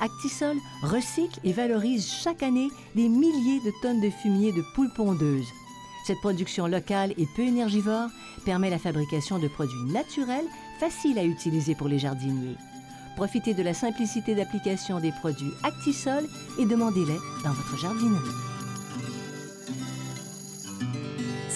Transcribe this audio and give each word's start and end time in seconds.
Actisol 0.00 0.56
recycle 0.82 1.40
et 1.44 1.52
valorise 1.52 2.06
chaque 2.06 2.42
année 2.42 2.68
des 2.94 3.08
milliers 3.08 3.60
de 3.60 3.72
tonnes 3.82 4.00
de 4.00 4.10
fumier 4.10 4.52
de 4.52 4.62
poules 4.74 4.92
pondeuses. 4.94 5.48
Cette 6.06 6.20
production 6.20 6.66
locale 6.66 7.12
et 7.18 7.26
peu 7.36 7.42
énergivore 7.42 8.08
permet 8.44 8.70
la 8.70 8.78
fabrication 8.78 9.38
de 9.38 9.48
produits 9.48 9.92
naturels 9.92 10.46
faciles 10.80 11.18
à 11.18 11.24
utiliser 11.24 11.74
pour 11.74 11.88
les 11.88 11.98
jardiniers. 11.98 12.56
Profitez 13.16 13.52
de 13.52 13.62
la 13.62 13.74
simplicité 13.74 14.34
d'application 14.34 15.00
des 15.00 15.10
produits 15.10 15.50
Actisol 15.64 16.24
et 16.58 16.64
demandez-les 16.64 17.18
dans 17.44 17.52
votre 17.52 17.76
jardinerie. 17.76 18.48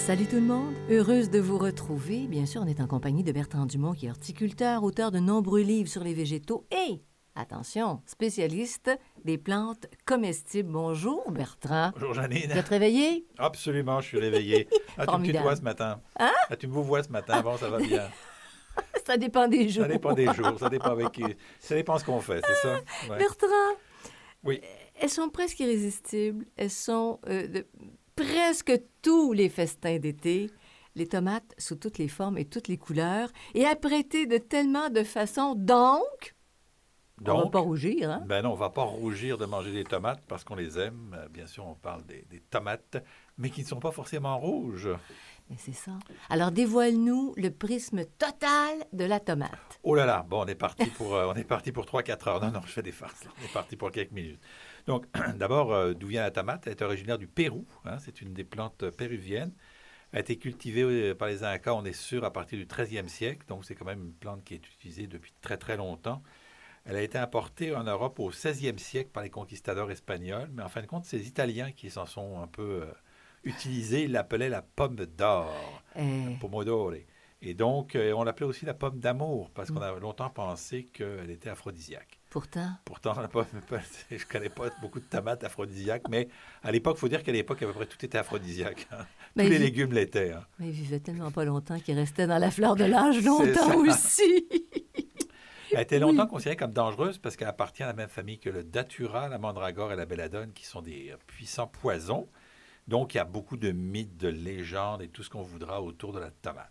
Salut 0.05 0.25
tout 0.25 0.35
le 0.35 0.41
monde, 0.41 0.73
heureuse 0.91 1.29
de 1.29 1.39
vous 1.39 1.57
retrouver. 1.57 2.27
Bien 2.27 2.45
sûr, 2.45 2.61
on 2.61 2.67
est 2.67 2.81
en 2.81 2.87
compagnie 2.87 3.23
de 3.23 3.31
Bertrand 3.31 3.65
Dumont, 3.65 3.93
qui 3.93 4.07
est 4.07 4.09
horticulteur, 4.09 4.83
auteur 4.83 5.11
de 5.11 5.19
nombreux 5.19 5.61
livres 5.61 5.87
sur 5.87 6.03
les 6.03 6.13
végétaux 6.13 6.67
et, 6.71 7.01
attention, 7.35 8.01
spécialiste 8.05 8.91
des 9.25 9.37
plantes 9.37 9.87
comestibles. 10.05 10.69
Bonjour 10.71 11.29
Bertrand. 11.31 11.91
Bonjour 11.93 12.13
Janine. 12.13 12.49
Vous 12.51 12.57
êtes 12.57 12.67
réveillé? 12.67 13.25
Absolument, 13.37 14.01
je 14.01 14.07
suis 14.07 14.19
réveillé. 14.19 14.67
Ah, 14.97 15.05
tu 15.07 15.17
me 15.17 15.25
tutoies 15.25 15.55
ce 15.55 15.61
matin? 15.61 16.01
Hein? 16.19 16.31
Ah, 16.49 16.55
tu 16.55 16.67
me 16.67 16.73
vois 16.73 17.03
ce 17.03 17.09
matin? 17.09 17.41
Bon, 17.41 17.57
ça 17.57 17.69
va 17.69 17.79
bien. 17.79 18.09
Ça 19.05 19.17
dépend 19.17 19.47
des 19.47 19.69
jours. 19.69 19.83
Ça 19.83 19.89
dépend 19.89 20.13
des 20.13 20.25
jours, 20.33 20.57
ça 20.57 20.67
dépend 20.69 20.91
avec 20.91 21.11
qui. 21.11 21.23
Ça 21.59 21.75
dépend 21.75 21.99
ce 21.99 22.05
qu'on 22.05 22.21
fait, 22.21 22.41
c'est 22.43 22.55
ça? 22.55 22.79
Ouais. 23.09 23.19
Bertrand, 23.19 23.75
Oui. 24.43 24.61
elles 24.99 25.09
sont 25.09 25.29
presque 25.29 25.59
irrésistibles. 25.59 26.45
Elles 26.55 26.71
sont 26.71 27.19
euh, 27.27 27.45
de 27.47 27.67
presque 28.15 28.71
tous 29.03 29.33
les 29.33 29.49
festins 29.49 29.99
d'été. 29.99 30.49
Les 30.95 31.05
tomates 31.07 31.53
sous 31.59 31.75
toutes 31.75 31.97
les 31.99 32.07
formes 32.07 32.37
et 32.37 32.45
toutes 32.45 32.67
les 32.67 32.77
couleurs 32.77 33.29
et 33.53 33.65
apprêtées 33.65 34.25
de 34.25 34.37
tellement 34.37 34.89
de 34.89 35.03
façons. 35.03 35.53
Donc, 35.55 36.33
on 37.21 37.23
va 37.25 37.33
Donc, 37.43 37.51
pas 37.53 37.59
rougir, 37.59 38.09
hein? 38.09 38.23
ben 38.25 38.41
non, 38.43 38.51
on 38.51 38.55
va 38.55 38.69
pas 38.69 38.83
rougir 38.83 39.37
de 39.37 39.45
manger 39.45 39.71
des 39.71 39.83
tomates 39.83 40.21
parce 40.27 40.43
qu'on 40.43 40.55
les 40.55 40.79
aime. 40.79 41.15
Euh, 41.17 41.27
Bien 41.29 41.47
sûr, 41.47 41.65
on 41.65 41.75
parle 41.75 42.03
des, 42.05 42.25
des 42.29 42.39
tomates, 42.41 42.97
mais 43.37 43.49
qui 43.49 43.61
ne 43.61 43.67
sont 43.67 43.79
pas 43.79 43.91
forcément 43.91 44.37
rouges. 44.39 44.89
Mais 45.49 45.57
c'est 45.59 45.73
ça. 45.73 45.91
Alors, 46.29 46.51
dévoile-nous 46.51 47.33
le 47.37 47.49
prisme 47.51 48.05
total 48.17 48.77
de 48.93 49.03
la 49.03 49.19
tomate. 49.19 49.51
Oh 49.83 49.93
là 49.93 50.05
là, 50.05 50.25
bon, 50.27 50.41
on 50.43 50.47
est 50.47 50.55
parti 50.55 50.85
pour, 50.87 51.15
euh, 51.15 51.27
on 51.31 51.35
est 51.35 51.43
parti 51.43 51.71
pour 51.71 51.85
3-4 51.85 52.29
heures. 52.29 52.41
Non, 52.41 52.49
non, 52.51 52.61
je 52.65 52.71
fais 52.71 52.81
des 52.81 52.91
farces. 52.93 53.23
là. 53.25 53.31
On 53.41 53.45
est 53.45 53.53
parti 53.53 53.75
pour 53.75 53.91
quelques 53.91 54.11
minutes. 54.11 54.39
Donc, 54.87 55.05
d'abord, 55.35 55.73
euh, 55.73 55.93
d'où 55.93 56.07
vient 56.07 56.21
la 56.23 56.31
tomate? 56.31 56.65
Elle 56.65 56.71
est 56.73 56.81
originaire 56.81 57.17
du 57.17 57.27
Pérou. 57.27 57.65
hein, 57.85 57.97
c'est 57.99 58.21
une 58.21 58.33
des 58.33 58.45
plantes 58.45 58.89
péruviennes. 58.91 59.53
Elle 60.13 60.17
a 60.19 60.21
été 60.21 60.37
cultivée 60.37 61.13
par 61.15 61.27
les 61.27 61.43
Incas, 61.43 61.73
on 61.73 61.83
est 61.85 61.91
sûr, 61.93 62.23
à 62.23 62.31
partir 62.31 62.57
du 62.57 62.65
13e 62.65 63.07
siècle. 63.07 63.45
Donc, 63.47 63.65
c'est 63.65 63.75
quand 63.75 63.85
même 63.85 64.01
une 64.03 64.13
plante 64.13 64.43
qui 64.43 64.53
est 64.53 64.67
utilisée 64.67 65.07
depuis 65.07 65.33
très, 65.41 65.57
très 65.57 65.75
longtemps. 65.75 66.21
Elle 66.85 66.97
a 66.97 67.01
été 67.01 67.17
importée 67.17 67.73
en 67.75 67.83
Europe 67.83 68.19
au 68.19 68.31
16e 68.31 68.77
siècle 68.77 69.09
par 69.13 69.23
les 69.23 69.29
conquistadors 69.29 69.89
espagnols. 69.91 70.49
Mais 70.53 70.63
en 70.63 70.69
fin 70.69 70.81
de 70.81 70.87
compte, 70.87 71.05
c'est 71.05 71.17
les 71.17 71.27
Italiens 71.27 71.71
qui 71.71 71.89
s'en 71.89 72.05
sont 72.05 72.41
un 72.41 72.47
peu 72.47 72.81
euh, 72.83 72.91
utilisés. 73.43 74.03
Ils 74.03 74.11
l'appelaient 74.11 74.49
la 74.49 74.61
pomme 74.61 74.97
d'or. 75.17 75.53
Euh, 75.97 76.29
Pomodoro. 76.41 76.91
Et 77.45 77.53
donc, 77.53 77.95
euh, 77.95 78.13
on 78.13 78.23
l'appelait 78.23 78.45
aussi 78.45 78.65
la 78.65 78.73
pomme 78.73 78.99
d'amour, 78.99 79.49
parce 79.53 79.69
qu'on 79.69 79.81
a 79.81 79.91
longtemps 79.99 80.29
pensé 80.29 80.85
qu'elle 80.93 81.29
était 81.29 81.49
aphrodisiaque. 81.49 82.21
pourtant, 82.29 82.69
Pourtant, 82.85 83.13
la 83.19 83.27
pomme- 83.27 83.45
je 84.09 84.15
ne 84.15 84.19
connais 84.31 84.47
pas 84.49 84.69
beaucoup 84.81 85.01
de 85.01 85.05
tomates 85.05 85.43
aphrodisiaques, 85.43 86.07
mais 86.09 86.29
à 86.63 86.71
l'époque, 86.71 86.95
il 86.97 86.99
faut 87.01 87.09
dire 87.09 87.21
qu'à 87.21 87.33
l'époque, 87.33 87.61
à 87.61 87.65
peu 87.65 87.73
près 87.73 87.85
tout 87.85 88.03
était 88.05 88.17
aphrodisiaque. 88.17 88.87
hein. 88.91 89.05
Tous 89.35 89.41
les 89.43 89.49
vi- 89.49 89.57
légumes 89.57 89.91
l'étaient. 89.91 90.31
hein. 90.31 90.45
mais 90.59 90.67
il 90.67 90.71
vivait 90.71 91.01
tellement 91.01 91.31
pas 91.31 91.43
longtemps 91.43 91.79
qu'il 91.79 91.95
restait 91.97 92.27
dans 92.27 92.37
la 92.37 92.49
fleur 92.51 92.77
de 92.77 92.85
l'âge 92.85 93.21
longtemps 93.25 93.75
aussi. 93.77 94.47
Elle 95.73 95.79
a 95.79 95.81
été 95.81 95.99
longtemps 95.99 96.27
considérée 96.27 96.55
comme 96.55 96.71
dangereuse 96.73 97.17
parce 97.17 97.35
qu'elle 97.35 97.47
appartient 97.47 97.83
à 97.83 97.87
la 97.87 97.93
même 97.93 98.09
famille 98.09 98.39
que 98.39 98.49
le 98.49 98.63
datura, 98.63 99.27
la 99.27 99.37
mandragore 99.37 99.91
et 99.91 99.95
la 99.95 100.05
belladone, 100.05 100.53
qui 100.53 100.65
sont 100.65 100.81
des 100.81 101.13
puissants 101.27 101.67
poisons. 101.67 102.27
Donc, 102.87 103.13
il 103.13 103.17
y 103.17 103.19
a 103.19 103.25
beaucoup 103.25 103.57
de 103.57 103.71
mythes, 103.71 104.17
de 104.17 104.27
légendes 104.27 105.01
et 105.01 105.07
tout 105.07 105.23
ce 105.23 105.29
qu'on 105.29 105.41
voudra 105.41 105.81
autour 105.81 106.13
de 106.13 106.19
la 106.19 106.31
tomate. 106.31 106.69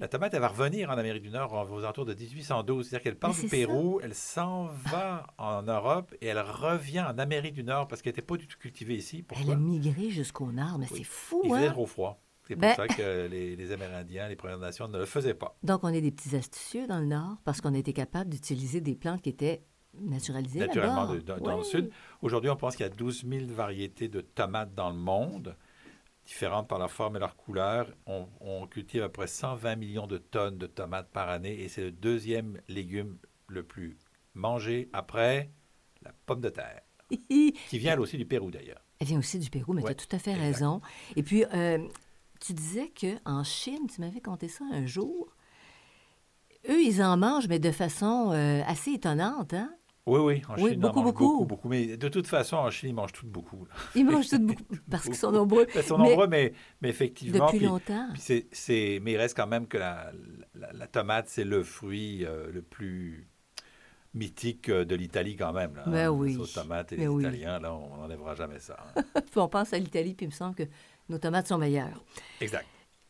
La 0.00 0.08
tomate, 0.08 0.34
elle 0.34 0.40
va 0.40 0.48
revenir 0.48 0.90
en 0.90 0.98
Amérique 0.98 1.22
du 1.22 1.30
Nord 1.30 1.52
aux 1.70 1.78
alentours 1.78 2.04
de 2.04 2.14
1812. 2.14 2.88
C'est-à-dire 2.88 3.02
qu'elle 3.04 3.16
part 3.18 3.32
du 3.32 3.46
Pérou, 3.46 4.00
elle 4.02 4.14
s'en 4.14 4.64
va 4.66 5.24
en 5.38 5.62
Europe 5.62 6.12
et 6.20 6.26
elle 6.26 6.40
revient 6.40 7.02
en 7.08 7.16
Amérique 7.18 7.54
du 7.54 7.62
Nord 7.62 7.86
parce 7.86 8.02
qu'elle 8.02 8.10
n'était 8.10 8.22
pas 8.26 8.36
du 8.36 8.48
tout 8.48 8.58
cultivée 8.58 8.96
ici. 8.96 9.24
Elle 9.40 9.52
a 9.52 9.54
migré 9.56 10.10
jusqu'au 10.10 10.50
nord, 10.50 10.78
mais 10.80 10.86
Oui. 10.90 10.98
c'est 10.98 11.04
fou, 11.04 11.42
Il 11.44 11.50
faisait 11.54 11.66
hein? 11.68 11.70
trop 11.72 11.86
froid. 11.86 12.20
C'est 12.46 12.54
pour 12.54 12.60
Ben- 12.62 12.74
ça 12.74 12.86
que 12.88 13.26
les, 13.26 13.56
les 13.56 13.72
Amérindiens, 13.72 14.28
les 14.28 14.36
Premières 14.36 14.58
Nations 14.58 14.86
ne 14.88 14.98
le 14.98 15.06
faisaient 15.06 15.34
pas. 15.34 15.56
Donc, 15.62 15.82
on 15.84 15.88
est 15.88 16.00
des 16.02 16.10
petits 16.12 16.36
astucieux 16.36 16.86
dans 16.86 16.98
le 17.00 17.06
nord 17.06 17.36
parce 17.44 17.60
qu'on 17.60 17.74
a 17.74 17.78
été 17.78 17.92
capable 17.92 18.28
d'utiliser 18.30 18.80
des 18.80 18.94
plantes 18.94 19.22
qui 19.22 19.30
étaient 19.30 19.62
naturalisées 19.98 20.58
naturellement 20.60 21.04
là-bas. 21.04 21.14
de- 21.14 21.20
dans, 21.20 21.36
dans 21.38 21.52
le 21.56 21.62
Oui. 21.62 21.64
sud. 21.64 21.90
Aujourd'hui, 22.20 22.50
on 22.50 22.56
pense 22.56 22.76
qu'il 22.76 22.84
y 22.84 22.88
a 22.88 22.92
12 22.92 23.24
000 23.26 23.46
variétés 23.46 24.08
de 24.08 24.20
tomates 24.20 24.74
dans 24.74 24.90
le 24.90 24.96
monde, 24.96 25.56
différentes 26.26 26.68
par 26.68 26.78
leur 26.78 26.90
forme 26.90 27.16
et 27.16 27.18
leur 27.18 27.36
couleur. 27.36 27.86
On, 28.06 28.26
on 28.40 28.66
cultive 28.66 29.02
à 29.02 29.08
peu 29.08 29.12
près 29.12 29.26
120 29.26 29.76
millions 29.76 30.06
de 30.06 30.18
tonnes 30.18 30.58
de 30.58 30.66
tomates 30.66 31.10
par 31.10 31.28
année 31.28 31.60
et 31.62 31.68
c'est 31.68 31.82
le 31.82 31.92
deuxième 31.92 32.60
légume 32.68 33.18
le 33.48 33.62
plus 33.62 33.96
mangé 34.34 34.88
après 34.92 35.50
la 36.02 36.12
pomme 36.26 36.40
de 36.40 36.48
terre, 36.48 36.82
qui 37.30 37.78
vient 37.78 37.92
elle 37.94 38.00
aussi 38.00 38.16
du 38.18 38.26
Pérou 38.26 38.50
d'ailleurs. 38.50 38.80
Elle 38.98 39.06
vient 39.08 39.18
aussi 39.18 39.38
du 39.38 39.50
Pérou, 39.50 39.72
mais 39.74 39.82
Ouais, 39.82 39.94
tu 39.94 40.02
as 40.02 40.06
tout 40.06 40.16
à 40.16 40.18
fait 40.18 40.30
exact. 40.32 40.42
raison. 40.44 40.80
Et 41.16 41.22
puis, 41.22 41.44
euh, 41.52 41.78
tu 42.44 42.52
disais 42.52 42.92
qu'en 42.98 43.42
Chine, 43.44 43.86
tu 43.92 44.00
m'avais 44.00 44.20
conté 44.20 44.48
ça 44.48 44.64
un 44.72 44.86
jour, 44.86 45.34
eux, 46.68 46.80
ils 46.82 47.02
en 47.02 47.16
mangent, 47.16 47.48
mais 47.48 47.58
de 47.58 47.70
façon 47.70 48.30
euh, 48.32 48.62
assez 48.66 48.92
étonnante, 48.92 49.54
hein? 49.54 49.72
Oui, 50.06 50.20
oui, 50.20 50.42
en 50.50 50.60
Oui, 50.62 50.72
Chine, 50.72 50.80
beaucoup, 50.80 51.02
beaucoup. 51.02 51.24
beaucoup, 51.24 51.44
beaucoup. 51.46 51.68
Mais 51.68 51.96
de 51.96 52.08
toute 52.08 52.26
façon, 52.26 52.56
en 52.56 52.70
Chine, 52.70 52.90
ils 52.90 52.94
mangent 52.94 53.12
tout 53.14 53.26
beaucoup. 53.26 53.64
là. 53.64 53.70
Ils 53.94 54.04
mangent 54.04 54.28
tout 54.28 54.38
beaucoup 54.38 54.62
parce 54.90 55.04
qu'ils 55.04 55.14
sont 55.14 55.32
nombreux. 55.32 55.66
Ils 55.74 55.82
sont 55.82 55.96
Mais 55.96 56.10
nombreux, 56.10 56.26
mais, 56.26 56.52
mais 56.82 56.90
effectivement. 56.90 57.46
Depuis 57.46 57.58
puis- 57.58 57.66
longtemps. 57.66 58.08
Puis 58.12 59.00
mais 59.00 59.12
il 59.12 59.16
reste 59.16 59.34
quand 59.34 59.46
même 59.46 59.66
que 59.66 59.78
la, 59.78 60.12
la- 60.54 60.72
la 60.74 60.86
tomate, 60.88 61.28
c'est 61.28 61.44
le 61.44 61.62
fruit 61.62 62.26
euh, 62.26 62.50
le 62.52 62.60
plus 62.60 63.30
mythique 64.14 64.68
euh, 64.68 64.84
de 64.84 64.94
l'Italie 64.94 65.36
quand 65.36 65.52
même. 65.52 65.74
Là, 65.76 65.82
Ben 65.86 66.06
hein. 66.06 66.08
oui. 66.10 66.32
La 66.32 66.38
sauce 66.38 66.52
tomate 66.54 66.92
et 66.92 66.96
Ben 66.96 67.02
les 67.02 67.08
oui. 67.08 67.22
Italiens, 67.24 67.58
là, 67.58 67.74
on 67.74 67.96
n'enlèvera 67.96 68.34
jamais 68.34 68.58
ça. 68.58 68.76
hein. 68.96 69.02
Puis 69.20 69.40
on 69.40 69.48
pense 69.48 69.72
à 69.72 69.78
l'Italie, 69.78 70.14
puis 70.14 70.26
il 70.26 70.28
me 70.30 70.34
semble 70.34 70.54
que 70.54 70.64
nos 71.08 71.18
tomates 71.18 71.48
sont 71.48 71.58
meilleures. 71.58 72.02
exact. 72.40 72.66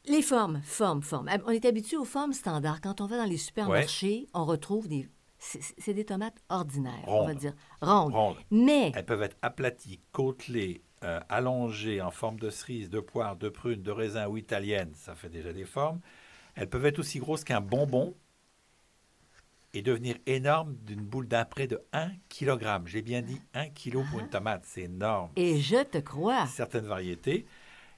Les 0.07 0.21
formes, 0.21 0.61
formes, 0.65 1.03
formes. 1.03 1.31
On 1.47 1.51
est 1.51 1.65
habitué 1.65 1.97
aux 1.97 2.05
formes 2.05 2.35
standards. 2.35 2.83
Quand 2.83 3.01
on 3.01 3.07
va 3.07 3.17
dans 3.17 3.25
les 3.25 3.39
supermarchés, 3.39 4.27
on 4.35 4.45
retrouve 4.45 4.87
des... 4.87 5.09
C'est 5.39 5.95
des 5.95 6.05
tomates 6.05 6.37
ordinaires, 6.51 7.05
on 7.07 7.27
va 7.27 7.35
dire. 7.35 7.55
Rondes. 7.81 8.13
Rondes. 8.13 8.37
Mais, 8.51 8.93
Elles 8.95 9.05
peuvent 9.07 9.23
être 9.23 9.37
aplaties, 9.43 10.01
côtelées, 10.13 10.83
euh, 11.05 11.21
allongées 11.31 12.01
en 12.03 12.11
forme 12.11 12.39
de 12.39 12.49
cerise, 12.51 12.89
de 12.91 13.01
poire, 13.01 13.37
de 13.37 13.49
prune, 13.51 13.83
de 13.83 13.91
raisin 13.91 14.27
ou 14.27 14.37
italienne. 14.39 14.93
Ça 14.95 15.15
fait 15.15 15.29
déjà 15.31 15.53
des 15.55 15.65
formes. 15.67 16.01
Elles 16.55 16.69
peuvent 16.69 16.85
être 16.87 16.99
aussi 16.99 17.19
grosses 17.19 17.45
qu'un 17.45 17.61
bonbon 17.63 18.15
et 19.75 19.83
devenir 19.83 20.17
énormes 20.27 20.77
d'une 20.77 21.03
boule 21.03 21.29
d'un 21.29 21.45
près 21.45 21.67
de 21.67 21.81
1 21.93 22.11
kg. 22.31 22.87
J'ai 22.87 23.03
bien 23.03 23.21
dit 23.23 23.41
1 23.53 23.69
kg 23.71 23.99
pour 24.11 24.21
une 24.21 24.31
tomate. 24.31 24.65
C'est 24.65 24.83
énorme. 24.83 25.31
et 25.37 25.61
je 25.61 25.83
te 25.85 25.99
crois. 25.99 26.47
certaines 26.47 26.87
variétés. 26.87 27.45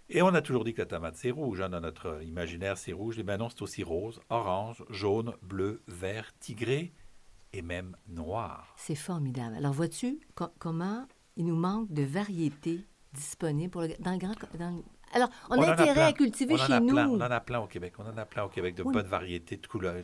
Et 0.09 0.23
on 0.23 0.29
a 0.29 0.41
toujours 0.41 0.65
dit 0.65 0.73
que 0.73 0.83
la 0.83 0.87
tomate, 0.87 1.17
c'est 1.17 1.31
rouge. 1.33 1.61
hein, 1.61 1.69
dans 1.69 1.81
notre 1.81 2.23
imaginaire, 2.23 2.79
c'est 2.79 2.93
rouge. 2.93 3.19
Et 3.19 3.23
bien 3.23 3.37
non, 3.39 3.49
c'est 3.49 3.63
aussi 3.63 3.83
rose, 3.83 4.21
orange, 4.31 4.85
jaune, 4.91 5.35
bleu, 5.43 5.83
vert, 5.89 6.33
tigré 6.41 6.93
et 7.53 7.61
même 7.63 7.97
noir. 8.09 8.73
C'est 8.77 8.95
formidable. 8.95 9.57
Alors, 9.57 9.73
vois-tu 9.73 10.21
co- 10.35 10.47
comment 10.59 11.07
il 11.37 11.45
nous 11.47 11.57
manque 11.57 11.93
de 11.93 12.03
variétés 12.03 12.87
disponibles 13.13 13.71
pour 13.71 13.83
le- 13.83 13.95
dans 13.99 14.13
le 14.13 14.19
grand, 14.19 14.35
dans 14.59 14.83
Alors, 15.17 15.31
on, 15.49 15.63
a 15.63 15.73
intérêt 15.73 16.03
à 16.03 16.13
cultiver 16.13 16.59
chez 16.59 16.79
nous. 16.79 16.95
on 16.95 17.17
en 17.17 17.21
a 17.23 17.41
plein 17.41 17.61
au 17.61 17.67
Québec. 17.67 17.95
On 17.99 18.07
en 18.07 18.19
a 18.19 18.27
plein 18.27 18.45
au 18.45 18.49
Québec 18.49 18.75
de 18.75 18.83
bonnes 18.83 19.07
variétés 19.07 19.57
de 19.57 19.67
couleurs, 19.67 20.03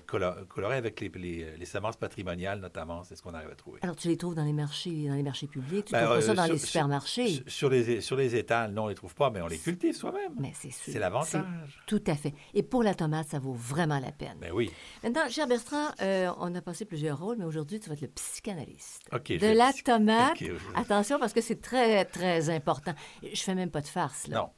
colorées 0.49 0.77
avec 0.77 1.01
les, 1.01 1.11
les, 1.59 1.65
semences 1.67 1.97
patrimoniales, 1.97 2.61
notamment. 2.61 3.03
C'est 3.05 3.15
ce 3.15 3.23
qu'on 3.23 3.35
arrive 3.35 3.51
à 3.51 3.55
trouver. 3.55 3.81
Alors, 3.83 3.95
tu 3.95 4.09
les 4.09 4.17
trouves 4.17 4.35
dans 4.35 4.45
les 4.45 4.55
marchés, 4.55 5.09
dans 5.09 5.15
les 5.15 5.23
marchés 5.23 5.47
publics? 5.47 5.85
Tu 5.87 5.93
ben, 5.93 6.05
trouves 6.05 6.17
pas 6.17 6.23
ça 6.23 6.33
euh, 6.33 6.35
dans 6.35 6.47
les 6.47 6.59
supermarchés? 6.59 7.45
Sur, 7.47 7.69
les, 7.69 8.01
sur 8.01 8.17
les 8.17 8.37
étals, 8.37 8.73
non, 8.73 8.83
on 8.83 8.85
ne 8.87 8.91
les 8.91 8.95
trouve 8.95 9.15
pas, 9.15 9.29
mais 9.29 9.43
on 9.43 9.49
les 9.49 9.59
cultive 9.59 9.95
soi-même. 9.95 10.33
Mais 10.39 10.53
c'est 10.55 10.71
sûr. 10.71 10.93
C'est 10.93 10.99
l'avantage. 10.99 11.83
Tout 11.87 12.03
à 12.07 12.15
fait. 12.15 12.33
Et 12.55 12.63
pour 12.63 12.83
la 12.83 12.95
tomate, 12.95 13.29
ça 13.29 13.39
vaut 13.39 13.53
vraiment 13.53 13.99
la 13.99 14.13
peine. 14.13 14.39
Ben 14.41 14.53
oui. 14.53 14.71
Maintenant, 15.05 15.29
cher 15.29 15.47
Bertrand, 15.47 15.89
euh, 16.01 16.31
on 16.39 16.55
a 16.55 16.63
passé 16.63 16.87
plusieurs 16.87 17.19
rôles, 17.19 17.37
mais 17.39 17.45
aujourd'hui, 17.45 17.81
tu 17.81 17.91
vas 17.91 17.95
être 17.95 18.01
le 18.01 18.09
psychanalyste. 18.09 19.11
De 19.13 19.57
la 19.57 19.73
tomate. 19.73 20.43
Attention, 20.75 21.19
parce 21.19 21.35
que 21.35 21.43
c'est 21.43 21.61
très, 21.61 22.07
très 22.07 22.49
important. 22.49 22.95
Je 23.23 23.43
fais 23.43 23.55
même 23.55 23.71
pas 23.71 23.83
de 23.83 23.87
farce, 23.87 24.27
là. 24.29 24.39
Non 24.39 24.49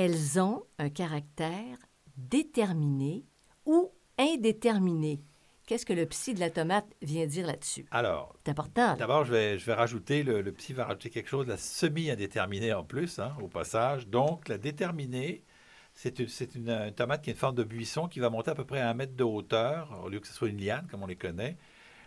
elles 0.00 0.40
ont 0.40 0.64
un 0.78 0.88
caractère 0.88 1.76
déterminé 2.16 3.26
ou 3.66 3.92
indéterminé. 4.16 5.20
Qu'est-ce 5.66 5.84
que 5.84 5.92
le 5.92 6.06
psy 6.06 6.32
de 6.32 6.40
la 6.40 6.48
tomate 6.48 6.86
vient 7.02 7.26
dire 7.26 7.46
là-dessus? 7.46 7.84
Alors, 7.90 8.34
c'est 8.42 8.50
important. 8.50 8.96
D'abord, 8.96 9.26
je 9.26 9.32
vais, 9.32 9.58
je 9.58 9.66
vais 9.66 9.74
rajouter, 9.74 10.22
le, 10.22 10.42
psy 10.52 10.72
va 10.72 10.86
rajouter 10.86 11.10
quelque 11.10 11.28
chose, 11.28 11.46
la 11.46 11.58
semi-indéterminée 11.58 12.72
en 12.72 12.82
plus, 12.82 13.18
hein, 13.18 13.36
au 13.42 13.48
passage. 13.48 14.08
Donc, 14.08 14.48
la 14.48 14.56
déterminée, 14.56 15.44
c'est 15.92 16.18
une, 16.18 16.28
une, 16.70 16.92
tomate 16.92 17.22
qui 17.22 17.28
est 17.28 17.34
une 17.34 17.38
forme 17.38 17.56
de 17.56 17.64
buisson 17.64 18.08
qui 18.08 18.20
va 18.20 18.30
monter 18.30 18.52
à 18.52 18.54
peu 18.54 18.64
près 18.64 18.80
à 18.80 18.88
un 18.88 18.94
mètre 18.94 19.14
de 19.14 19.24
hauteur, 19.24 20.00
au 20.02 20.08
lieu 20.08 20.18
que 20.18 20.26
ce 20.26 20.32
soit 20.32 20.48
une 20.48 20.64
liane, 20.64 20.86
comme 20.90 21.02
on 21.02 21.06
les 21.08 21.16
connaît. 21.16 21.58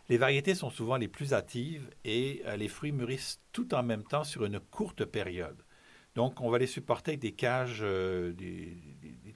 Les 0.09 0.17
variétés 0.17 0.55
sont 0.55 0.71
souvent 0.71 0.97
les 0.97 1.07
plus 1.07 1.33
hâtives 1.33 1.87
et 2.03 2.41
euh, 2.47 2.57
les 2.57 2.67
fruits 2.67 2.91
mûrissent 2.91 3.39
tout 3.51 3.75
en 3.75 3.83
même 3.83 4.03
temps 4.03 4.23
sur 4.23 4.45
une 4.45 4.59
courte 4.59 5.05
période. 5.05 5.63
Donc, 6.15 6.41
on 6.41 6.49
va 6.49 6.59
les 6.59 6.67
supporter 6.67 7.11
avec 7.11 7.21
des 7.21 7.31
cages, 7.31 7.79
euh, 7.81 8.33
des, 8.33 8.77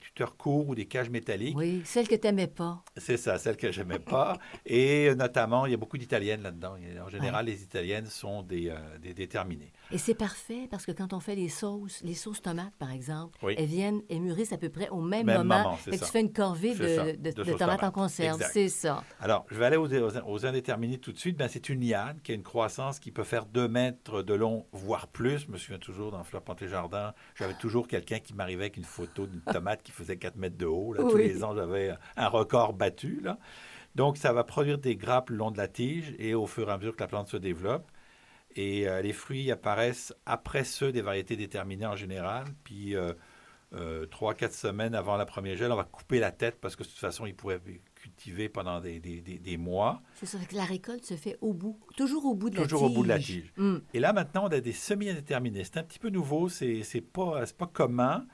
tuteurs 0.00 0.36
courts 0.36 0.68
ou 0.68 0.74
des 0.76 0.86
cages 0.86 1.10
métalliques. 1.10 1.56
Oui, 1.56 1.82
celles 1.84 2.06
que 2.06 2.14
tu 2.14 2.26
n'aimais 2.26 2.46
pas. 2.46 2.84
C'est 2.96 3.16
ça, 3.16 3.36
celles 3.38 3.56
que 3.56 3.72
je 3.72 3.80
n'aimais 3.82 3.98
pas. 3.98 4.38
Et 4.64 5.12
notamment, 5.16 5.66
il 5.66 5.72
y 5.72 5.74
a 5.74 5.76
beaucoup 5.76 5.98
d'italiennes 5.98 6.42
là-dedans. 6.42 6.76
En 7.04 7.08
général, 7.08 7.46
les 7.46 7.62
italiennes 7.62 8.06
sont 8.06 8.42
des, 8.42 8.68
euh, 8.68 8.98
des 8.98 9.12
déterminées. 9.12 9.72
Et 9.90 9.98
c'est 9.98 10.14
parfait 10.14 10.68
parce 10.70 10.84
que 10.84 10.92
quand 10.92 11.12
on 11.12 11.20
fait 11.20 11.34
les 11.34 11.48
sauces, 11.48 12.02
les 12.02 12.14
sauces 12.14 12.42
tomates, 12.42 12.74
par 12.78 12.92
exemple, 12.92 13.38
elles 13.56 13.64
viennent 13.64 14.02
et 14.08 14.20
mûrissent 14.20 14.52
à 14.52 14.58
peu 14.58 14.68
près 14.68 14.88
au 14.90 15.00
même, 15.00 15.26
moment. 15.26 15.78
et 15.90 15.98
tu 15.98 16.04
fais 16.04 16.20
une 16.20 16.32
corvée 16.32 16.74
de, 16.74 17.16
de, 17.16 17.52
tomates 17.54 17.82
en 17.82 17.90
conserve. 17.90 18.42
C'est 18.52 18.68
ça. 18.68 19.02
Alors, 19.20 19.46
je 19.50 19.58
vais 19.58 19.64
aller 19.64 19.76
aux, 19.76 19.88
aux, 19.88 20.46
indéterminés 20.46 20.98
tout 20.98 21.12
de 21.12 21.18
suite. 21.18 21.38
Ben, 21.38 21.48
c'est 21.48 21.68
une 21.68 21.80
liane 21.80 22.18
qui 22.22 22.32
a 22.32 22.34
une 22.34 22.42
croissance 22.42 22.98
qui 22.98 23.10
peut 23.10 23.24
faire 23.24 23.46
2 23.46 23.68
mètres 23.68 24.22
de 24.22 24.34
long, 24.34 24.66
voire 24.72 25.08
plus. 25.08 25.46
Je 25.46 25.50
me 25.50 25.56
souviens 25.56 25.78
toujours 25.78 26.10
dans 26.10 26.22
Fleur 26.22 26.42
Panté 26.42 26.68
Jardin, 26.68 27.14
j'avais 27.34 27.54
toujours 27.54 27.88
quelqu'un 27.88 28.18
qui 28.18 28.34
m'arrivait 28.34 28.64
avec 28.64 28.76
une 28.76 28.84
photo 28.84 29.26
d'une 29.26 29.40
tomate 29.52 29.82
qui 29.82 29.92
faisait 29.92 30.16
4 30.16 30.36
mètres 30.36 30.58
de 30.58 30.66
haut. 30.66 30.94
Tous 30.96 31.16
les 31.16 31.44
ans, 31.44 31.54
j'avais 31.54 31.94
un 32.16 32.28
record 32.28 32.74
battu. 32.74 33.20
Là. 33.22 33.38
Donc, 33.94 34.16
ça 34.16 34.32
va 34.32 34.44
produire 34.44 34.78
des 34.78 34.96
grappes 34.96 35.30
le 35.30 35.36
long 35.36 35.50
de 35.50 35.58
la 35.58 35.68
tige 35.68 36.14
et 36.18 36.34
au 36.34 36.46
fur 36.46 36.68
et 36.68 36.72
à 36.72 36.78
mesure 36.78 36.94
que 36.94 37.00
la 37.00 37.08
plante 37.08 37.28
se 37.28 37.36
développe, 37.36 37.90
et 38.56 38.88
euh, 38.88 39.02
les 39.02 39.12
fruits 39.12 39.50
apparaissent 39.50 40.14
après 40.26 40.64
ceux 40.64 40.92
des 40.92 41.02
variétés 41.02 41.36
déterminées 41.36 41.86
en 41.86 41.96
général. 41.96 42.44
Puis, 42.64 42.96
euh, 42.96 43.12
euh, 43.74 44.06
trois, 44.06 44.34
quatre 44.34 44.54
semaines 44.54 44.94
avant 44.94 45.16
la 45.16 45.26
première 45.26 45.56
gel, 45.56 45.70
on 45.70 45.76
va 45.76 45.84
couper 45.84 46.18
la 46.18 46.32
tête 46.32 46.58
parce 46.60 46.74
que 46.74 46.82
de 46.82 46.88
toute 46.88 46.98
façon, 46.98 47.26
ils 47.26 47.34
pourraient 47.34 47.60
cultiver 47.94 48.48
pendant 48.48 48.80
des, 48.80 49.00
des, 49.00 49.20
des, 49.20 49.56
mois. 49.56 50.00
C'est 50.14 50.26
ça, 50.26 50.38
que 50.38 50.54
la 50.54 50.64
récolte 50.64 51.04
se 51.04 51.14
fait 51.14 51.36
au 51.40 51.52
bout, 51.52 51.78
toujours 51.96 52.24
au 52.24 52.34
bout 52.34 52.48
de 52.48 52.56
la 52.56 52.62
tige. 52.62 52.70
Toujours 52.70 52.84
au 52.84 52.94
bout 52.94 53.02
de 53.02 53.08
la 53.08 53.18
tige. 53.18 53.52
Mm. 53.56 53.76
Et 53.92 54.00
là, 54.00 54.12
maintenant, 54.12 54.44
on 54.46 54.52
a 54.52 54.60
des 54.60 54.72
semi-indéterminés. 54.72 55.64
C'est 55.64 55.76
un 55.76 55.82
petit 55.82 55.98
peu 55.98 56.08
nouveau, 56.08 56.48
c'est 56.48 56.82
pas, 57.12 57.44
pas 57.46 57.66
commun. 57.66 58.26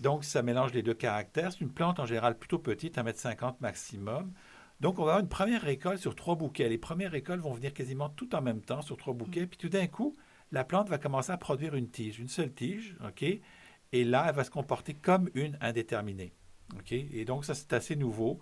donc, 0.00 0.24
ça 0.24 0.42
mélange 0.42 0.72
les 0.72 0.82
deux 0.82 0.94
caractères. 0.94 1.52
C'est 1.52 1.60
une 1.60 1.72
plante 1.72 2.00
en 2.00 2.06
général 2.06 2.36
plutôt 2.36 2.58
petite, 2.58 2.96
1,50 2.96 3.48
m 3.48 3.52
maximum. 3.60 4.32
Donc, 4.80 4.98
on 4.98 5.04
va 5.04 5.12
avoir 5.12 5.22
une 5.22 5.28
première 5.28 5.62
récolte 5.62 5.98
sur 5.98 6.14
trois 6.14 6.34
bouquets. 6.34 6.68
Les 6.68 6.78
premières 6.78 7.12
récoltes 7.12 7.40
vont 7.40 7.52
venir 7.52 7.72
quasiment 7.72 8.08
tout 8.08 8.34
en 8.34 8.42
même 8.42 8.60
temps 8.60 8.82
sur 8.82 8.96
trois 8.96 9.14
bouquets. 9.14 9.42
Mm. 9.42 9.48
Puis 9.48 9.58
tout 9.58 9.68
d'un 9.68 9.86
coup, 9.86 10.14
la 10.52 10.64
plante 10.64 10.88
va 10.88 10.98
commencer 10.98 11.32
à 11.32 11.36
produire 11.36 11.74
une 11.74 11.88
tige, 11.88 12.18
une 12.18 12.28
seule 12.28 12.52
tige, 12.52 12.96
OK? 13.06 13.22
Et 13.22 14.04
là, 14.04 14.26
elle 14.28 14.34
va 14.34 14.44
se 14.44 14.50
comporter 14.50 14.94
comme 14.94 15.30
une 15.34 15.56
indéterminée. 15.60 16.32
OK? 16.74 16.92
Et 16.92 17.24
donc, 17.24 17.44
ça, 17.44 17.54
c'est 17.54 17.72
assez 17.72 17.96
nouveau. 17.96 18.40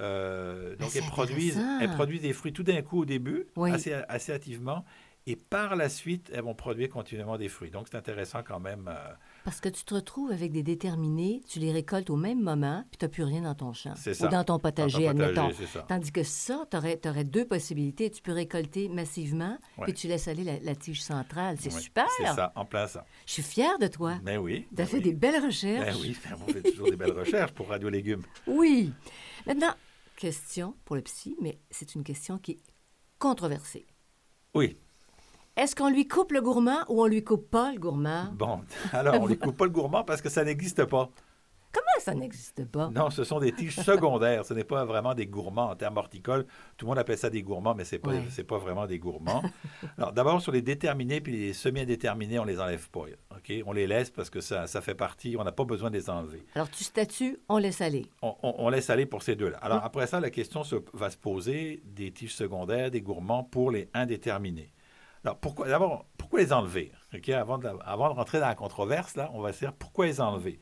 Euh, 0.00 0.74
donc, 0.76 0.96
elle 0.96 1.04
produit, 1.04 1.52
elle 1.80 1.90
produit 1.90 2.18
des 2.18 2.32
fruits 2.32 2.52
tout 2.52 2.62
d'un 2.62 2.82
coup 2.82 3.02
au 3.02 3.04
début, 3.04 3.46
assez, 3.56 3.92
assez 3.92 4.32
hâtivement. 4.32 4.84
Et 5.26 5.36
par 5.36 5.74
la 5.74 5.88
suite, 5.88 6.30
elles 6.34 6.42
vont 6.42 6.54
produire 6.54 6.90
continuellement 6.90 7.38
des 7.38 7.48
fruits. 7.48 7.70
Donc, 7.70 7.86
c'est 7.90 7.96
intéressant 7.96 8.42
quand 8.42 8.60
même. 8.60 8.88
Euh, 8.88 9.14
Parce 9.44 9.58
que 9.58 9.70
tu 9.70 9.82
te 9.82 9.94
retrouves 9.94 10.30
avec 10.30 10.52
des 10.52 10.62
déterminés, 10.62 11.40
tu 11.48 11.60
les 11.60 11.72
récoltes 11.72 12.10
au 12.10 12.16
même 12.16 12.42
moment, 12.42 12.84
puis 12.90 12.98
tu 12.98 13.04
n'as 13.06 13.08
plus 13.08 13.22
rien 13.22 13.40
dans 13.40 13.54
ton 13.54 13.72
champ. 13.72 13.94
Ça. 13.96 14.10
Ou 14.26 14.28
dans 14.28 14.44
ton 14.44 14.58
potager, 14.58 15.08
admettons. 15.08 15.48
Tandis 15.88 16.12
que 16.12 16.22
ça, 16.22 16.66
tu 16.70 16.76
aurais, 16.76 17.00
aurais, 17.06 17.24
deux 17.24 17.46
possibilités. 17.46 18.10
Tu 18.10 18.20
peux 18.20 18.32
récolter 18.32 18.90
massivement, 18.90 19.56
puis 19.82 19.94
tu 19.94 20.08
laisses 20.08 20.28
aller 20.28 20.60
la, 20.62 20.74
tige 20.74 21.02
centrale. 21.02 21.56
C'est 21.58 21.70
super. 21.70 22.06
C'est 22.18 22.24
ça, 22.24 22.52
en 22.54 22.66
plein 22.66 22.86
ça. 22.86 23.06
Je 23.24 23.32
suis 23.32 23.42
fière 23.42 23.78
de 23.78 23.86
toi. 23.86 24.16
Ben 24.22 24.36
oui. 24.36 24.66
Tu 24.76 24.82
as 24.82 24.84
ben 24.84 24.86
fait 24.86 25.00
des 25.00 25.14
belles 25.14 25.42
recherches. 25.42 25.86
Ben 25.86 25.96
oui, 26.02 26.16
on 26.46 26.52
fait 26.52 26.70
toujours 26.70 26.90
des 26.90 26.96
belles 26.96 27.18
recherches 27.18 27.52
pour 27.52 27.68
Radio 27.68 27.88
Légumes. 27.88 28.24
Oui. 28.46 28.92
Maintenant, 29.46 29.72
question 30.16 30.74
pour 30.84 30.96
le 30.96 31.02
psy, 31.02 31.34
mais 31.40 31.58
c'est 31.70 31.94
une 31.94 32.04
question 32.04 32.36
qui 32.36 32.52
est 32.52 32.60
controversée. 33.18 33.86
Oui. 34.52 34.76
Est-ce 35.56 35.76
qu'on 35.76 35.88
lui 35.88 36.08
coupe 36.08 36.32
le 36.32 36.42
gourmand 36.42 36.80
ou 36.88 37.00
on 37.00 37.06
lui 37.06 37.22
coupe 37.22 37.48
pas 37.48 37.70
le 37.72 37.78
gourmand? 37.78 38.26
Bon, 38.32 38.62
alors 38.92 39.20
on 39.20 39.26
lui 39.26 39.38
coupe 39.38 39.56
pas 39.56 39.64
le 39.66 39.70
gourmand 39.70 40.02
parce 40.02 40.20
que 40.20 40.28
ça 40.28 40.42
n'existe 40.42 40.84
pas. 40.84 41.08
Comment 41.72 42.00
ça 42.00 42.14
n'existe 42.14 42.64
pas? 42.66 42.88
Non, 42.90 43.10
ce 43.10 43.24
sont 43.24 43.38
des 43.38 43.52
tiges 43.52 43.76
secondaires. 43.76 44.44
Ce 44.44 44.54
n'est 44.54 44.64
pas 44.64 44.84
vraiment 44.84 45.14
des 45.14 45.26
gourmands 45.26 45.70
en 45.70 45.76
termes 45.76 45.96
horticoles. 45.96 46.46
Tout 46.76 46.86
le 46.86 46.90
monde 46.90 46.98
appelle 46.98 47.18
ça 47.18 47.30
des 47.30 47.42
gourmands, 47.42 47.74
mais 47.74 47.84
ce 47.84 47.96
n'est 47.96 48.00
pas, 48.00 48.12
pas 48.48 48.58
vraiment 48.58 48.86
des 48.86 48.98
gourmands. 48.98 49.42
Alors, 49.98 50.12
d'abord, 50.12 50.40
sur 50.40 50.52
les 50.52 50.62
déterminés 50.62 51.20
puis 51.20 51.32
les 51.32 51.52
semi-indéterminés, 51.52 52.38
on 52.38 52.44
les 52.44 52.60
enlève 52.60 52.88
pas. 52.90 53.06
OK? 53.30 53.52
On 53.66 53.72
les 53.72 53.88
laisse 53.88 54.10
parce 54.10 54.30
que 54.30 54.40
ça, 54.40 54.68
ça 54.68 54.80
fait 54.80 54.94
partie. 54.94 55.36
On 55.36 55.42
n'a 55.42 55.52
pas 55.52 55.64
besoin 55.64 55.90
de 55.90 55.96
les 55.96 56.10
enlever. 56.10 56.46
Alors, 56.54 56.70
tu 56.70 56.84
statues, 56.84 57.38
on 57.48 57.58
laisse 57.58 57.80
aller. 57.80 58.06
On, 58.22 58.68
laisse 58.68 58.88
aller 58.90 59.06
pour 59.06 59.24
ces 59.24 59.34
deux-là. 59.34 59.58
Alors, 59.58 59.78
hum. 59.78 59.84
après 59.84 60.06
ça, 60.06 60.20
la 60.20 60.30
question 60.30 60.62
va 60.92 61.10
se 61.10 61.16
poser 61.16 61.82
des 61.84 62.12
tiges 62.12 62.34
secondaires, 62.34 62.90
des 62.90 63.02
gourmands 63.02 63.42
pour 63.42 63.72
les 63.72 63.88
indéterminés. 63.94 64.70
Alors, 65.24 65.38
pourquoi, 65.38 65.68
d'abord, 65.68 66.06
pourquoi 66.18 66.40
les 66.40 66.52
enlever? 66.52 66.92
Avant, 67.32 67.58
de, 67.58 67.68
avant, 67.84 68.10
de, 68.10 68.14
rentrer 68.14 68.40
dans 68.40 68.48
la 68.48 68.54
controverse, 68.54 69.16
là, 69.16 69.30
on 69.32 69.40
va 69.40 69.52
se 69.52 69.60
dire 69.60 69.72
pourquoi 69.72 70.06
les 70.06 70.20
enlever? 70.20 70.60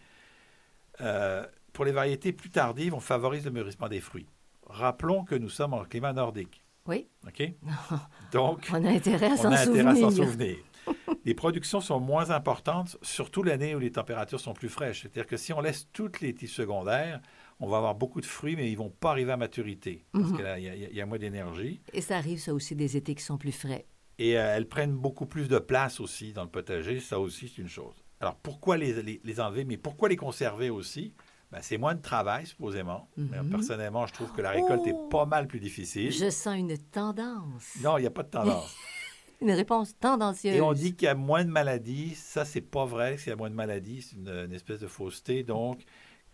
Euh, 1.01 1.45
pour 1.73 1.85
les 1.85 1.93
variétés 1.93 2.33
plus 2.33 2.51
tardives, 2.51 2.95
on 2.95 3.01
favorise 3.01 3.45
le 3.45 3.51
mûrissement 3.51 3.89
des 3.89 4.01
fruits. 4.01 4.29
Rappelons 4.67 5.25
que 5.25 5.35
nous 5.35 5.49
sommes 5.49 5.75
en 5.75 5.85
climat 5.85 6.13
nordique. 6.13 6.63
Oui. 6.87 7.09
OK? 7.27 7.53
Donc, 8.33 8.69
on 8.73 8.85
a 8.85 8.91
intérêt 8.91 9.33
à 9.33 9.37
s'en 9.37 9.57
souvenir. 9.57 10.13
souvenir. 10.13 10.57
les 11.25 11.35
productions 11.35 11.81
sont 11.81 12.01
moins 12.01 12.31
importantes, 12.31 12.97
surtout 13.03 13.43
l'année 13.43 13.75
où 13.75 13.79
les 13.79 13.93
températures 13.93 14.41
sont 14.41 14.53
plus 14.53 14.69
fraîches. 14.69 15.03
C'est-à-dire 15.03 15.27
que 15.27 15.37
si 15.37 15.53
on 15.53 15.61
laisse 15.61 15.89
toutes 15.93 16.21
les 16.21 16.35
tiges 16.35 16.53
secondaires, 16.53 17.21
on 17.61 17.69
va 17.69 17.79
avoir 17.79 17.95
beaucoup 17.95 18.21
de 18.21 18.27
fruits, 18.27 18.57
mais 18.57 18.69
ils 18.69 18.75
ne 18.75 18.79
vont 18.79 18.91
pas 18.91 19.11
arriver 19.11 19.33
à 19.33 19.37
maturité 19.37 20.05
parce 20.13 20.31
mhm. 20.31 20.37
qu'il 20.37 20.91
y, 20.93 20.97
y, 20.97 21.01
a 21.01 21.07
moins 21.07 21.19
d'énergie. 21.19 21.81
Et 21.93 22.01
ça 22.01 22.17
arrive, 22.17 22.41
ça 22.41 22.53
aussi, 22.53 22.75
des 22.75 22.97
étés 22.97 23.15
qui 23.15 23.23
sont 23.23 23.39
plus 23.39 23.53
frais. 23.53 23.87
Et 24.19 24.39
euh, 24.39 24.57
elles 24.57 24.69
prennent 24.69 24.95
beaucoup 24.95 25.27
plus 25.27 25.49
de 25.49 25.59
place 25.59 26.01
aussi 26.01 26.33
dans 26.33 26.45
le 26.45 26.51
potager. 26.51 27.01
Ça 27.01 27.19
aussi, 27.19 27.49
c'est 27.49 27.63
une 27.63 27.69
chose. 27.69 27.95
Alors, 28.21 28.37
pourquoi 28.37 28.77
les, 28.77 29.21
les, 29.25 29.41
enlever, 29.41 29.65
mais 29.65 29.77
pourquoi 29.77 30.09
les 30.09 30.17
conserver 30.17 30.71
aussi? 30.71 31.13
Ben, 31.51 31.59
c'est 31.61 31.77
moins 31.77 31.95
de 31.95 32.01
travail, 32.01 32.47
supposément. 32.47 33.09
Mhm. 33.17 33.51
personnellement, 33.51 34.07
je 34.07 34.15
trouve 34.15 34.33
que 34.33 34.41
la 34.41 34.51
récolte 34.51 34.87
est 34.87 35.11
pas 35.11 35.27
mal 35.27 35.49
plus 35.49 35.61
difficile. 35.61 36.13
Je 36.13 36.31
sens 36.31 36.57
une 36.57 36.79
tendance. 36.79 37.77
Non, 37.83 37.99
il 37.99 38.03
n'y 38.03 38.07
a 38.07 38.11
pas 38.11 38.23
de 38.23 38.31
tendance. 38.31 38.75
une 39.43 39.51
réponse 39.51 39.99
tendancieuse. 39.99 40.55
Et 40.55 40.61
on 40.61 40.73
dit 40.73 40.95
qu'il 40.95 41.07
y 41.07 41.09
a 41.09 41.15
moins 41.15 41.45
de 41.45 41.51
maladies. 41.51 42.15
Ça, 42.15 42.45
c'est 42.45 42.61
pas 42.61 42.85
vrai 42.85 43.17
qu'il 43.17 43.29
y 43.29 43.33
a 43.33 43.37
moins 43.37 43.51
de 43.51 43.55
maladies. 43.55 44.03
C'est 44.03 44.17
une, 44.17 44.53
espèce 44.53 44.81
de 44.81 44.87
fausseté. 44.87 45.43
Donc, 45.43 45.85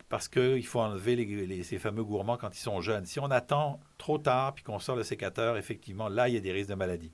parce 0.08 0.28
qu'il 0.28 0.64
faut 0.66 0.80
enlever 0.80 1.16
les, 1.16 1.62
ces 1.62 1.78
fameux 1.78 2.04
gourmands 2.04 2.36
quand 2.36 2.54
ils 2.54 2.60
sont 2.60 2.80
jeunes. 2.80 3.06
Si 3.06 3.18
on 3.18 3.30
attend 3.30 3.80
trop 3.96 4.18
tard 4.18 4.54
puis 4.54 4.62
qu'on 4.62 4.78
sort 4.78 4.96
le 4.96 5.02
sécateur, 5.02 5.56
effectivement, 5.56 6.08
là, 6.08 6.28
il 6.28 6.34
y 6.34 6.36
a 6.36 6.40
des 6.40 6.52
risques 6.52 6.70
de 6.70 6.74
maladies. 6.74 7.12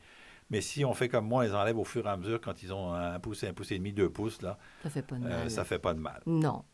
Mais 0.51 0.61
si 0.61 0.85
on 0.85 0.95
fait 0.95 1.09
comme 1.09 1.27
moi, 1.27 1.47
ils 1.47 1.55
enlèvent 1.55 1.79
au 1.79 1.85
fur 1.85 2.07
et 2.07 2.11
à 2.11 2.17
mesure 2.17 2.41
quand 2.41 2.63
ils 2.63 2.73
ont 2.73 2.93
un 2.93 3.19
pouce, 3.19 3.45
un 3.45 3.53
pouce 3.53 3.73
et 3.73 3.79
demi, 3.79 3.93
deux 3.93 4.11
pouces, 4.11 4.43
là, 4.43 4.59
ça 4.83 4.91
fait 4.91 5.03
pas 5.03 5.17
de 5.17 5.25
euh, 5.25 5.29
mal. 5.29 5.51
ça 5.51 5.65
fait 5.65 5.79
pas 5.79 5.95
de 5.95 6.01
mal. 6.01 6.23
Non. 6.27 6.65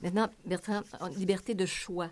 Maintenant, 0.00 0.28
Bertrand, 0.44 0.82
liberté 1.16 1.54
de 1.54 1.66
choix. 1.66 2.10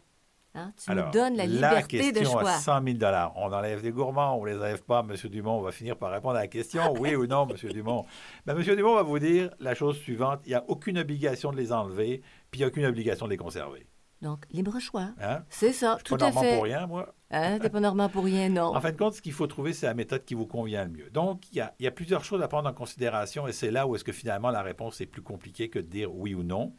Hein? 0.55 0.73
Tu 0.83 0.91
nous 0.91 1.11
donnes 1.11 1.37
la 1.37 1.47
liberté 1.47 2.13
de 2.13 2.25
choix. 2.25 2.51
à 2.51 2.59
100 2.59 2.83
000 2.85 2.99
On 3.37 3.53
enlève 3.53 3.83
des 3.83 3.91
gourmands, 3.91 4.39
on 4.39 4.45
ne 4.45 4.51
les 4.51 4.57
enlève 4.57 4.83
pas. 4.83 5.03
Monsieur 5.03 5.29
Dumont 5.29 5.59
on 5.59 5.63
va 5.63 5.73
finir 5.73 5.97
par 5.97 6.11
répondre 6.11 6.37
à 6.37 6.41
la 6.41 6.47
question, 6.49 6.95
oui 6.99 7.15
ou 7.15 7.27
non, 7.27 7.47
Monsieur 7.47 7.71
Dumont? 7.71 8.07
Ben, 8.47 8.55
Monsieur 8.55 8.75
Dumont 8.75 8.95
va 8.95 9.03
vous 9.03 9.19
dire 9.19 9.51
la 9.61 9.75
chose 9.75 9.99
suivante 9.99 10.41
il 10.47 10.51
n'y 10.51 10.55
a 10.55 10.65
aucune 10.69 10.99
obligation 10.99 11.53
de 11.53 11.57
les 11.57 11.73
enlever, 11.73 12.23
puis 12.51 12.61
il 12.61 12.63
n'y 12.63 12.65
a 12.65 12.69
aucune 12.69 12.87
obligation 12.87 13.27
de 13.27 13.31
les 13.31 13.37
conserver. 13.37 13.87
Donc, 14.21 14.45
libre 14.51 14.81
choix. 14.81 15.11
Hein? 15.21 15.45
C'est 15.49 15.73
ça, 15.73 15.97
Je 16.01 16.05
tout 16.05 16.17
pas 16.17 16.27
à 16.27 16.29
normand 16.31 16.41
fait. 16.43 16.55
pour 16.55 16.65
rien, 16.65 16.87
moi. 16.87 17.15
Hein, 17.31 17.59
T'es 17.61 17.71
pas 17.71 17.79
normand 17.81 18.09
pour 18.09 18.25
rien, 18.25 18.49
non. 18.49 18.75
En 18.75 18.81
fin 18.81 18.91
de 18.91 18.97
compte, 18.97 19.15
ce 19.15 19.23
qu'il 19.23 19.33
faut 19.33 19.47
trouver, 19.47 19.73
c'est 19.73 19.87
la 19.87 19.95
méthode 19.95 20.25
qui 20.25 20.35
vous 20.35 20.47
convient 20.47 20.85
le 20.85 20.91
mieux. 20.91 21.11
Donc, 21.11 21.49
il 21.53 21.59
y 21.59 21.61
a, 21.61 21.75
il 21.79 21.85
y 21.85 21.87
a 21.87 21.91
plusieurs 21.93 22.25
choses 22.25 22.43
à 22.43 22.49
prendre 22.49 22.69
en 22.69 22.73
considération 22.73 23.47
et 23.47 23.53
c'est 23.53 23.71
là 23.71 23.87
où 23.87 23.95
est-ce 23.95 24.03
que 24.05 24.13
finalement 24.13 24.51
la 24.51 24.63
réponse 24.63 25.01
est 25.01 25.07
plus 25.07 25.23
compliquée 25.23 25.69
que 25.71 25.79
de 25.79 25.87
dire 25.87 26.13
oui 26.15 26.35
ou 26.35 26.43
non. 26.43 26.75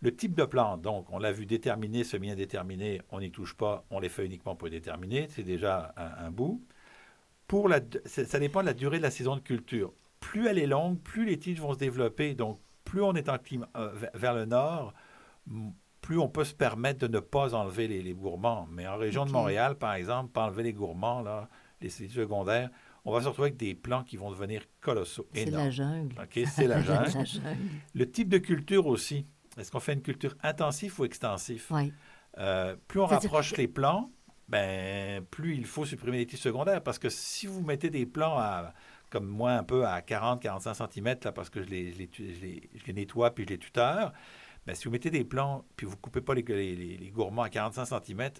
Le 0.00 0.14
type 0.14 0.34
de 0.34 0.44
plante, 0.44 0.82
donc, 0.82 1.06
on 1.10 1.18
l'a 1.18 1.32
vu 1.32 1.46
déterminé, 1.46 2.02
semi-indéterminé, 2.02 3.00
on 3.10 3.20
n'y 3.20 3.30
touche 3.30 3.54
pas, 3.54 3.84
on 3.90 4.00
les 4.00 4.08
fait 4.08 4.26
uniquement 4.26 4.56
pour 4.56 4.66
les 4.68 4.72
déterminer, 4.80 5.28
c'est 5.30 5.44
déjà 5.44 5.94
un, 5.96 6.26
un 6.26 6.30
bout. 6.30 6.60
Pour 7.46 7.68
la, 7.68 7.80
ça 8.06 8.38
dépend 8.40 8.60
de 8.62 8.66
la 8.66 8.74
durée 8.74 8.98
de 8.98 9.02
la 9.02 9.10
saison 9.10 9.36
de 9.36 9.40
culture. 9.40 9.92
Plus 10.20 10.48
elle 10.48 10.58
est 10.58 10.66
longue, 10.66 10.98
plus 10.98 11.24
les 11.24 11.38
tiges 11.38 11.60
vont 11.60 11.72
se 11.74 11.78
développer. 11.78 12.34
Donc, 12.34 12.58
plus 12.84 13.02
on 13.02 13.14
est 13.14 13.28
en 13.28 13.38
climat, 13.38 13.68
euh, 13.76 13.92
vers- 14.14 14.34
le 14.34 14.44
nord, 14.46 14.92
plus 16.04 16.18
on 16.18 16.28
peut 16.28 16.44
se 16.44 16.52
permettre 16.54 17.06
de 17.08 17.08
ne 17.16 17.20
pas 17.20 17.54
enlever 17.54 17.88
les, 17.88 18.02
les 18.02 18.12
gourmands. 18.12 18.68
Mais 18.70 18.86
en 18.86 18.98
région 18.98 19.24
de 19.24 19.30
Montréal, 19.30 19.76
par 19.78 19.94
exemple, 19.94 20.30
pas 20.32 20.44
enlever 20.44 20.62
les 20.62 20.74
gourmands, 20.74 21.22
là, 21.22 21.48
les 21.80 21.88
tiges 21.88 22.12
secondaires, 22.12 22.68
on 23.06 23.12
va 23.12 23.22
se 23.22 23.28
retrouver 23.28 23.46
avec 23.48 23.56
des 23.56 23.74
plants 23.74 24.04
qui 24.04 24.18
vont 24.18 24.30
devenir 24.30 24.62
colossaux, 24.82 25.26
C'est 25.34 25.46
la 25.46 25.70
jungle. 25.70 26.14
OK, 26.20 26.40
c'est 26.46 26.66
la 26.66 26.82
jungle. 26.82 27.04
la 27.14 27.24
jungle. 27.24 27.56
Le 27.94 28.10
type 28.10 28.28
de 28.28 28.36
culture 28.36 28.86
aussi. 28.86 29.26
Est-ce 29.56 29.70
qu'on 29.72 29.80
fait 29.80 29.94
une 29.94 30.02
culture 30.02 30.34
intensive 30.42 31.00
ou 31.00 31.06
extensive? 31.06 31.64
Oui. 31.70 31.90
Euh, 32.38 32.76
plus 32.86 33.00
on 33.00 33.06
rapproche 33.06 33.52
que- 33.52 33.58
les 33.62 33.68
plants, 33.68 34.10
ben, 34.48 35.24
plus 35.30 35.54
il 35.56 35.64
faut 35.64 35.86
supprimer 35.86 36.18
les 36.18 36.26
tiges 36.26 36.40
secondaires. 36.40 36.82
Parce 36.82 36.98
que 36.98 37.08
si 37.08 37.46
vous 37.46 37.62
mettez 37.62 37.88
des 37.88 38.04
plants 38.04 38.36
à, 38.38 38.74
comme 39.10 39.26
moi, 39.26 39.52
un 39.52 39.64
peu 39.64 39.86
à 39.86 40.00
40-45 40.02 40.74
cm, 40.92 41.16
là, 41.24 41.32
parce 41.32 41.48
que 41.48 41.62
je 41.62 41.68
les, 41.68 41.92
je 41.92 41.98
les 41.98 42.08
tu- 42.08 42.34
je 42.34 42.40
les- 42.40 42.70
je 42.74 42.84
les 42.86 42.92
nettoie 42.92 43.34
puis 43.34 43.44
je 43.44 43.50
les 43.50 43.58
tuteur, 43.58 44.12
ben, 44.66 44.74
si 44.74 44.84
vous 44.84 44.90
mettez 44.90 45.10
des 45.10 45.24
plants 45.24 45.64
puis 45.76 45.86
vous 45.86 45.92
ne 45.94 46.00
coupez 46.00 46.20
pas 46.20 46.34
les, 46.34 46.42
les- 46.42 47.10
gourmands 47.10 47.42
à 47.42 47.48
45 47.50 47.84
cm, 48.04 48.30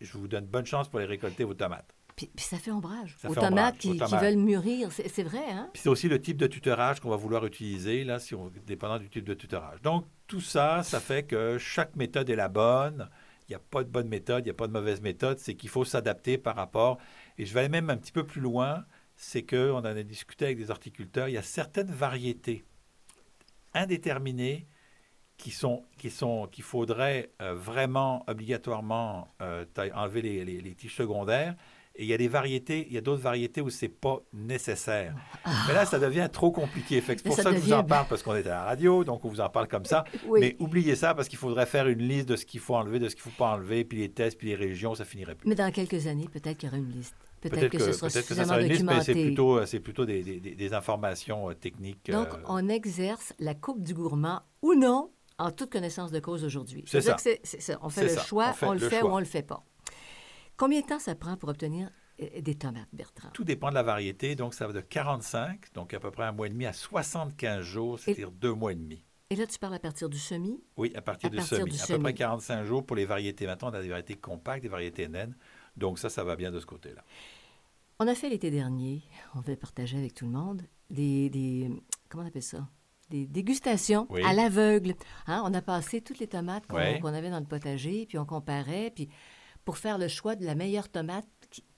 je 0.00 0.18
vous 0.18 0.28
donne 0.28 0.46
bonne 0.46 0.66
chance 0.66 0.88
pour 0.88 0.98
les 1.00 1.04
récolter 1.06 1.44
vos 1.44 1.54
tomates. 1.54 1.94
Puis, 2.16 2.30
puis 2.34 2.44
ça 2.44 2.58
fait 2.58 2.70
ombrage. 2.70 3.16
Ça 3.20 3.30
aux 3.30 3.32
fait 3.34 3.40
tomates 3.40 3.74
ombrage, 3.74 3.78
qui, 3.78 3.88
aux 3.88 3.92
qui 3.92 3.98
tomates. 4.00 4.22
veulent 4.24 4.36
mûrir. 4.36 4.92
C'est 4.92 5.22
vrai, 5.22 5.44
hein? 5.50 5.70
Puis 5.72 5.82
c'est 5.82 5.88
aussi 5.88 6.08
le 6.08 6.20
type 6.20 6.36
de 6.36 6.46
tutorage 6.46 7.00
qu'on 7.00 7.08
va 7.08 7.16
vouloir 7.16 7.46
utiliser, 7.46 8.04
là, 8.04 8.18
si 8.18 8.34
on, 8.34 8.50
dépendant 8.66 8.98
du 8.98 9.08
type 9.08 9.24
de 9.24 9.32
tutorage. 9.34 9.80
Donc, 9.82 10.06
tout 10.26 10.40
ça, 10.42 10.82
ça 10.82 11.00
fait 11.00 11.22
que 11.24 11.56
chaque 11.58 11.96
méthode 11.96 12.28
est 12.28 12.36
la 12.36 12.48
bonne. 12.48 13.08
Il 13.48 13.52
n'y 13.52 13.56
a 13.56 13.60
pas 13.60 13.82
de 13.82 13.88
bonne 13.88 14.08
méthode, 14.08 14.44
il 14.44 14.48
n'y 14.48 14.50
a 14.50 14.54
pas 14.54 14.66
de 14.66 14.72
mauvaise 14.72 15.00
méthode. 15.00 15.38
C'est 15.38 15.54
qu'il 15.54 15.70
faut 15.70 15.84
s'adapter 15.86 16.36
par 16.38 16.54
rapport. 16.56 16.98
Et 17.38 17.46
je 17.46 17.54
vais 17.54 17.60
aller 17.60 17.68
même 17.70 17.88
un 17.90 17.96
petit 17.96 18.12
peu 18.12 18.24
plus 18.26 18.40
loin. 18.42 18.84
C'est 19.16 19.42
qu'on 19.44 19.76
en 19.78 19.84
a 19.84 20.02
discuté 20.02 20.44
avec 20.46 20.58
des 20.58 20.70
horticulteurs. 20.70 21.28
Il 21.28 21.32
y 21.34 21.38
a 21.38 21.42
certaines 21.42 21.90
variétés 21.90 22.64
indéterminées 23.74 24.66
qui 25.42 25.50
sont, 25.50 25.82
qui 25.98 26.08
sont, 26.08 26.46
qu'il 26.52 26.62
faudrait 26.62 27.30
euh, 27.42 27.52
vraiment 27.54 28.22
obligatoirement 28.28 29.26
euh, 29.40 29.64
enlever 29.94 30.22
les, 30.22 30.44
les- 30.44 30.60
les 30.60 30.74
tiges 30.74 30.94
secondaires. 30.94 31.56
Et 31.96 32.04
il 32.04 32.08
y 32.08 32.14
a 32.14 32.16
des 32.16 32.28
variétés, 32.28 32.86
il 32.88 32.94
y 32.94 32.96
a 32.96 33.02
d'autres 33.02 33.20
variétés 33.22 33.60
où 33.60 33.68
c'est 33.68 33.88
pas 33.88 34.20
nécessaire. 34.32 35.14
Mais 35.68 35.74
là, 35.74 35.84
ça 35.84 35.98
devient 35.98 36.28
trop 36.32 36.50
compliqué. 36.50 37.00
Que 37.02 37.06
c'est 37.06 37.22
pour 37.24 37.34
ça 37.36 37.42
ça, 37.42 37.50
que 37.50 37.56
je 37.56 37.60
vous 37.62 37.72
en 37.72 37.78
devient- 37.78 37.88
parle 37.88 38.06
parce 38.08 38.22
qu'on 38.22 38.34
est 38.34 38.46
à 38.46 38.50
la 38.50 38.62
radio, 38.64 39.04
donc 39.04 39.24
on 39.24 39.28
vous 39.28 39.40
en 39.40 39.50
parle 39.50 39.68
comme 39.68 39.84
ça. 39.84 40.04
Oui. 40.26 40.40
Mais 40.40 40.56
oubliez 40.58 40.94
ça 40.94 41.12
parce 41.14 41.28
qu'il 41.28 41.38
faudrait 41.38 41.66
faire 41.66 41.88
une 41.88 41.98
liste 41.98 42.28
de 42.28 42.36
ce 42.36 42.46
qu'il 42.46 42.60
faut 42.60 42.76
enlever, 42.76 42.98
de 43.00 43.08
ce 43.10 43.14
qu'il 43.16 43.22
faut 43.24 43.36
pas 43.36 43.50
enlever, 43.54 43.84
puis 43.84 43.98
les 43.98 44.08
tests, 44.10 44.38
puis 44.38 44.48
les 44.48 44.54
régions, 44.54 44.94
ça 44.94 45.04
finirait 45.04 45.34
plus. 45.34 45.48
Mais 45.48 45.54
dans 45.56 45.70
quelques 45.72 46.06
années, 46.06 46.28
peut-être 46.32 46.56
qu'il 46.56 46.68
y 46.68 46.72
aura 46.72 46.78
une 46.78 46.90
liste. 46.92 47.14
Peut-être 47.42 47.68
que, 47.70 47.78
ce 47.80 47.92
sera 47.92 48.06
peut-être 48.08 48.28
que 48.28 48.34
ça 48.34 48.44
suffisamment 48.44 48.48
sera 48.54 48.60
une 48.62 48.68
liste, 48.68 48.84
mais 48.84 48.92
c'est 49.00 49.12
documenté. 49.14 49.26
plutôt, 49.26 49.56
euh, 49.58 49.66
c'est 49.66 49.80
plutôt 49.80 50.06
des, 50.06 50.22
des- 50.22 50.38
des- 50.40 50.54
des 50.54 50.74
informations 50.74 51.50
euh, 51.50 51.54
techniques. 51.54 52.08
Donc, 52.10 52.28
euh, 52.28 52.36
on 52.46 52.68
exerce 52.68 53.34
la 53.40 53.54
coupe 53.54 53.82
du 53.82 53.94
gourmand 53.94 54.40
ou 54.62 54.74
non, 54.74 55.10
en 55.38 55.50
toute 55.50 55.70
connaissance 55.70 56.10
de 56.12 56.20
cause 56.20 56.44
aujourd'hui. 56.44 56.84
C'est 56.86 57.00
ça. 57.00 57.16
On 57.82 57.88
fait 57.88 58.02
le 58.04 58.08
ça. 58.08 58.22
choix, 58.22 58.50
On 58.50 58.52
fait 58.54 58.66
on, 58.66 58.72
le 58.74 58.78
le 58.80 58.88
fait 58.88 59.00
choix. 59.00 59.10
ou 59.10 59.14
on 59.14 59.18
le 59.18 59.24
fait 59.24 59.42
pas. 59.42 59.64
Combien 60.56 60.80
de 60.80 60.86
temps 60.86 60.98
ça 60.98 61.14
prend 61.14 61.36
pour 61.36 61.48
obtenir 61.48 61.90
euh, 62.20 62.40
des 62.40 62.54
tomates, 62.54 62.88
Bertrand? 62.92 63.30
Tout 63.32 63.44
dépend 63.44 63.70
de 63.70 63.74
la 63.74 63.82
variété, 63.82 64.34
donc 64.36 64.54
ça 64.54 64.66
va 64.66 64.72
de 64.72 64.80
45, 64.80 65.72
donc 65.74 65.94
à 65.94 66.00
peu 66.00 66.10
près 66.10 66.24
un 66.24 66.32
mois 66.32 66.46
et 66.46 66.50
demi, 66.50 66.66
à 66.66 66.72
75 66.72 67.62
jours, 67.64 67.98
c'est-à-dire 67.98 68.30
deux 68.30 68.52
mois 68.54 68.72
et 68.72 68.76
demi. 68.76 69.02
Et 69.30 69.36
là, 69.36 69.46
tu 69.46 69.58
parles 69.58 69.74
à 69.74 69.78
partir 69.78 70.10
du 70.10 70.18
semis. 70.18 70.62
Oui, 70.76 70.92
à 70.94 71.00
partir 71.00 71.28
À 71.28 71.30
du 71.30 71.36
partir 71.38 71.56
semis. 71.58 71.70
du 71.70 71.76
à 71.78 71.86
peu 71.86 71.98
près 71.98 72.10
semis. 72.10 72.14
45 72.18 72.64
jours 72.64 72.84
pour 72.84 72.96
les 72.96 73.06
variétés. 73.06 73.46
Maintenant, 73.46 73.70
on 73.70 73.74
a 73.74 73.80
des 73.80 73.88
variétés 73.88 74.14
compactes, 74.16 74.62
des 74.62 74.68
variétés 74.68 75.08
naines. 75.08 75.34
Donc 75.74 75.98
ça, 75.98 76.10
ça 76.10 76.22
va 76.22 76.36
bien 76.36 76.50
de 76.50 76.60
ce 76.60 76.66
côté-là. 76.66 77.02
On 77.98 78.06
a 78.06 78.14
fait 78.14 78.28
l'été 78.28 78.50
dernier, 78.50 79.02
on 79.34 79.40
va 79.40 79.56
partager 79.56 79.96
avec 79.96 80.12
tout 80.14 80.26
le 80.26 80.32
monde, 80.32 80.62
des, 80.90 81.30
des- 81.30 81.70
comment 82.10 82.24
on 82.24 82.26
appelle 82.26 82.42
ça? 82.42 82.68
Des 83.12 83.26
dégustations 83.26 84.06
Oui. 84.08 84.22
à 84.24 84.32
l'aveugle. 84.32 84.94
Hein, 85.26 85.42
On 85.44 85.52
a 85.52 85.60
passé 85.60 86.00
toutes 86.00 86.18
les 86.18 86.26
tomates 86.28 86.66
qu'on 86.66 86.78
avait 87.12 87.28
dans 87.28 87.40
le 87.40 87.44
potager, 87.44 88.06
puis 88.08 88.16
on 88.16 88.24
comparait, 88.24 88.90
puis 88.94 89.10
pour 89.66 89.76
faire 89.76 89.98
le 89.98 90.08
choix 90.08 90.34
de 90.34 90.46
la 90.46 90.54
meilleure 90.54 90.88
tomate 90.88 91.26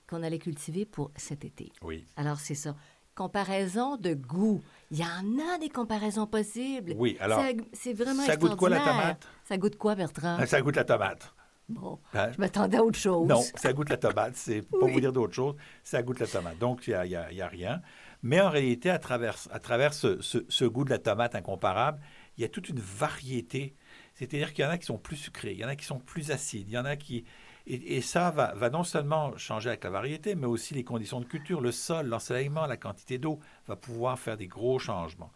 qu'on 0.08 0.22
allait 0.22 0.38
cultiver 0.38 0.84
pour 0.84 1.10
cet 1.16 1.44
été. 1.44 1.72
Oui. 1.82 2.04
Alors, 2.16 2.38
c'est 2.38 2.54
ça. 2.54 2.76
Comparaison 3.16 3.96
de 3.96 4.14
goût. 4.14 4.62
Il 4.92 4.98
y 4.98 5.02
en 5.02 5.38
a 5.54 5.58
des 5.58 5.70
comparaisons 5.70 6.26
possibles. 6.28 6.94
Oui, 6.96 7.16
alors, 7.18 7.40
Ça- 7.40 7.48
c'est 7.72 7.94
vraiment 7.94 8.22
ça 8.22 8.36
goûte 8.36 8.54
quoi, 8.54 8.68
la 8.68 8.78
tomate? 8.78 9.26
Ça 9.48 9.56
goûte 9.56 9.76
quoi, 9.76 9.96
Bertrand? 9.96 10.38
Ça 10.46 10.62
goûte 10.62 10.76
la 10.76 10.84
tomate. 10.84 11.34
Bon, 11.68 11.98
Hein? 12.12 12.30
je 12.32 12.38
m'attendais 12.40 12.76
à 12.76 12.84
autre 12.84 12.98
chose. 12.98 13.26
Non, 13.26 13.40
ça 13.56 13.72
goûte 13.72 13.88
la 13.88 13.96
tomate. 13.96 14.36
C'est 14.36 14.62
pour 14.62 14.84
Oui. 14.84 14.92
vous 14.92 15.00
dire 15.00 15.12
d'autre 15.12 15.32
chose. 15.32 15.54
Ça 15.82 16.02
goûte 16.02 16.20
la 16.20 16.26
tomate. 16.26 16.58
Donc, 16.58 16.86
il 16.86 16.94
n'y 17.08 17.40
a 17.40 17.48
rien. 17.48 17.80
Mais 18.24 18.40
en 18.40 18.48
réalité, 18.50 18.88
à 18.90 18.98
travers, 18.98 19.36
à 19.52 19.60
travers 19.60 19.92
ce, 19.94 20.20
ce- 20.22 20.44
ce 20.48 20.64
goût 20.64 20.84
de 20.84 20.90
la 20.90 20.98
tomate 20.98 21.34
incomparable, 21.34 22.00
il 22.36 22.40
y 22.40 22.44
a 22.44 22.48
toute 22.48 22.68
une 22.70 22.80
variété. 22.80 23.76
C'est-à-dire 24.14 24.52
qu'il 24.54 24.64
y 24.64 24.66
en 24.66 24.70
a 24.70 24.78
qui 24.78 24.86
sont 24.86 24.98
plus 24.98 25.16
sucrés, 25.16 25.52
il 25.52 25.58
y 25.58 25.64
en 25.64 25.68
a 25.68 25.76
qui 25.76 25.84
sont 25.84 25.98
plus 26.00 26.30
acides, 26.30 26.68
il 26.68 26.72
y 26.74 26.78
en 26.78 26.84
a 26.86 26.96
qui... 26.96 27.24
Et, 27.66 27.96
et 27.96 28.00
ça 28.00 28.30
va, 28.30 28.54
va 28.54 28.70
non 28.70 28.82
seulement 28.82 29.36
changer 29.36 29.68
avec 29.68 29.84
la 29.84 29.90
variété, 29.90 30.34
mais 30.34 30.46
aussi 30.46 30.74
les 30.74 30.84
conditions 30.84 31.20
de 31.20 31.24
culture, 31.26 31.60
le 31.60 31.70
sol, 31.72 32.06
l'ensoleillement, 32.06 32.66
la 32.66 32.76
quantité 32.76 33.18
d'eau, 33.18 33.40
va 33.68 33.76
pouvoir 33.76 34.18
faire 34.18 34.36
des 34.36 34.46
gros 34.48 34.78
changements. 34.78 35.32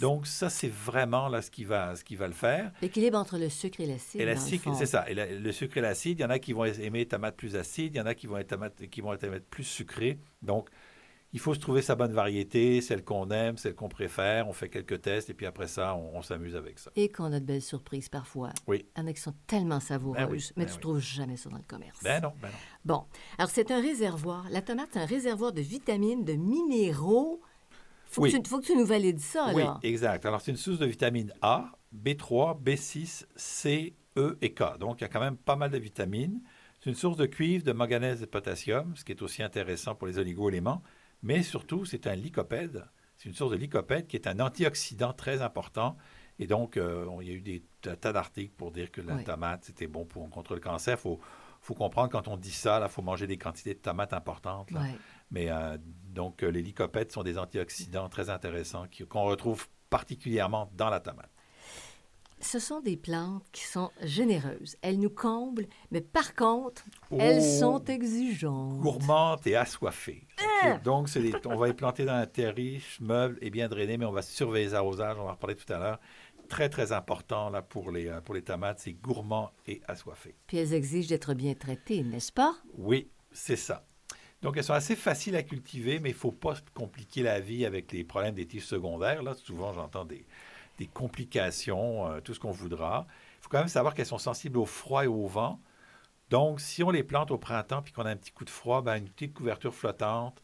Donc 0.00 0.26
ça, 0.26 0.50
c'est 0.50 0.68
vraiment 0.68 1.28
là 1.28 1.40
ce 1.42 1.50
qui 1.50 1.64
va, 1.64 1.96
ce 1.96 2.04
qui 2.04 2.16
va 2.16 2.26
le 2.26 2.34
faire. 2.34 2.70
L'équilibre 2.82 3.18
entre 3.18 3.38
le 3.38 3.48
sucre 3.48 3.80
et 3.80 3.86
l'acide. 3.86 4.20
Et 4.20 4.24
l'acide, 4.26 4.60
c'est 4.74 4.84
ça. 4.86 5.08
Et 5.08 5.14
la- 5.14 5.26
le 5.26 5.52
sucre 5.52 5.78
et 5.78 5.80
l'acide, 5.80 6.18
il 6.18 6.22
y 6.22 6.24
en 6.24 6.30
a 6.30 6.38
qui 6.38 6.52
vont 6.52 6.64
aimer 6.66 6.98
les 7.00 7.08
tomates 7.08 7.36
plus 7.36 7.56
acides, 7.56 7.94
il 7.94 7.98
y 7.98 8.00
en 8.00 8.06
a 8.06 8.14
qui 8.14 8.26
vont 8.26 8.36
être 8.36 8.48
tomates, 8.48 8.86
qui 8.90 9.00
vont 9.00 9.14
être 9.14 9.48
plus 9.48 9.64
sucrées. 9.64 10.18
Donc, 10.42 10.68
il 11.36 11.38
faut 11.38 11.52
se 11.52 11.60
trouver 11.60 11.82
sa 11.82 11.94
bonne 11.96 12.14
variété, 12.14 12.80
celle 12.80 13.04
qu'on 13.04 13.28
aime, 13.30 13.58
celle 13.58 13.74
qu'on 13.74 13.90
préfère. 13.90 14.48
On 14.48 14.54
fait 14.54 14.70
quelques 14.70 15.02
tests 15.02 15.28
et 15.28 15.34
puis 15.34 15.44
après 15.44 15.66
ça, 15.66 15.94
on, 15.94 16.16
on 16.16 16.22
s'amuse 16.22 16.56
avec 16.56 16.78
ça. 16.78 16.90
Et 16.96 17.10
qu'on 17.10 17.30
a 17.30 17.40
de 17.40 17.44
belles 17.44 17.60
surprises 17.60 18.08
parfois. 18.08 18.52
Oui. 18.66 18.86
Il 18.96 19.00
y 19.00 19.04
en 19.04 19.06
a 19.06 19.12
qui 19.12 19.20
sont 19.20 19.34
tellement 19.46 19.78
savoureuses, 19.78 20.16
Ben 20.18 20.30
oui, 20.30 20.42
mais 20.56 20.64
ben 20.64 20.70
tu 20.70 20.72
ne 20.72 20.76
oui. 20.76 20.80
trouves 20.80 20.98
jamais 21.00 21.36
ça 21.36 21.50
dans 21.50 21.58
le 21.58 21.62
commerce. 21.68 22.02
Ben 22.02 22.22
non, 22.22 22.32
ben 22.40 22.48
non. 22.48 22.54
Bon, 22.86 23.04
alors 23.36 23.50
c'est 23.50 23.70
un 23.70 23.82
réservoir. 23.82 24.46
La 24.50 24.62
tomate, 24.62 24.88
c'est 24.94 24.98
un 25.00 25.04
réservoir 25.04 25.52
de 25.52 25.60
vitamines, 25.60 26.24
de 26.24 26.32
minéraux. 26.32 27.42
Faut, 28.06 28.22
Oui. 28.22 28.32
que, 28.32 28.38
tu, 28.38 28.48
faut 28.48 28.58
que 28.60 28.64
tu 28.64 28.74
nous 28.74 28.86
valides 28.86 29.20
ça, 29.20 29.50
oui, 29.54 29.62
là. 29.62 29.78
exact. 29.82 30.24
Alors, 30.24 30.40
c'est 30.40 30.52
une 30.52 30.56
source 30.56 30.78
de 30.78 30.86
vitamine 30.86 31.34
A, 31.42 31.70
B3, 31.94 32.62
B6, 32.62 33.26
C, 33.36 33.94
E 34.16 34.38
et 34.40 34.54
K. 34.54 34.78
Donc, 34.78 35.00
il 35.00 35.02
y 35.02 35.04
a 35.04 35.08
quand 35.08 35.20
même 35.20 35.36
pas 35.36 35.56
mal 35.56 35.70
de 35.70 35.76
vitamines. 35.76 36.40
C'est 36.80 36.88
une 36.88 36.96
source 36.96 37.18
de 37.18 37.26
cuivre, 37.26 37.62
de 37.62 37.72
manganèse 37.72 38.22
et 38.22 38.24
de 38.24 38.30
potassium, 38.30 38.96
ce 38.96 39.04
qui 39.04 39.12
est 39.12 39.20
aussi 39.20 39.42
intéressant 39.42 39.94
pour 39.94 40.06
les 40.06 40.18
oligo-éléments. 40.18 40.82
Mais 41.22 41.42
surtout, 41.42 41.84
c'est 41.84 42.06
un 42.06 42.14
lycopède. 42.14 42.84
C'est 43.16 43.28
une 43.28 43.34
source 43.34 43.50
de 43.52 43.56
lycopède 43.56 44.06
qui 44.06 44.16
est 44.16 44.26
un 44.26 44.40
antioxydant 44.40 45.12
très 45.12 45.42
important. 45.42 45.96
Et 46.38 46.46
donc, 46.46 46.76
euh, 46.76 47.06
il 47.22 47.28
y 47.28 47.30
a 47.30 47.34
eu 47.34 47.40
des 47.40 47.64
tas 47.80 48.12
d'articles 48.12 48.52
pour 48.56 48.70
dire 48.70 48.90
que 48.90 49.00
la 49.00 49.14
Oui. 49.14 49.24
tomate, 49.24 49.64
c'était 49.64 49.86
bon 49.86 50.04
pour 50.04 50.28
contre 50.28 50.54
le 50.54 50.60
cancer. 50.60 50.96
Il 50.98 51.00
faut, 51.00 51.18
faut 51.62 51.74
comprendre 51.74 52.10
quand 52.10 52.28
on 52.28 52.36
dit 52.36 52.50
ça, 52.52 52.78
il 52.82 52.88
faut 52.90 53.00
manger 53.02 53.26
des 53.26 53.38
quantités 53.38 53.72
de 53.72 53.78
tomates 53.78 54.12
importantes. 54.12 54.70
là. 54.70 54.80
Mais 55.30 55.50
euh, 55.50 55.78
donc, 56.10 56.42
euh, 56.42 56.48
les 56.48 56.62
lycopèdes 56.62 57.10
sont 57.10 57.22
des 57.22 57.38
antioxydants 57.38 58.08
très 58.10 58.28
intéressants 58.28 58.84
qu'on 59.08 59.24
retrouve 59.24 59.66
particulièrement 59.88 60.70
dans 60.76 60.90
la 60.90 61.00
tomate. 61.00 61.30
Ce 62.38 62.58
sont 62.58 62.80
des 62.80 62.98
plantes 62.98 63.44
qui 63.50 63.64
sont 63.64 63.90
généreuses. 64.02 64.76
Elles 64.82 65.00
nous 65.00 65.08
comblent, 65.08 65.66
mais 65.90 66.02
par 66.02 66.34
contre, 66.34 66.84
elles 67.18 67.40
Oh, 67.42 67.60
sont 67.60 67.84
exigeantes. 67.86 68.78
Gourmandes 68.80 69.46
et 69.46 69.56
assoiffées. 69.56 70.26
Donc, 70.84 71.08
c'est 71.08 71.46
on 71.46 71.56
va 71.56 71.66
les 71.66 71.74
planter 71.74 72.04
dans 72.04 72.14
un 72.14 72.26
terre 72.26 72.54
riche, 72.54 73.00
meuble 73.00 73.38
et 73.40 73.50
bien 73.50 73.68
drainé, 73.68 73.96
mais 73.98 74.06
on 74.06 74.12
va 74.12 74.22
surveiller 74.22 74.66
les 74.66 74.74
arrosages. 74.74 75.16
On 75.18 75.24
va 75.24 75.30
en 75.30 75.34
reparler 75.34 75.56
tout 75.56 75.72
à 75.72 75.78
l'heure. 75.78 76.00
Très, 76.48 76.68
très 76.68 76.92
important 76.92 77.50
là, 77.50 77.60
pour, 77.60 77.90
les, 77.90 78.06
euh, 78.06 78.20
pour 78.20 78.34
les 78.34 78.42
tomates, 78.42 78.78
c'est 78.78 78.92
gourmand 78.92 79.50
et 79.66 79.80
assoiffé. 79.88 80.36
Puis 80.46 80.58
elles 80.58 80.74
exigent 80.74 81.08
d'être 81.08 81.34
bien 81.34 81.54
traitées, 81.54 82.02
n'est-ce 82.04 82.32
pas? 82.32 82.54
Oui, 82.78 83.10
c'est 83.32 83.56
ça. 83.56 83.84
Donc, 84.42 84.56
elles 84.56 84.64
sont 84.64 84.74
assez 84.74 84.94
faciles 84.94 85.34
à 85.34 85.42
cultiver, 85.42 85.98
mais 85.98 86.10
il 86.10 86.14
ne 86.14 86.18
faut 86.18 86.30
pas 86.30 86.54
se 86.54 86.60
compliquer 86.72 87.22
la 87.22 87.40
vie 87.40 87.66
avec 87.66 87.90
les 87.90 88.04
problèmes 88.04 88.34
des 88.34 88.46
tiges 88.46 88.66
secondaires. 88.66 89.22
Là, 89.22 89.34
souvent, 89.34 89.72
j'entends 89.72 90.04
des, 90.04 90.24
des 90.78 90.86
complications, 90.86 92.08
euh, 92.08 92.20
tout 92.20 92.34
ce 92.34 92.38
qu'on 92.38 92.52
voudra. 92.52 93.06
Il 93.38 93.42
faut 93.42 93.48
quand 93.48 93.58
même 93.58 93.68
savoir 93.68 93.94
qu'elles 93.94 94.06
sont 94.06 94.18
sensibles 94.18 94.58
au 94.58 94.66
froid 94.66 95.04
et 95.04 95.08
au 95.08 95.26
vent. 95.26 95.60
Donc, 96.30 96.60
si 96.60 96.82
on 96.82 96.90
les 96.90 97.02
plante 97.02 97.30
au 97.30 97.38
printemps 97.38 97.82
puis 97.82 97.92
qu'on 97.92 98.04
a 98.04 98.10
un 98.10 98.16
petit 98.16 98.32
coup 98.32 98.44
de 98.44 98.50
froid, 98.50 98.82
ben, 98.82 98.96
une 98.96 99.08
petite 99.08 99.34
couverture 99.34 99.74
flottante, 99.74 100.42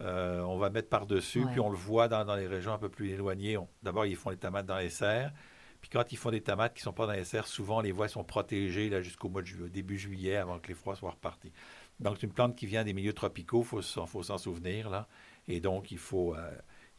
euh, 0.00 0.40
on 0.42 0.58
va 0.58 0.70
mettre 0.70 0.88
par-dessus, 0.88 1.44
Ouais. 1.44 1.50
puis 1.52 1.60
on 1.60 1.70
le 1.70 1.76
voit 1.76 2.08
dans, 2.08 2.24
dans 2.24 2.34
les 2.36 2.46
régions 2.46 2.72
un 2.72 2.78
peu 2.78 2.88
plus 2.88 3.10
éloignées. 3.10 3.56
On- 3.56 3.68
D'abord, 3.82 4.06
ils 4.06 4.16
font 4.16 4.30
les 4.30 4.36
tomates 4.36 4.66
dans 4.66 4.78
les 4.78 4.90
serres. 4.90 5.32
Puis 5.80 5.90
quand 5.90 6.10
ils 6.12 6.16
font 6.16 6.30
des 6.30 6.40
tomates 6.40 6.72
qui 6.74 6.80
ne 6.80 6.84
sont 6.84 6.92
pas 6.94 7.06
dans 7.06 7.12
les 7.12 7.24
serres, 7.24 7.46
souvent 7.46 7.80
les 7.82 7.92
voies 7.92 8.08
sont 8.08 8.24
protégées 8.24 8.88
là, 8.88 9.02
jusqu'au 9.02 9.28
mois 9.28 9.42
de 9.42 9.68
début 9.68 9.98
juillet 9.98 10.36
avant 10.36 10.58
que 10.58 10.68
les 10.68 10.74
froids 10.74 10.96
soient 10.96 11.10
repartis. 11.10 11.52
Donc 12.00 12.16
c'est 12.18 12.26
une 12.26 12.32
plante 12.32 12.56
qui 12.56 12.66
vient 12.66 12.84
des 12.84 12.94
milieux 12.94 13.12
tropicaux, 13.12 13.60
il 13.60 13.66
faut, 13.66 13.82
s'en- 13.82 14.06
faut 14.06 14.22
s'en 14.22 14.38
souvenir. 14.38 14.88
Là. 14.90 15.06
Et 15.46 15.60
donc 15.60 15.90
il 15.92 15.98
faut, 15.98 16.34
euh, 16.34 16.50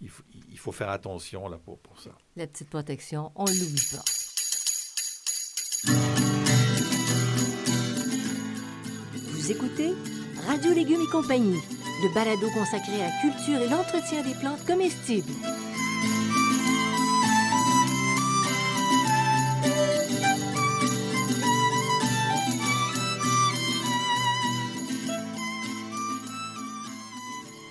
il 0.01 0.09
faut, 0.09 0.23
il 0.51 0.57
faut 0.59 0.71
faire 0.71 0.89
attention 0.89 1.47
là, 1.49 1.57
pour, 1.57 1.79
pour 1.79 1.99
ça. 1.99 2.11
La 2.35 2.45
petite 2.47 2.69
protection, 2.69 3.31
on 3.35 3.43
ne 3.45 3.49
l'oublie 3.49 3.89
pas. 3.91 4.03
Vous 9.13 9.51
écoutez 9.51 9.93
Radio 10.47 10.73
Légumes 10.73 11.01
et 11.07 11.11
compagnie, 11.11 11.59
le 12.01 12.09
balado 12.13 12.49
consacré 12.51 13.01
à 13.01 13.07
la 13.07 13.21
culture 13.21 13.61
et 13.61 13.69
l'entretien 13.69 14.21
des 14.23 14.33
plantes 14.35 14.65
comestibles. 14.65 15.31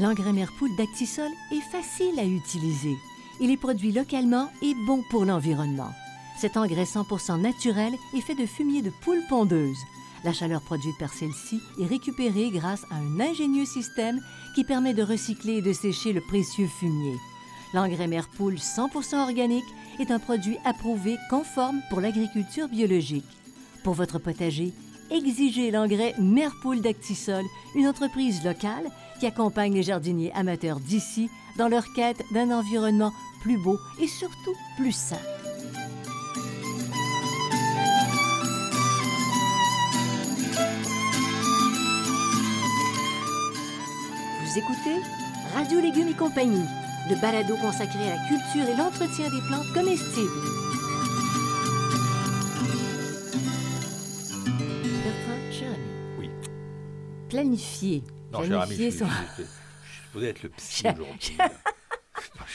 L'engrais 0.00 0.33
Merpoule 0.33 0.75
d'Actisol 0.76 1.31
est 1.52 1.71
facile 1.71 2.19
à 2.19 2.25
utiliser. 2.25 2.97
Il 3.40 3.50
est 3.50 3.57
produit 3.57 3.93
localement 3.93 4.50
et 4.61 4.75
bon 4.87 5.02
pour 5.09 5.25
l'environnement. 5.25 5.93
Cet 6.37 6.57
engrais 6.57 6.85
100% 6.85 7.40
naturel 7.40 7.95
est 8.14 8.21
fait 8.21 8.35
de 8.35 8.45
fumier 8.45 8.83
de 8.83 8.90
poule 8.90 9.23
pondeuse. 9.28 9.78
La 10.25 10.33
chaleur 10.33 10.62
produite 10.62 10.97
par 10.99 11.12
celle-ci 11.12 11.61
est 11.78 11.87
récupérée 11.87 12.50
grâce 12.50 12.85
à 12.90 12.97
un 12.97 13.21
ingénieux 13.21 13.66
système 13.66 14.23
qui 14.54 14.64
permet 14.64 14.95
de 14.95 15.02
recycler 15.02 15.59
et 15.59 15.62
de 15.62 15.73
sécher 15.75 16.14
le 16.14 16.23
précieux 16.23 16.66
fumier. 16.66 17.16
L'engrais 17.75 18.07
Merpoule 18.07 18.54
100% 18.54 19.16
organique 19.16 19.64
est 20.00 20.11
un 20.11 20.19
produit 20.19 20.57
approuvé 20.64 21.19
conforme 21.28 21.83
pour 21.90 22.00
l'agriculture 22.00 22.69
biologique. 22.69 23.26
Pour 23.83 23.93
votre 23.93 24.19
potager, 24.19 24.73
exigez 25.11 25.71
l'engrais 25.71 26.14
Merpoule 26.19 26.81
d'Actisol, 26.81 27.45
une 27.75 27.87
entreprise 27.87 28.43
locale 28.43 28.90
qui 29.21 29.26
accompagne 29.26 29.75
les 29.75 29.83
jardiniers 29.83 30.33
amateurs 30.33 30.81
d'ici 30.81 31.28
dans 31.59 31.69
leur 31.69 31.85
quête 31.93 32.23
d'un 32.33 32.50
environnement 32.50 33.12
plus 33.43 33.59
beau 33.59 33.78
et 34.00 34.09
surtout 34.09 34.54
plus 34.78 34.93
sain. 34.93 35.44
Vous 44.54 44.61
écoutez 44.61 45.00
Radio 45.52 45.80
Légumes 45.80 46.06
et 46.06 46.14
compagnie, 46.14 46.62
le 47.11 47.20
balado 47.20 47.56
consacré 47.56 48.06
à 48.08 48.14
la 48.14 48.28
culture 48.28 48.68
et 48.73 48.76
l'entretien 48.76 49.28
des 49.28 49.40
plantes 49.49 49.66
comestibles. 49.75 50.30
Bertrand, 55.02 55.50
cher 55.50 55.73
ami, 55.73 55.88
Oui. 56.20 56.30
planifier. 57.28 58.04
Non, 58.32 58.44
cher 58.44 58.61
ami, 58.61 58.75
je, 58.75 58.76
planifier 58.76 58.90
son- 58.92 59.06
je- 59.38 60.20
je- 60.20 60.25
être 60.25 60.42
le 60.44 60.49
psy 60.50 60.84
aujourd'hui. 60.87 61.37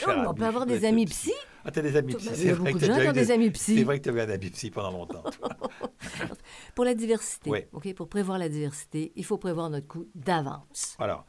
on 0.06 0.10
ami, 0.10 0.34
peut 0.38 0.46
avoir 0.46 0.64
des 0.64 0.86
amis 0.86 1.04
le 1.04 1.10
psy. 1.10 1.32
Ah, 1.66 1.70
t'as 1.70 1.82
des 1.82 1.96
amis 1.96 2.14
psy. 2.14 2.28
C'est 2.32 2.52
vrai 2.52 2.72
que 2.72 2.78
gens 2.86 3.12
des 3.12 3.30
amis 3.30 3.50
psy. 3.50 3.76
C'est 3.76 3.84
vrai 3.84 3.98
que 3.98 4.04
tu 4.04 4.08
avais 4.08 4.22
un 4.22 4.30
ami 4.30 4.48
psy 4.48 4.70
pendant 4.70 4.92
longtemps. 4.92 5.22
Pour 6.74 6.86
la 6.86 6.94
diversité, 6.94 7.50
Oui. 7.50 7.58
OK, 7.72 7.92
pour 7.94 8.08
prévoir 8.08 8.38
la 8.38 8.48
diversité, 8.48 9.12
il 9.16 9.24
faut 9.24 9.36
prévoir 9.36 9.68
notre 9.68 9.86
coût 9.86 10.06
d'avance. 10.14 10.96
Alors, 10.98 11.26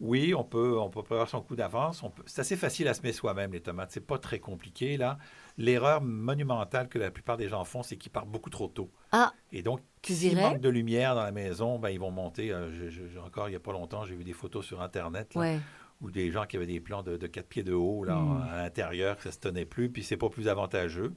oui, 0.00 0.34
on 0.34 0.44
peut, 0.44 0.78
on 0.78 0.88
peut 0.90 1.02
prévoir 1.02 1.28
son 1.28 1.40
coup 1.42 1.56
d'avance. 1.56 2.02
C'est 2.26 2.40
assez 2.40 2.56
facile 2.56 2.88
à 2.88 2.94
semer 2.94 3.12
soi-même, 3.12 3.52
les 3.52 3.60
tomates. 3.60 3.90
C'est 3.92 4.06
pas 4.06 4.18
très 4.18 4.38
compliqué, 4.38 4.96
là. 4.96 5.18
L'erreur 5.58 6.00
monumentale 6.00 6.88
que 6.88 6.98
la 6.98 7.10
plupart 7.10 7.36
des 7.36 7.48
gens 7.48 7.64
font, 7.64 7.82
c'est 7.82 7.96
qu'ils 7.96 8.10
partent 8.10 8.28
beaucoup 8.30 8.48
trop 8.50 8.68
tôt. 8.68 8.90
Ah, 9.12 9.32
Et 9.52 9.62
donc, 9.62 9.80
s'il 10.02 10.30
dirais? 10.30 10.40
manque 10.42 10.60
de 10.60 10.68
lumière 10.70 11.14
dans 11.14 11.22
la 11.24 11.32
maison, 11.32 11.78
ben, 11.78 11.90
ils 11.90 12.00
vont 12.00 12.10
monter. 12.10 12.50
euh, 12.52 12.70
je- 12.72 12.88
je- 12.88 13.06
je- 13.08 13.18
encore, 13.18 13.48
il 13.48 13.50
n'y 13.52 13.56
a 13.56 13.60
pas 13.60 13.72
longtemps, 13.72 14.04
j'ai 14.04 14.14
vu 14.14 14.24
des 14.24 14.32
photos 14.32 14.64
sur 14.64 14.80
Internet. 14.80 15.34
là, 15.34 15.40
ouais. 15.42 15.60
ou 16.02 16.10
des 16.10 16.30
gens 16.30 16.46
qui 16.46 16.56
avaient 16.56 16.64
des 16.66 16.80
plants 16.80 17.02
de, 17.02 17.18
de 17.18 17.26
4 17.26 17.46
pieds 17.46 17.62
de 17.62 17.74
haut 17.74 18.04
là, 18.04 18.14
Mm. 18.16 18.48
à 18.50 18.56
l'intérieur, 18.62 19.18
que 19.18 19.22
ça 19.24 19.32
se 19.32 19.38
tenait 19.38 19.66
plus, 19.66 19.90
puis 19.90 20.02
c'est 20.02 20.16
pas 20.16 20.30
plus 20.30 20.48
avantageux. 20.48 21.12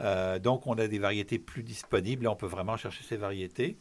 Euh, 0.00 0.40
donc, 0.40 0.66
on 0.66 0.74
a 0.74 0.88
des 0.88 0.98
variétés 0.98 1.38
plus 1.38 1.62
disponibles. 1.62 2.24
Là, 2.24 2.32
on 2.32 2.36
peut 2.36 2.46
vraiment 2.48 2.76
chercher 2.76 3.04
ces 3.04 3.16
variétés. 3.16 3.78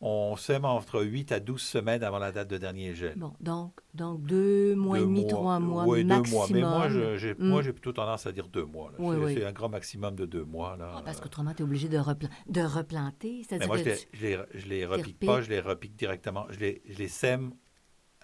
On 0.00 0.36
sème 0.36 0.64
entre 0.64 1.02
8 1.02 1.32
à 1.32 1.40
12 1.40 1.60
semaines 1.60 2.04
avant 2.04 2.20
la 2.20 2.30
date 2.30 2.46
de 2.48 2.56
dernier 2.56 2.94
gel. 2.94 3.14
Bon, 3.16 3.32
donc, 3.40 3.72
donc 3.94 4.22
deux 4.24 4.76
mois 4.76 4.98
et 4.98 5.00
demi, 5.00 5.26
trois 5.26 5.58
mois 5.58 5.86
ouais, 5.86 6.04
maximum. 6.04 6.46
deux 6.48 6.60
mois. 6.60 6.70
Mais 6.72 6.78
moi, 6.78 6.88
je- 6.88 7.16
j'ai 7.18 7.34
Mm. 7.34 7.48
moi, 7.48 7.62
j'ai 7.62 7.72
plutôt 7.72 7.92
tendance 7.92 8.24
à 8.24 8.30
dire 8.30 8.46
deux 8.46 8.64
mois. 8.64 8.92
Oui, 9.00 9.16
c'est 9.18 9.24
oui. 9.24 9.34
c'est 9.36 9.44
un 9.44 9.50
grand 9.52 9.68
maximum 9.68 10.14
de 10.14 10.24
deux 10.24 10.44
mois. 10.44 10.76
Là. 10.76 10.92
Ah, 10.98 11.02
parce 11.04 11.20
qu'autrement, 11.20 11.52
tu 11.52 11.62
es 11.62 11.64
obligé 11.64 11.88
de, 11.88 11.98
repla- 11.98 12.30
de 12.48 12.60
replanter. 12.60 13.42
Mais 13.50 13.66
moi, 13.66 13.76
je 13.78 13.82
que 13.82 13.90
les, 14.22 14.38
les, 14.68 14.86
repique 14.86 15.18
pas, 15.18 15.42
je 15.42 15.50
les 15.50 15.58
repique 15.60 15.96
directement. 15.96 16.46
Je 16.50 16.60
les, 16.60 16.82
je 16.88 16.96
les 16.98 17.08
sème 17.08 17.52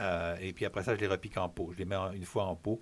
euh, 0.01 0.37
et 0.41 0.53
puis 0.53 0.65
après 0.67 0.85
ça, 0.85 0.95
je 0.95 1.01
les 1.01 1.09
repique 1.09 1.37
en 1.39 1.49
pot. 1.49 1.71
Je 1.73 1.79
les 1.79 1.85
mets 1.87 1.97
en- 1.97 2.13
une 2.13 2.25
fois 2.25 2.45
en 2.45 2.55
pot 2.55 2.81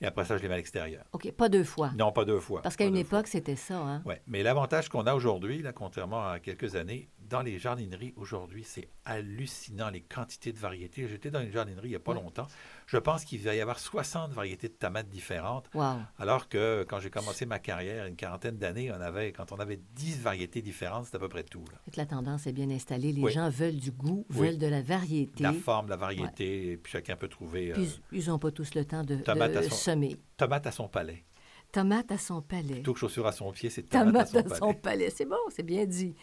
et 0.00 0.06
après 0.06 0.24
ça, 0.24 0.36
je 0.36 0.42
les 0.42 0.48
mets 0.48 0.54
à 0.54 0.56
l'extérieur. 0.58 1.04
OK, 1.12 1.30
pas 1.32 1.48
deux 1.48 1.64
fois. 1.64 1.90
Non, 1.96 2.12
pas 2.12 2.24
deux 2.24 2.40
fois. 2.40 2.62
Parce 2.62 2.76
qu'à 2.76 2.84
une 2.86 2.96
époque, 2.96 3.26
c'était 3.26 3.56
ça. 3.56 3.78
Hein? 3.78 4.02
Ouais, 4.04 4.20
mais 4.26 4.42
l'avantage 4.42 4.88
qu'on 4.88 5.06
a 5.06 5.14
aujourd'hui, 5.14 5.62
là, 5.62 5.72
contrairement 5.72 6.28
à 6.28 6.38
quelques 6.40 6.76
années, 6.76 7.08
dans 7.28 7.40
les 7.42 7.58
jardineries 7.58 8.12
aujourd'hui, 8.16 8.64
c'est 8.64 8.88
hallucinant 9.06 9.88
les 9.90 10.02
quantités 10.02 10.52
de 10.52 10.58
variétés. 10.58 11.08
J'étais 11.08 11.30
dans 11.30 11.40
une 11.40 11.50
jardinerie 11.52 11.86
il 11.88 11.90
n'y 11.90 11.96
a 11.96 12.00
pas 12.00 12.12
Ouais. 12.12 12.20
longtemps. 12.22 12.46
Je 12.86 12.96
pense 12.98 13.24
qu'il 13.24 13.40
va 13.40 13.54
y 13.54 13.60
avoir 13.60 13.78
60 13.78 14.32
variétés 14.32 14.68
de 14.68 14.74
tomates 14.74 15.08
différentes, 15.08 15.68
Wow. 15.74 15.96
alors 16.18 16.48
que 16.48 16.84
quand 16.88 17.00
j'ai 17.00 17.10
commencé 17.10 17.46
ma 17.46 17.58
carrière, 17.58 18.06
une 18.06 18.16
quarantaine 18.16 18.56
d'années, 18.58 18.90
on 18.92 19.00
avait, 19.00 19.32
quand 19.32 19.52
on 19.52 19.56
avait 19.56 19.80
10 19.94 20.20
variétés 20.20 20.60
différentes, 20.62 21.06
c'était 21.06 21.16
à 21.16 21.20
peu 21.20 21.28
près 21.28 21.44
tout. 21.44 21.64
là. 21.72 21.78
La 21.96 22.06
tendance 22.06 22.46
est 22.46 22.52
bien 22.52 22.68
installée. 22.70 23.12
Les 23.12 23.22
Oui. 23.22 23.32
gens 23.32 23.48
veulent 23.48 23.76
du 23.78 23.90
goût, 23.90 24.26
Oui. 24.30 24.36
veulent 24.48 24.58
de 24.58 24.66
la 24.66 24.82
variété. 24.82 25.42
La 25.42 25.52
forme, 25.52 25.88
la 25.88 25.96
variété, 25.96 26.72
et 26.72 26.76
puis 26.76 26.92
chacun 26.92 27.16
peut 27.16 27.28
trouver 27.28 27.72
euh, 27.72 27.84
ils 28.12 28.26
n'ont 28.28 28.38
pas 28.38 28.50
tous 28.50 28.74
le 28.74 28.84
temps 28.84 29.02
de, 29.02 29.16
Tomate 29.16 29.52
de 29.52 29.58
à 29.58 29.62
son- 29.62 29.70
semer. 29.74 30.16
tomate 30.36 30.66
à 30.66 30.70
son 30.72 30.88
palais. 30.88 31.24
Tomate 31.72 32.12
à 32.12 32.18
son 32.18 32.40
palais. 32.40 32.74
Plutôt 32.74 32.92
que 32.92 33.00
chaussure 33.00 33.26
à 33.26 33.32
son 33.32 33.50
pied, 33.50 33.68
c'est 33.70 33.82
tomate, 33.82 34.30
Tomate 34.30 34.52
à 34.52 34.54
son 34.56 34.66
palais. 34.74 34.78
palais. 34.80 35.10
C'est 35.10 35.24
bon, 35.24 35.36
c'est 35.48 35.64
bien 35.64 35.86
dit. 35.86 36.14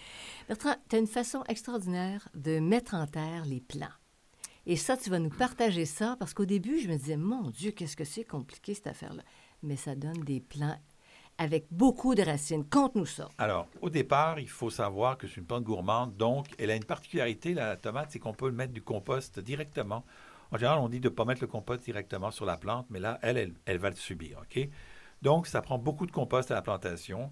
Bertrand, 0.47 0.75
tu 0.87 0.95
as 0.95 0.99
une 0.99 1.07
façon 1.07 1.43
extraordinaire 1.49 2.29
de 2.35 2.59
mettre 2.59 2.93
en 2.95 3.05
terre 3.07 3.43
les 3.45 3.59
plants. 3.59 3.87
Et 4.65 4.75
ça, 4.75 4.95
tu 4.95 5.09
vas 5.09 5.19
nous 5.19 5.29
partager 5.29 5.85
ça, 5.85 6.15
parce 6.19 6.33
qu'au 6.33 6.45
début, 6.45 6.79
je 6.79 6.87
me 6.87 6.97
disais, 6.97 7.17
mon 7.17 7.49
Dieu, 7.49 7.71
qu'est-ce 7.71 7.97
que 7.97 8.03
c'est 8.03 8.23
compliqué 8.23 8.73
cette 8.73 8.87
affaire-là. 8.87 9.23
Mais 9.63 9.75
ça 9.75 9.95
donne 9.95 10.23
des 10.23 10.39
plants 10.39 10.77
avec 11.37 11.65
beaucoup 11.71 12.13
de 12.13 12.21
racines. 12.21 12.63
Conte-nous 12.65 13.05
ça. 13.05 13.29
Alors, 13.37 13.67
au 13.81 13.89
départ, 13.89 14.39
il 14.39 14.49
faut 14.49 14.69
savoir 14.69 15.17
que 15.17 15.27
c'est 15.27 15.37
une 15.37 15.45
plante 15.45 15.63
gourmande, 15.63 16.15
donc 16.15 16.47
elle 16.59 16.69
a 16.69 16.75
une 16.75 16.83
particularité, 16.83 17.53
la 17.53 17.77
tomate, 17.77 18.11
c'est 18.11 18.19
qu'on 18.19 18.33
peut 18.33 18.51
mettre 18.51 18.73
du 18.73 18.81
compost 18.83 19.39
directement. 19.39 20.05
En 20.51 20.57
général, 20.57 20.79
on 20.79 20.89
dit 20.89 20.99
de 20.99 21.09
ne 21.09 21.13
pas 21.13 21.25
mettre 21.25 21.41
le 21.41 21.47
compost 21.47 21.83
directement 21.83 22.29
sur 22.29 22.45
la 22.45 22.57
plante, 22.57 22.85
mais 22.89 22.99
là, 22.99 23.17
elle, 23.23 23.37
elle, 23.37 23.53
elle 23.65 23.77
va 23.77 23.89
le 23.89 23.95
subir. 23.95 24.43
Donc, 25.21 25.47
ça 25.47 25.61
prend 25.61 25.79
beaucoup 25.79 26.05
de 26.05 26.11
compost 26.11 26.51
à 26.51 26.55
la 26.55 26.61
plantation. 26.61 27.31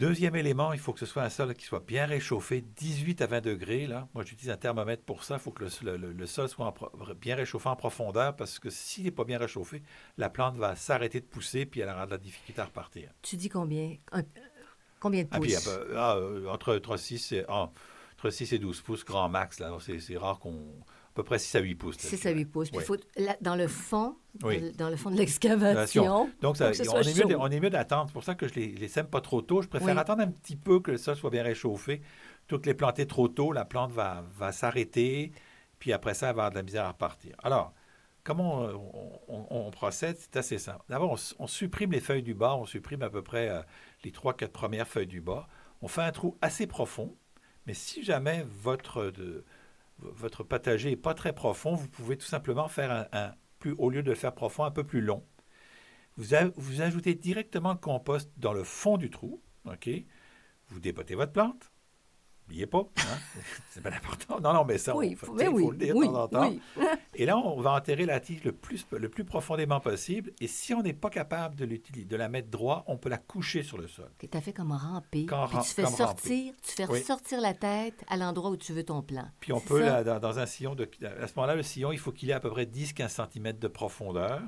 Deuxième 0.00 0.34
élément, 0.34 0.72
il 0.72 0.78
faut 0.78 0.94
que 0.94 0.98
ce 0.98 1.04
soit 1.04 1.22
un 1.22 1.28
sol 1.28 1.54
qui 1.54 1.66
soit 1.66 1.84
bien 1.86 2.06
réchauffé, 2.06 2.62
18 2.62 3.20
à 3.20 3.26
20 3.26 3.42
degrés. 3.42 3.86
Là. 3.86 4.08
Moi, 4.14 4.24
j'utilise 4.24 4.50
un 4.50 4.56
thermomètre 4.56 5.02
pour 5.02 5.24
ça. 5.24 5.34
Il 5.34 5.40
faut 5.40 5.50
que 5.50 5.64
le, 5.82 5.96
le- 5.98 6.12
le 6.12 6.26
sol 6.26 6.48
soit 6.48 6.64
en 6.66 6.74
bien 7.20 7.36
réchauffé 7.36 7.68
en 7.68 7.76
profondeur 7.76 8.34
parce 8.34 8.58
que 8.58 8.70
s'il 8.70 9.04
n'est 9.04 9.10
pas 9.10 9.24
bien 9.24 9.36
réchauffé, 9.38 9.82
la 10.16 10.30
plante 10.30 10.56
va 10.56 10.74
s'arrêter 10.74 11.20
de 11.20 11.26
pousser 11.26 11.66
puis 11.66 11.80
elle 11.80 11.90
aura 11.90 12.06
de 12.06 12.12
la 12.12 12.18
difficulté 12.18 12.62
à 12.62 12.64
repartir. 12.64 13.10
Tu 13.20 13.36
dis 13.36 13.50
combien? 13.50 13.94
Un- 14.12 14.22
combien 15.00 15.22
de 15.24 15.28
Ah, 15.32 15.36
pouces? 15.38 15.68
ah, 15.68 15.80
ah, 15.94 16.16
euh, 16.16 16.48
entre, 16.48 16.74
entre, 16.74 16.96
6 16.96 17.32
et, 17.32 17.44
ah, 17.48 17.70
entre 18.14 18.30
6 18.30 18.54
et 18.54 18.58
12 18.58 18.80
pouces, 18.80 19.04
grand 19.04 19.28
max. 19.28 19.62
c'est 20.00 20.16
rare 20.16 20.38
qu'on. 20.38 20.64
À 21.20 21.22
peu 21.22 21.26
près 21.28 21.38
6 21.38 21.54
à 21.56 21.60
8 21.60 21.74
pouces. 21.74 21.96
là, 21.96 22.02
6 22.02 22.10
je 22.10 22.14
à 22.14 22.18
dirais. 22.32 22.34
8 22.34 22.44
pouces. 22.46 22.70
Puis 22.70 22.78
Oui. 22.78 22.84
faut, 22.84 22.96
là, 23.16 23.36
dans 23.40 23.56
le 23.56 23.68
fond, 23.68 24.16
Oui. 24.42 24.60
de- 24.60 24.70
dans 24.70 24.88
le 24.90 24.96
fond 24.96 25.10
de 25.10 25.16
l'excavation, 25.16 26.30
Donc, 26.40 26.56
ça, 26.56 26.68
on, 26.68 26.70
est 26.72 26.78
mieux 27.18 27.24
de- 27.24 27.32
chaud. 27.32 27.38
on 27.40 27.50
est 27.50 27.60
mieux 27.60 27.70
d'attendre. 27.70 28.06
C'est 28.08 28.12
pour 28.12 28.24
ça 28.24 28.34
que 28.34 28.48
je 28.48 28.54
les, 28.54 28.68
les 28.68 28.88
sème 28.88 29.06
pas 29.06 29.20
trop 29.20 29.42
tôt. 29.42 29.62
Je 29.62 29.68
préfère 29.68 29.94
Oui. 29.94 30.00
attendre 30.00 30.22
un 30.22 30.30
petit 30.30 30.56
peu 30.56 30.80
que 30.80 30.90
le 30.92 30.96
sol 30.98 31.16
soit 31.16 31.30
bien 31.30 31.42
réchauffé. 31.42 32.00
Toutes 32.46 32.66
les 32.66 32.74
planter 32.74 33.06
trop 33.06 33.28
tôt, 33.28 33.52
la 33.52 33.64
plante 33.64 33.92
va, 33.92 34.24
va 34.36 34.52
s'arrêter. 34.52 35.32
Puis 35.78 35.92
après 35.92 36.14
ça, 36.14 36.30
elle 36.30 36.36
va 36.36 36.42
avoir 36.46 36.50
de 36.50 36.56
la 36.56 36.62
misère 36.62 36.84
à 36.84 36.88
repartir. 36.88 37.34
Alors, 37.42 37.72
comment 38.24 38.62
on, 38.62 39.20
on- 39.28 39.46
on 39.66 39.70
procède? 39.70 40.16
C'est 40.18 40.36
assez 40.36 40.58
simple. 40.58 40.84
D'abord, 40.88 41.18
on, 41.38 41.46
supprime 41.46 41.92
les 41.92 42.00
feuilles 42.00 42.22
du 42.22 42.34
bas. 42.34 42.54
On 42.56 42.66
supprime 42.66 43.02
à 43.02 43.10
peu 43.10 43.22
près 43.22 43.48
euh, 43.48 43.60
les 44.04 44.10
3-4 44.10 44.48
premières 44.52 44.88
feuilles 44.88 45.06
du 45.06 45.20
bas. 45.20 45.48
On 45.82 45.88
fait 45.88 46.02
un 46.02 46.12
trou 46.12 46.36
assez 46.42 46.66
profond. 46.66 47.14
Mais 47.66 47.74
si 47.74 48.02
jamais 48.02 48.44
votre, 48.62 49.06
de- 49.10 49.44
votre 50.02 50.44
potager 50.44 50.90
n'est 50.90 50.96
pas 50.96 51.14
très 51.14 51.32
profond, 51.32 51.74
vous 51.74 51.88
pouvez 51.88 52.16
tout 52.16 52.26
simplement 52.26 52.68
faire 52.68 53.08
un, 53.12 53.34
plus, 53.58 53.74
au 53.78 53.90
lieu 53.90 54.02
de 54.02 54.10
le 54.10 54.16
faire 54.16 54.34
profond, 54.34 54.64
un 54.64 54.70
peu 54.70 54.84
plus 54.84 55.00
long. 55.00 55.24
Vous, 56.16 56.34
vous 56.56 56.80
ajoutez 56.80 57.14
directement 57.14 57.72
le 57.72 57.78
compost 57.78 58.30
dans 58.36 58.52
le 58.52 58.64
fond 58.64 58.96
du 58.96 59.10
trou. 59.10 59.42
OK? 59.66 59.88
Vous 60.68 60.80
dépotez 60.80 61.14
votre 61.14 61.32
plante. 61.32 61.72
N'oubliez 62.50 62.66
pas, 62.66 62.80
hein? 62.96 63.18
c'est 63.70 63.80
pas 63.80 63.90
important. 63.90 64.40
Non, 64.40 64.52
non, 64.52 64.64
mais 64.64 64.76
ça, 64.76 64.96
Oui, 64.96 65.10
il 65.10 65.16
faut, 65.16 65.32
mais 65.34 65.44
le 65.44 65.76
dire 65.76 65.94
oui, 65.94 66.08
de 66.08 66.12
temps 66.12 66.22
en 66.24 66.28
temps. 66.28 66.52
Et 67.14 67.24
là, 67.24 67.38
on 67.38 67.60
va 67.60 67.74
enterrer 67.74 68.06
la 68.06 68.18
tige 68.18 68.42
le 68.42 68.50
plus, 68.50 68.84
le 68.90 69.08
plus 69.08 69.24
profondément 69.24 69.78
possible. 69.78 70.32
Et 70.40 70.48
si 70.48 70.74
on 70.74 70.82
n'est 70.82 70.92
pas 70.92 71.10
capable 71.10 71.54
de, 71.54 71.64
de 71.64 72.16
la 72.16 72.28
mettre 72.28 72.48
droit, 72.48 72.82
on 72.88 72.96
peut 72.96 73.08
la 73.08 73.18
coucher 73.18 73.62
sur 73.62 73.78
le 73.78 73.86
sol. 73.86 74.10
Tu 74.18 74.28
as 74.32 74.40
fait 74.40 74.52
comme 74.52 74.72
ramper. 74.72 75.26
Comme 75.26 75.48
Puis 75.48 75.58
tu 75.62 75.74
fais 75.74 75.86
sortir, 75.86 76.52
tu 76.60 76.72
fais 76.72 76.90
Oui. 76.90 77.02
sortir 77.04 77.40
la 77.40 77.54
tête 77.54 78.04
à 78.08 78.16
l'endroit 78.16 78.50
où 78.50 78.56
tu 78.56 78.72
veux 78.72 78.82
ton 78.82 79.00
plan. 79.00 79.28
Puis 79.38 79.52
on 79.52 79.60
peut, 79.60 79.84
là, 79.84 80.02
dans, 80.02 80.18
dans 80.18 80.40
un 80.40 80.46
sillon, 80.46 80.74
de, 80.74 80.90
à 81.04 81.28
ce 81.28 81.34
moment-là, 81.36 81.54
le 81.54 81.62
sillon, 81.62 81.92
il 81.92 81.98
faut 82.00 82.10
qu'il 82.10 82.30
ait 82.30 82.32
à 82.34 82.40
peu 82.40 82.50
près 82.50 82.64
10-15 82.64 83.28
cm 83.32 83.58
de 83.58 83.68
profondeur. 83.68 84.42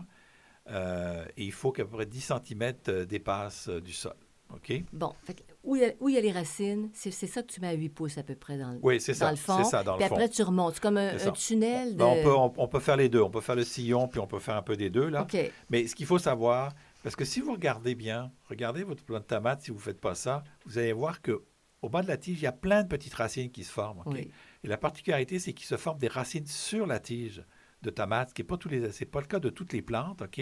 Euh, 0.71 1.25
et 1.37 1.45
il 1.45 1.53
faut 1.53 1.71
qu'à 1.71 1.85
peu 1.85 1.91
près 1.91 2.07
10 2.07 2.33
cm 2.47 2.73
dépasse 3.07 3.69
du 3.69 3.93
sol. 3.93 4.17
OK? 4.53 4.73
Bon, 4.93 5.15
fait 5.25 5.45
où, 5.65 5.77
il 5.77 5.83
y 5.83 5.85
a, 5.85 5.93
où 6.01 6.09
il 6.09 6.15
y 6.15 6.19
a 6.19 6.21
les 6.21 6.33
racines, 6.33 6.91
c'est 6.93 7.11
c'est 7.11 7.27
ça 7.27 7.43
que 7.43 7.53
tu 7.53 7.61
mets 7.61 7.69
à 7.69 7.73
8 7.73 7.89
pouces 7.91 8.19
à 8.19 8.23
peu 8.23 8.35
près 8.35 8.59
dans, 8.59 8.73
le- 8.73 8.79
Oui, 8.83 9.01
c'est 9.01 9.13
dans 9.13 9.19
ça. 9.19 9.31
le 9.31 9.37
fond. 9.37 9.59
C'est 9.63 9.71
ça, 9.71 9.83
dans 9.85 9.95
Puis 9.95 10.05
le 10.05 10.09
fond. 10.09 10.15
après, 10.17 10.29
tu 10.29 10.43
remontes. 10.43 10.75
C'est 10.75 10.81
comme 10.83 10.97
un, 10.97 11.17
tunnel 11.33 11.93
de... 11.93 11.99
Ben, 11.99 12.05
on, 12.07 12.23
peut, 12.23 12.35
on, 12.35 12.53
on 12.57 12.69
peut 12.69 12.81
faire 12.81 12.97
les 12.97 13.09
deux. 13.09 13.21
On 13.23 13.31
peut 13.31 13.41
faire 13.41 13.55
le 13.57 13.65
sillon, 13.65 14.09
puis 14.09 14.21
on 14.21 14.27
peut 14.27 14.39
faire 14.39 14.57
un 14.57 14.63
peu 14.63 14.77
des 14.77 14.91
deux, 14.91 15.09
là. 15.09 15.27
Mais 15.71 15.87
ce 15.87 15.95
qu'il 15.95 16.07
faut 16.07 16.19
savoir, 16.19 16.73
parce 17.03 17.17
que 17.17 17.25
si 17.25 17.41
vous 17.41 17.53
regardez 17.53 17.95
bien, 17.95 18.33
regardez 18.49 18.83
votre 18.85 19.05
plant 19.05 19.19
de 19.21 19.25
tomate, 19.25 19.63
si 19.63 19.71
vous 19.71 19.77
ne 19.79 19.83
faites 19.83 20.01
pas 20.01 20.15
ça, 20.15 20.43
vous 20.67 20.79
allez 20.79 20.93
voir 20.93 21.21
que 21.23 21.43
au 21.81 21.89
bas 21.89 22.03
de 22.03 22.09
la 22.09 22.17
tige, 22.17 22.39
il 22.39 22.45
y 22.45 22.47
a 22.47 22.53
plein 22.53 22.85
de 22.85 22.89
petites 22.89 23.15
racines 23.15 23.51
qui 23.51 23.65
se 23.65 23.73
forment. 23.73 24.03
Oui. 24.07 24.31
Et 24.63 24.69
la 24.69 24.77
particularité, 24.77 25.41
c'est 25.41 25.53
qu'il 25.53 25.67
se 25.67 25.77
forme 25.77 25.99
des 25.99 26.07
racines 26.07 26.47
sur 26.47 26.87
la 26.87 27.01
tige 27.01 27.43
de 27.83 27.91
tomate, 27.91 28.31
ce 28.31 28.35
qui 28.35 28.43
n'est 28.43 28.47
pas, 28.47 28.57
tous 28.57 28.69
les, 28.69 28.91
c'est 28.93 29.05
pas 29.07 29.21
le 29.21 29.27
cas 29.27 29.39
de 29.41 29.51
toutes 29.51 29.73
les 29.73 29.83
plantes. 29.83 30.23
OK? 30.23 30.41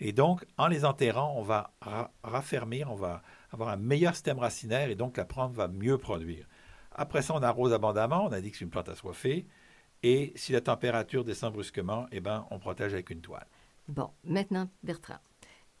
Et 0.00 0.12
donc, 0.12 0.44
en 0.56 0.68
les 0.68 0.84
enterrant, 0.84 1.34
on 1.36 1.42
va 1.42 1.72
ra- 1.80 2.12
raffermir, 2.22 2.90
on 2.90 2.96
va 2.96 3.22
avoir 3.50 3.68
un 3.70 3.76
meilleur 3.76 4.14
système 4.14 4.38
racinaire 4.38 4.90
et 4.90 4.94
donc 4.94 5.16
la 5.16 5.24
plante 5.24 5.52
va 5.54 5.68
mieux 5.68 5.98
produire. 5.98 6.46
Après 6.92 7.22
ça, 7.22 7.34
on 7.34 7.42
arrose 7.42 7.72
abondamment. 7.72 8.24
On 8.26 8.32
a 8.32 8.40
dit 8.40 8.50
que 8.50 8.56
c'est 8.56 8.64
une 8.64 8.70
plante 8.70 8.88
assoiffée. 8.88 9.46
Et 10.02 10.32
si 10.36 10.52
la 10.52 10.60
température 10.60 11.24
descend 11.24 11.52
brusquement, 11.52 12.06
eh 12.12 12.20
ben, 12.20 12.46
on 12.50 12.58
protège 12.58 12.92
avec 12.94 13.10
une 13.10 13.20
toile. 13.20 13.46
Bon, 13.88 14.10
maintenant, 14.24 14.68
Bertrand. 14.82 15.18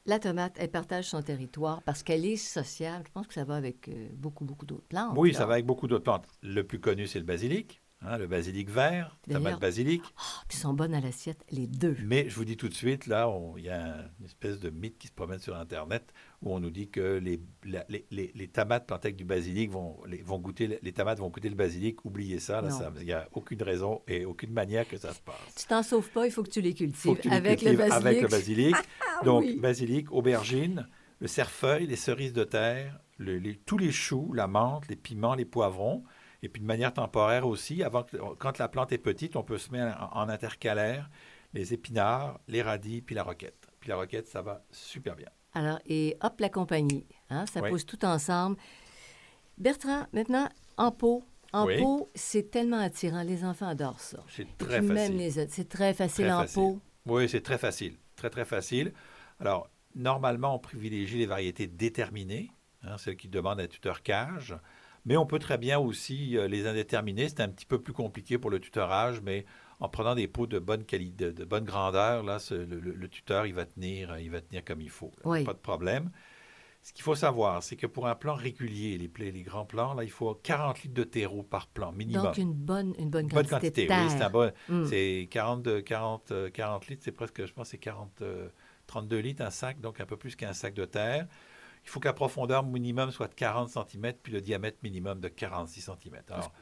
La 0.06 0.18
tomate, 0.18 0.56
elle 0.58 0.70
partage 0.70 1.04
son 1.04 1.22
territoire 1.22 1.82
parce 1.82 2.02
qu'elle 2.02 2.24
est 2.24 2.36
sociable. 2.36 3.04
Je 3.06 3.12
pense 3.12 3.26
que 3.26 3.34
ça 3.34 3.44
va 3.44 3.56
avec 3.56 3.88
euh, 3.88 4.08
beaucoup, 4.14 4.44
beaucoup 4.44 4.64
d'autres 4.66 4.86
plantes. 4.88 5.16
Oui, 5.16 5.32
là. 5.32 5.38
ça 5.38 5.46
va 5.46 5.54
avec 5.54 5.66
beaucoup 5.66 5.86
d'autres 5.86 6.04
plantes. 6.04 6.26
Le 6.42 6.62
plus 6.62 6.80
connu, 6.80 7.06
c'est 7.06 7.18
le 7.18 7.26
basilic, 7.26 7.82
hein, 8.02 8.16
le 8.18 8.26
basilic 8.26 8.70
vert, 8.70 9.16
tomate 9.28 9.60
basilic. 9.60 10.02
Ah, 10.16 10.42
puis 10.48 10.56
ils 10.56 10.60
sont 10.60 10.72
bonnes 10.72 10.94
à 10.94 11.00
l'assiette, 11.00 11.44
les 11.50 11.66
deux. 11.66 11.96
Mais 12.04 12.28
je 12.28 12.34
vous 12.36 12.44
dis 12.44 12.56
tout 12.56 12.68
de 12.68 12.74
suite, 12.74 13.06
là, 13.06 13.28
il 13.56 13.64
y 13.64 13.68
a 13.68 13.84
un- 13.84 14.04
une 14.20 14.26
espèce 14.26 14.60
de 14.60 14.70
mythe 14.70 14.98
qui 14.98 15.08
se 15.08 15.12
promène 15.12 15.38
sur 15.40 15.56
Internet 15.56 16.12
où 16.42 16.54
on 16.54 16.60
nous 16.60 16.70
dit 16.70 16.88
que 16.88 17.18
les, 17.18 17.40
la- 17.64 17.84
les, 17.88 18.06
les- 18.10 18.30
les 18.34 18.48
tomates 18.48 18.86
plantées 18.86 19.08
avec 19.08 19.16
du 19.16 19.24
basilic 19.24 19.70
vont, 19.70 19.98
les, 20.06 20.22
vont 20.22 20.38
goûter, 20.38 20.78
les 20.80 20.92
tomates 20.92 21.18
vont 21.18 21.28
goûter 21.30 21.48
le 21.48 21.56
basilic. 21.56 22.04
Oubliez 22.04 22.38
ça, 22.38 22.62
il 23.00 23.04
n'y 23.06 23.12
a 23.12 23.28
aucune 23.32 23.62
raison 23.62 24.02
et 24.06 24.24
aucune 24.24 24.52
manière 24.52 24.86
que 24.86 24.96
ça 24.96 25.12
se 25.12 25.20
passe. 25.20 25.36
Tu 25.56 25.66
t'en 25.66 25.82
sauves 25.82 26.08
pas, 26.10 26.26
il 26.26 26.30
faut 26.32 26.42
que 26.42 26.50
tu 26.50 26.60
les 26.60 26.74
cultives 26.74 27.16
tu 27.20 27.28
avec, 27.30 27.62
le 27.62 27.70
cultives 27.72 27.78
basilic. 27.78 28.06
avec 28.06 28.22
le 28.22 28.28
basilic. 28.28 28.76
Donc, 29.24 29.44
oui. 29.44 29.58
basilic, 29.58 30.12
aubergine, 30.12 30.86
le 31.20 31.26
cerfeuil, 31.26 31.86
les 31.88 31.96
cerises 31.96 32.32
de 32.32 32.44
terre, 32.44 33.00
le- 33.18 33.40
tous 33.66 33.78
les 33.78 33.90
choux, 33.90 34.32
la 34.32 34.46
menthe, 34.46 34.86
les 34.88 34.94
piments, 34.96 35.34
les 35.34 35.44
poivrons. 35.44 36.04
Et 36.42 36.48
puis 36.48 36.60
de 36.62 36.66
manière 36.66 36.92
temporaire 36.92 37.46
aussi, 37.46 37.82
avant 37.82 38.04
que- 38.04 38.16
quand 38.38 38.58
la 38.58 38.68
plante 38.68 38.92
est 38.92 38.98
petite, 38.98 39.34
on 39.36 39.42
peut 39.42 39.58
se 39.58 39.70
mettre 39.72 39.96
en, 40.00 40.22
en 40.22 40.28
intercalaire 40.28 41.10
les 41.54 41.72
épinards, 41.74 42.38
les 42.46 42.62
radis, 42.62 43.00
puis 43.02 43.14
la 43.14 43.22
roquette. 43.24 43.68
Puis 43.80 43.88
la 43.88 43.96
roquette, 43.96 44.28
ça 44.28 44.42
va 44.42 44.62
super 44.70 45.16
bien. 45.16 45.28
Alors, 45.54 45.78
et 45.86 46.16
hop, 46.22 46.38
la 46.40 46.48
compagnie. 46.50 47.06
Hein, 47.30 47.46
ça 47.46 47.60
Oui. 47.62 47.70
pousse 47.70 47.86
tout 47.86 48.04
ensemble. 48.04 48.56
Bertrand, 49.56 50.06
maintenant, 50.12 50.48
en 50.76 50.92
pot. 50.92 51.24
En 51.52 51.66
Oui. 51.66 51.80
pot, 51.80 52.10
c'est 52.14 52.50
tellement 52.50 52.78
attirant. 52.78 53.22
Les 53.22 53.44
enfants 53.44 53.68
adorent 53.68 54.00
ça. 54.00 54.18
C'est 54.28 54.46
très 54.58 54.76
facile. 54.82 54.92
Même 54.92 55.16
les 55.16 55.38
autres, 55.38 55.50
c'est 55.52 55.68
très 55.68 55.94
facile 55.94 56.26
Très 56.26 56.34
en 56.34 56.40
facile. 56.42 56.54
pot. 56.62 56.80
Oui, 57.06 57.28
c'est 57.28 57.40
très 57.40 57.56
facile. 57.58 57.96
Très, 58.16 58.28
très 58.30 58.44
facile. 58.44 58.92
Alors, 59.40 59.70
normalement, 59.94 60.54
on 60.54 60.58
privilégie 60.58 61.16
les 61.18 61.26
variétés 61.26 61.66
déterminées, 61.66 62.50
hein, 62.82 62.98
celles 62.98 63.16
qui 63.16 63.28
demandent 63.28 63.60
un 63.60 63.66
tuteur 63.66 64.02
cage. 64.02 64.54
Mais 65.08 65.16
on 65.16 65.24
peut 65.24 65.38
très 65.38 65.56
bien 65.56 65.78
aussi 65.78 66.36
euh, 66.36 66.48
les 66.48 66.66
indéterminés. 66.66 67.30
C'est 67.30 67.40
un 67.40 67.48
petit 67.48 67.64
peu 67.64 67.80
plus 67.80 67.94
compliqué 67.94 68.36
pour 68.36 68.50
le 68.50 68.60
tutorage, 68.60 69.22
mais 69.22 69.46
en 69.80 69.88
prenant 69.88 70.14
des 70.14 70.28
pots 70.28 70.46
de 70.46 70.58
bonne 70.58 70.84
qualité, 70.84 71.24
de, 71.26 71.30
de 71.32 71.44
bonne 71.46 71.64
grandeur, 71.64 72.22
là, 72.22 72.36
le, 72.50 72.64
le- 72.64 72.92
le 72.92 73.08
tuteur, 73.08 73.46
il 73.46 73.54
va 73.54 73.64
tenir, 73.64 74.12
euh, 74.12 74.20
il 74.20 74.30
va 74.30 74.42
tenir 74.42 74.62
comme 74.66 74.82
il 74.82 74.90
faut. 74.90 75.10
Oui. 75.24 75.44
Pas 75.44 75.54
de 75.54 75.58
problème. 75.58 76.10
Ce 76.82 76.92
qu'il 76.92 77.02
faut 77.02 77.14
savoir, 77.14 77.62
c'est 77.62 77.76
que 77.76 77.86
pour 77.86 78.06
un 78.06 78.14
plan 78.14 78.34
régulier, 78.34 78.98
les, 78.98 79.42
grands 79.42 79.64
plans, 79.64 79.94
là, 79.94 80.04
il 80.04 80.10
faut 80.10 80.34
40 80.34 80.82
litres 80.82 80.94
de 80.94 81.04
terreau 81.04 81.42
par 81.42 81.68
plan, 81.68 81.90
minimum. 81.92 82.24
Donc, 82.26 82.36
une 82.36 82.52
bonne, 82.52 82.94
une 82.98 83.08
bonne 83.10 83.26
Bonne 83.28 83.46
quantité, 83.46 83.50
quantité, 83.50 83.82
de 83.84 83.88
terre. 83.88 84.04
oui, 84.04 84.10
c'est 84.10 84.22
un 84.22 84.30
bon. 84.30 84.52
Mm. 84.68 84.84
C'est 84.86 85.28
40, 85.30 85.62
de- 85.62 85.80
40, 85.80 86.32
euh, 86.32 86.50
40 86.50 86.86
litres, 86.88 87.02
c'est 87.04 87.12
presque, 87.12 87.46
je 87.46 87.52
pense, 87.54 87.68
c'est 87.70 87.78
40, 87.78 88.20
euh, 88.20 88.48
32 88.86 89.18
litres 89.18 89.42
un 89.42 89.50
sac, 89.50 89.80
donc 89.80 90.00
un 90.00 90.06
peu 90.06 90.16
plus 90.18 90.36
qu'un 90.36 90.52
sac 90.52 90.74
de 90.74 90.84
terre. 90.84 91.26
Il 91.84 91.90
faut 91.90 92.00
que 92.00 92.08
la 92.08 92.12
profondeur 92.14 92.64
minimum 92.64 93.10
soit 93.10 93.28
de 93.28 93.34
40 93.34 93.70
cm, 93.70 94.12
puis 94.22 94.32
le 94.32 94.40
diamètre 94.40 94.78
minimum 94.82 95.20
de 95.20 95.28
46 95.28 95.80
cm. 95.82 96.16
Alors, 96.30 96.52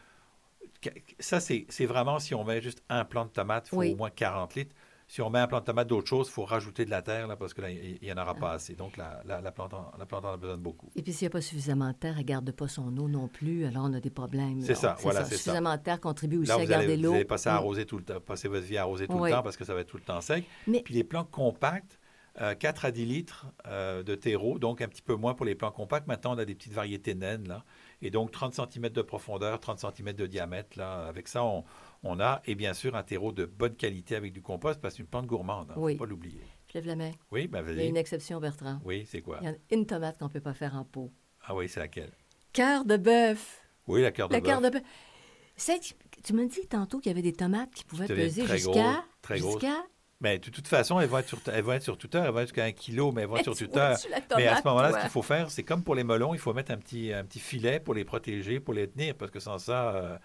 ça, 1.19 1.41
c'est 1.41 1.67
vraiment 1.87 2.19
si 2.19 2.35
on 2.35 2.45
met 2.45 2.61
juste 2.61 2.83
un 2.89 3.05
plant 3.05 3.25
de 3.25 3.31
tomate, 3.31 3.67
il 3.67 3.71
faut 3.71 3.77
Oui. 3.79 3.93
au 3.93 3.97
moins 3.97 4.11
40 4.11 4.55
litres. 4.55 4.75
Si 5.09 5.23
on 5.23 5.31
met 5.31 5.39
un 5.39 5.47
plant 5.47 5.61
de 5.61 5.65
tomate 5.65 5.87
d'autre 5.87 6.09
chose, 6.09 6.27
il 6.29 6.33
faut 6.33 6.45
rajouter 6.45 6.85
de 6.85 6.91
la 6.91 7.01
terre, 7.01 7.29
là, 7.29 7.37
parce 7.37 7.55
que 7.55 7.61
là, 7.63 7.71
il 7.71 7.99
n'y 8.03 8.13
en 8.13 8.17
aura 8.17 8.33
Ah. 8.37 8.41
pas 8.41 8.51
assez. 8.53 8.75
Donc, 8.75 8.97
la, 8.97 9.23
la- 9.25 9.41
la 9.41 9.53
plante, 9.53 9.73
en, 9.73 9.93
la 9.97 10.05
plante 10.05 10.25
en 10.25 10.33
a 10.33 10.37
besoin 10.37 10.57
de 10.57 10.63
beaucoup. 10.63 10.91
Et 10.97 11.03
puis, 11.03 11.13
s'il 11.13 11.27
n'y 11.27 11.29
a 11.29 11.31
pas 11.31 11.41
suffisamment 11.41 11.89
de 11.89 11.95
terre, 11.95 12.15
elle 12.17 12.23
ne 12.23 12.27
garde 12.29 12.51
pas 12.51 12.67
son 12.67 12.89
eau 12.99 13.09
non 13.09 13.29
plus. 13.29 13.67
Alors, 13.67 13.85
on 13.85 13.95
a 13.95 14.01
des 14.01 14.11
problèmes. 14.11 14.61
C'est 14.63 14.75
ça, 14.75 14.97
voilà, 15.01 15.25
c'est 15.25 15.37
ça. 15.37 15.43
Suffisamment 15.43 15.77
de 15.77 15.83
terre 15.83 16.01
contribue 16.01 16.39
aussi 16.39 16.49
Là, 16.49 16.57
à 16.57 16.65
garder 16.67 16.97
l'eau. 16.97 17.11
vous 17.11 17.15
allez 17.17 17.25
passer 17.25 17.49
à 17.49 17.55
arroser 17.55 17.87
tout 17.87 17.99
le 17.99 18.05
temps, 18.05 18.21
passer 18.21 18.49
votre 18.49 18.67
vie 18.67 18.79
à 18.79 18.83
arroser 18.83 19.07
tout 19.07 19.15
Oui. 19.15 19.31
le 19.31 19.37
temps 19.37 19.43
parce 19.45 19.57
que 19.57 19.65
ça 19.65 19.75
va 19.75 19.81
être 19.83 19.87
tout 19.89 19.97
le 19.97 20.03
temps 20.03 20.21
sec. 20.21 20.45
Mais- 20.67 20.83
Puis 20.83 20.95
les 20.95 21.05
plants 21.05 21.25
compacts, 21.25 22.01
euh, 22.41 22.55
4 22.55 22.85
à 22.85 22.91
10 22.91 23.07
litres 23.07 23.47
euh, 23.67 24.03
de 24.03 24.15
terreau, 24.15 24.59
donc 24.59 24.83
un 24.83 24.89
petit 24.89 25.03
peu 25.03 25.15
moins 25.15 25.35
pour 25.35 25.47
les 25.47 25.55
plants 25.55 25.71
compacts. 25.71 26.07
Maintenant, 26.07 26.35
on 26.35 26.39
a 26.39 26.45
des 26.45 26.55
petites 26.55 26.73
variétés 26.75 27.15
naines, 27.15 27.49
là. 27.49 27.65
Et 28.03 28.11
donc 28.11 28.31
30 28.31 28.55
cm 28.55 28.91
de 28.91 29.03
profondeur, 29.03 29.59
30 29.59 29.81
cm 29.81 30.13
de 30.13 30.27
diamètre, 30.27 30.79
là. 30.79 31.07
Avec 31.07 31.29
ça, 31.29 31.43
on, 31.45 31.65
on 32.03 32.21
a, 32.21 32.43
et 32.45 32.55
bien 32.55 32.75
sûr, 32.75 32.95
un 32.95 33.03
terreau 33.03 33.33
de 33.33 33.47
bonne 33.47 33.75
qualité 33.75 34.17
avec 34.17 34.33
du 34.33 34.43
compost 34.43 34.81
parce 34.81 34.95
que 34.95 34.97
c'est 34.99 35.03
une 35.03 35.09
plante 35.09 35.27
gourmande, 35.27 35.73
il 35.77 35.79
Oui. 35.83 35.93
faut 35.95 36.05
pas 36.05 36.11
l'oublier. 36.11 36.43
Je 36.69 36.75
lève 36.75 36.87
la 36.87 36.97
main. 36.97 37.11
Oui, 37.31 37.47
ben 37.49 37.65
Il 37.69 37.77
y 37.77 37.81
a 37.81 37.85
une 37.85 37.97
exception, 37.97 38.39
Bertrand. 38.41 38.81
Oui, 38.85 39.07
c'est 39.09 39.23
quoi? 39.23 39.39
Il 39.41 39.47
y 39.47 39.49
a 39.49 39.55
une 39.71 39.87
tomate 39.87 40.19
qu'on 40.19 40.27
ne 40.27 40.31
peut 40.31 40.41
pas 40.41 40.53
faire 40.55 40.75
en 40.75 40.85
pot. 40.85 41.11
Ah 41.47 41.55
oui, 41.55 41.69
c'est 41.69 41.81
laquelle? 41.81 42.11
Cœur 42.53 42.85
de 42.85 42.97
bœuf. 42.97 43.63
Oui, 43.87 44.03
la 44.03 44.11
cœur 44.13 44.29
de 44.29 44.35
La 44.35 44.41
cœur 44.41 44.61
bœuf. 44.61 44.73
de 44.73 44.79
bœuf. 44.79 45.95
Tu 46.25 46.33
m'as 46.35 46.45
dit 46.45 46.67
tantôt 46.69 46.99
qu'il 46.99 47.11
y 47.11 47.15
avait 47.15 47.23
des 47.23 47.33
tomates 47.33 47.71
qui 47.73 47.85
pouvaient 47.85 48.07
peser 48.09 48.45
jusqu'à... 48.47 49.05
jusqu'à... 49.31 49.87
Mais 50.21 50.39
de 50.39 50.49
toute 50.49 50.67
façon, 50.67 50.99
elles 50.99 51.09
vont 51.09 51.19
être 51.19 51.29
sur, 51.29 51.39
elles 51.53 51.63
vont 51.63 51.73
être 51.73 51.83
sur 51.83 51.99
Twitter, 51.99 52.19
elles 52.19 52.31
vont 52.31 52.39
être 52.39 52.49
jusqu'à 52.49 52.65
un 52.65 52.73
kilo, 52.73 53.13
mais 53.13 53.23
elles 53.23 53.29
vont 53.29 53.37
être 53.37 53.45
sur 53.45 53.57
Twitter. 53.57 53.93
Mais 54.37 54.47
à 54.47 54.57
ce 54.57 54.67
moment-là, 54.67 54.93
ce 54.93 54.99
qu'il 55.01 55.11
faut 55.11 55.23
faire, 55.23 55.51
c'est 55.51 55.63
comme 55.63 55.83
pour 55.83 55.95
les 55.95 56.05
melons, 56.05 56.33
il 56.33 56.41
faut 56.41 56.55
mettre 56.55 56.73
un 56.73 56.79
petit, 56.79 57.13
un 57.13 57.25
petit 57.25 57.39
filet 57.39 57.81
pour 57.81 57.93
les 57.93 58.05
protéger, 58.05 58.59
pour 58.59 58.73
les 58.73 58.89
tenir, 58.89 59.15
parce 59.15 59.31
que 59.31 59.41
sans 59.41 59.59
ça, 59.59 59.95
euh, 59.95 60.17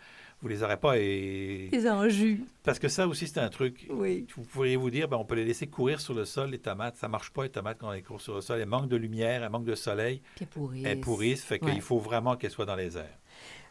vous 0.42 0.48
les 0.48 0.64
aurez 0.64 0.78
pas. 0.78 0.98
Et... 0.98 1.70
Les 1.74 1.90
enjeux. 1.90 2.38
Parce 2.64 2.80
que 2.80 2.88
ça 2.88 3.06
aussi, 3.06 3.28
c'est 3.28 3.40
un 3.40 3.50
truc. 3.50 3.86
Oui. 3.90 4.26
Vous 4.36 4.44
pourriez 4.44 4.78
vous 4.78 4.90
dire, 4.90 5.10
ben, 5.10 5.18
on 5.18 5.26
peut 5.26 5.36
les 5.36 5.46
laisser 5.46 5.68
courir 5.68 6.00
sur 6.00 6.14
le 6.14 6.24
sol, 6.24 6.52
les 6.52 6.60
tomates. 6.60 6.96
Ça 6.96 7.10
marche 7.10 7.32
pas, 7.32 7.44
les 7.44 7.50
tomates, 7.50 7.78
quand 7.78 7.92
elles 7.92 8.04
courent 8.04 8.22
sur 8.22 8.36
le 8.36 8.42
sol. 8.42 8.60
Elles 8.60 8.68
manquent 8.68 8.90
de 8.90 8.96
lumière, 8.96 9.44
elles 9.44 9.50
manquent 9.50 9.66
de 9.66 9.76
soleil, 9.76 10.22
Puis 10.36 10.46
elles 10.46 10.48
pourrissent. 10.48 10.86
elles 10.86 11.02
pourrissent. 11.02 11.44
Fait 11.44 11.60
qu'il 11.60 11.82
faut 11.82 12.00
vraiment 12.00 12.38
qu'elles 12.38 12.52
soient 12.52 12.66
dans 12.66 12.76
les 12.76 12.98
airs. 12.98 13.20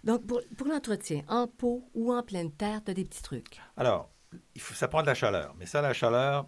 Donc, 0.04 0.26
pour, 0.26 0.40
pour 0.56 0.66
l'entretien, 0.66 1.22
en 1.28 1.46
pot 1.46 1.88
ou 1.94 2.12
en 2.12 2.22
pleine 2.22 2.52
terre, 2.52 2.82
tu 2.84 2.90
as 2.90 2.94
des 2.94 3.04
petits 3.04 3.22
trucs? 3.22 3.58
Alors, 3.76 4.10
il 4.54 4.60
faut, 4.60 4.74
ça 4.74 4.88
prend 4.88 5.02
de 5.02 5.06
la 5.06 5.14
chaleur. 5.14 5.54
Mais 5.58 5.66
ça, 5.66 5.80
la 5.80 5.92
chaleur, 5.92 6.46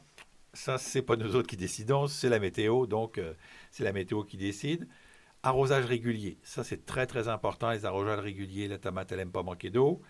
ça, 0.52 0.78
c'est 0.78 1.02
pas 1.02 1.16
nous 1.16 1.36
autres 1.36 1.48
qui 1.48 1.56
décidons, 1.56 2.06
c'est 2.06 2.28
la 2.28 2.38
météo. 2.38 2.86
Donc, 2.86 3.18
euh, 3.18 3.34
c'est 3.70 3.84
la 3.84 3.92
météo 3.92 4.22
qui 4.24 4.36
décide. 4.36 4.88
Arrosage 5.42 5.86
régulier. 5.86 6.38
Ça, 6.42 6.62
c'est 6.62 6.84
très, 6.84 7.06
très 7.06 7.28
important. 7.28 7.70
Les 7.70 7.84
arrosages 7.84 8.20
réguliers, 8.20 8.68
la 8.68 8.78
tomate, 8.78 9.10
elle 9.12 9.18
n'aime 9.18 9.32
pas 9.32 9.42
manquer 9.42 9.70
d'eau. 9.70 10.02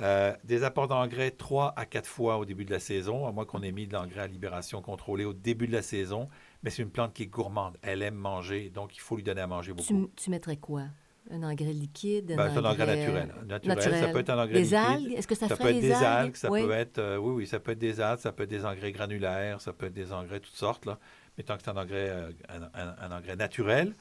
Euh, 0.00 0.34
des 0.42 0.64
apports 0.64 0.88
d'engrais 0.88 1.32
3 1.32 1.74
à 1.76 1.84
4 1.84 2.06
fois 2.06 2.38
au 2.38 2.46
début 2.46 2.64
de 2.64 2.70
la 2.70 2.80
saison, 2.80 3.26
à 3.26 3.32
moins 3.32 3.44
qu'on 3.44 3.62
ait 3.62 3.72
mis 3.72 3.86
de 3.86 3.92
l'engrais 3.92 4.22
à 4.22 4.26
libération 4.26 4.80
contrôlée 4.80 5.26
au 5.26 5.34
début 5.34 5.66
de 5.66 5.72
la 5.72 5.82
saison. 5.82 6.28
Mais 6.62 6.70
c'est 6.70 6.82
une 6.82 6.90
plante 6.90 7.12
qui 7.12 7.24
est 7.24 7.26
gourmande. 7.26 7.76
Elle 7.82 8.02
aime 8.02 8.14
manger, 8.14 8.70
donc 8.70 8.96
il 8.96 9.00
faut 9.00 9.16
lui 9.16 9.22
donner 9.22 9.42
à 9.42 9.46
manger 9.46 9.72
beaucoup. 9.72 9.86
Tu, 9.86 10.10
tu 10.16 10.30
mettrais 10.30 10.56
quoi? 10.56 10.84
Un 11.30 11.42
engrais 11.44 11.72
liquide? 11.72 12.32
Un 12.32 12.36
Ben, 12.36 12.50
c'est 12.50 12.58
un 12.58 12.64
engrais 12.64 12.82
engrais 12.82 12.96
naturel. 12.96 13.34
Naturel, 13.46 14.00
ça 14.00 14.08
peut 14.08 14.18
être 14.18 14.30
un 14.30 14.38
engrais 14.38 14.52
Des 14.54 14.60
liquide. 14.62 14.74
algues? 14.76 15.12
Est-ce 15.12 15.26
que 15.28 15.34
ça, 15.34 15.48
Ça 15.48 15.56
peut 15.56 15.68
être 15.68 15.80
des 15.80 15.92
algues? 15.92 16.04
algues, 16.04 16.36
ça 16.36 16.50
oui. 16.50 16.62
peut 16.62 16.72
être, 16.72 16.98
euh, 16.98 17.16
oui, 17.16 17.32
oui, 17.34 17.46
ça 17.46 17.60
peut 17.60 17.72
être 17.72 17.78
des 17.78 18.00
algues, 18.00 18.20
ça 18.20 18.32
peut 18.32 18.42
être 18.42 18.50
des 18.50 18.64
engrais 18.64 18.92
granulaires, 18.92 19.60
ça 19.60 19.72
peut 19.72 19.86
être 19.86 19.94
des 19.94 20.12
engrais 20.12 20.40
toutes 20.40 20.54
sortes, 20.54 20.84
là. 20.84 20.98
Mais 21.38 21.44
tant 21.44 21.56
que 21.56 21.62
c'est 21.62 21.70
un 21.70 21.76
engrais, 21.76 22.08
euh, 22.10 22.30
un, 22.48 22.62
un- 22.80 22.96
un 23.12 23.16
engrais 23.16 23.36
naturel. 23.36 23.94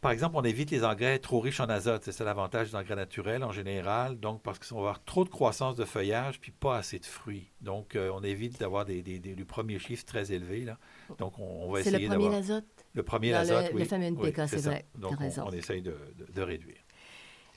Par 0.00 0.12
exemple, 0.12 0.34
on 0.38 0.42
évite 0.44 0.70
les 0.70 0.82
engrais 0.82 1.18
trop 1.18 1.40
riches 1.40 1.60
en 1.60 1.68
azote. 1.68 2.02
C'est 2.04 2.12
ça 2.12 2.24
l'avantage 2.24 2.70
des 2.70 2.74
engrais 2.76 2.96
naturels 2.96 3.44
en 3.44 3.52
général. 3.52 4.18
Donc, 4.18 4.42
parce 4.42 4.58
qu'on 4.58 4.76
va 4.76 4.80
avoir 4.80 5.04
trop 5.04 5.24
de 5.24 5.28
croissance 5.28 5.76
de 5.76 5.84
feuillage 5.84 6.40
puis 6.40 6.52
pas 6.52 6.78
assez 6.78 6.98
de 6.98 7.04
fruits. 7.04 7.50
Donc, 7.60 7.94
euh, 7.96 8.10
on 8.14 8.22
évite 8.22 8.58
d'avoir 8.58 8.86
des, 8.86 9.02
des- 9.02 9.18
des- 9.18 9.34
du 9.34 9.44
premier 9.44 9.78
chiffre 9.78 10.06
très 10.06 10.32
élevé. 10.32 10.64
Là. 10.64 10.78
Donc, 11.18 11.38
on, 11.38 11.42
on 11.66 11.70
va 11.70 11.82
C'est 11.82 11.90
essayer 11.90 12.08
d'avoir 12.08 12.32
l'azote? 12.32 12.64
le 12.64 12.64
premier 12.64 12.78
Dans 12.78 12.79
le- 12.94 13.02
l'azote. 13.32 13.70
le 13.70 13.76
oui. 13.76 13.84
fameux 13.84 14.04
NPK, 14.04 14.22
Oui, 14.38 14.44
c'est 14.48 14.60
vrai. 14.64 14.86
Donc, 14.96 15.12
on- 15.20 15.50
essaye 15.52 15.82
de, 15.82 15.96
de- 16.18 16.32
de 16.32 16.42
réduire. 16.42 16.78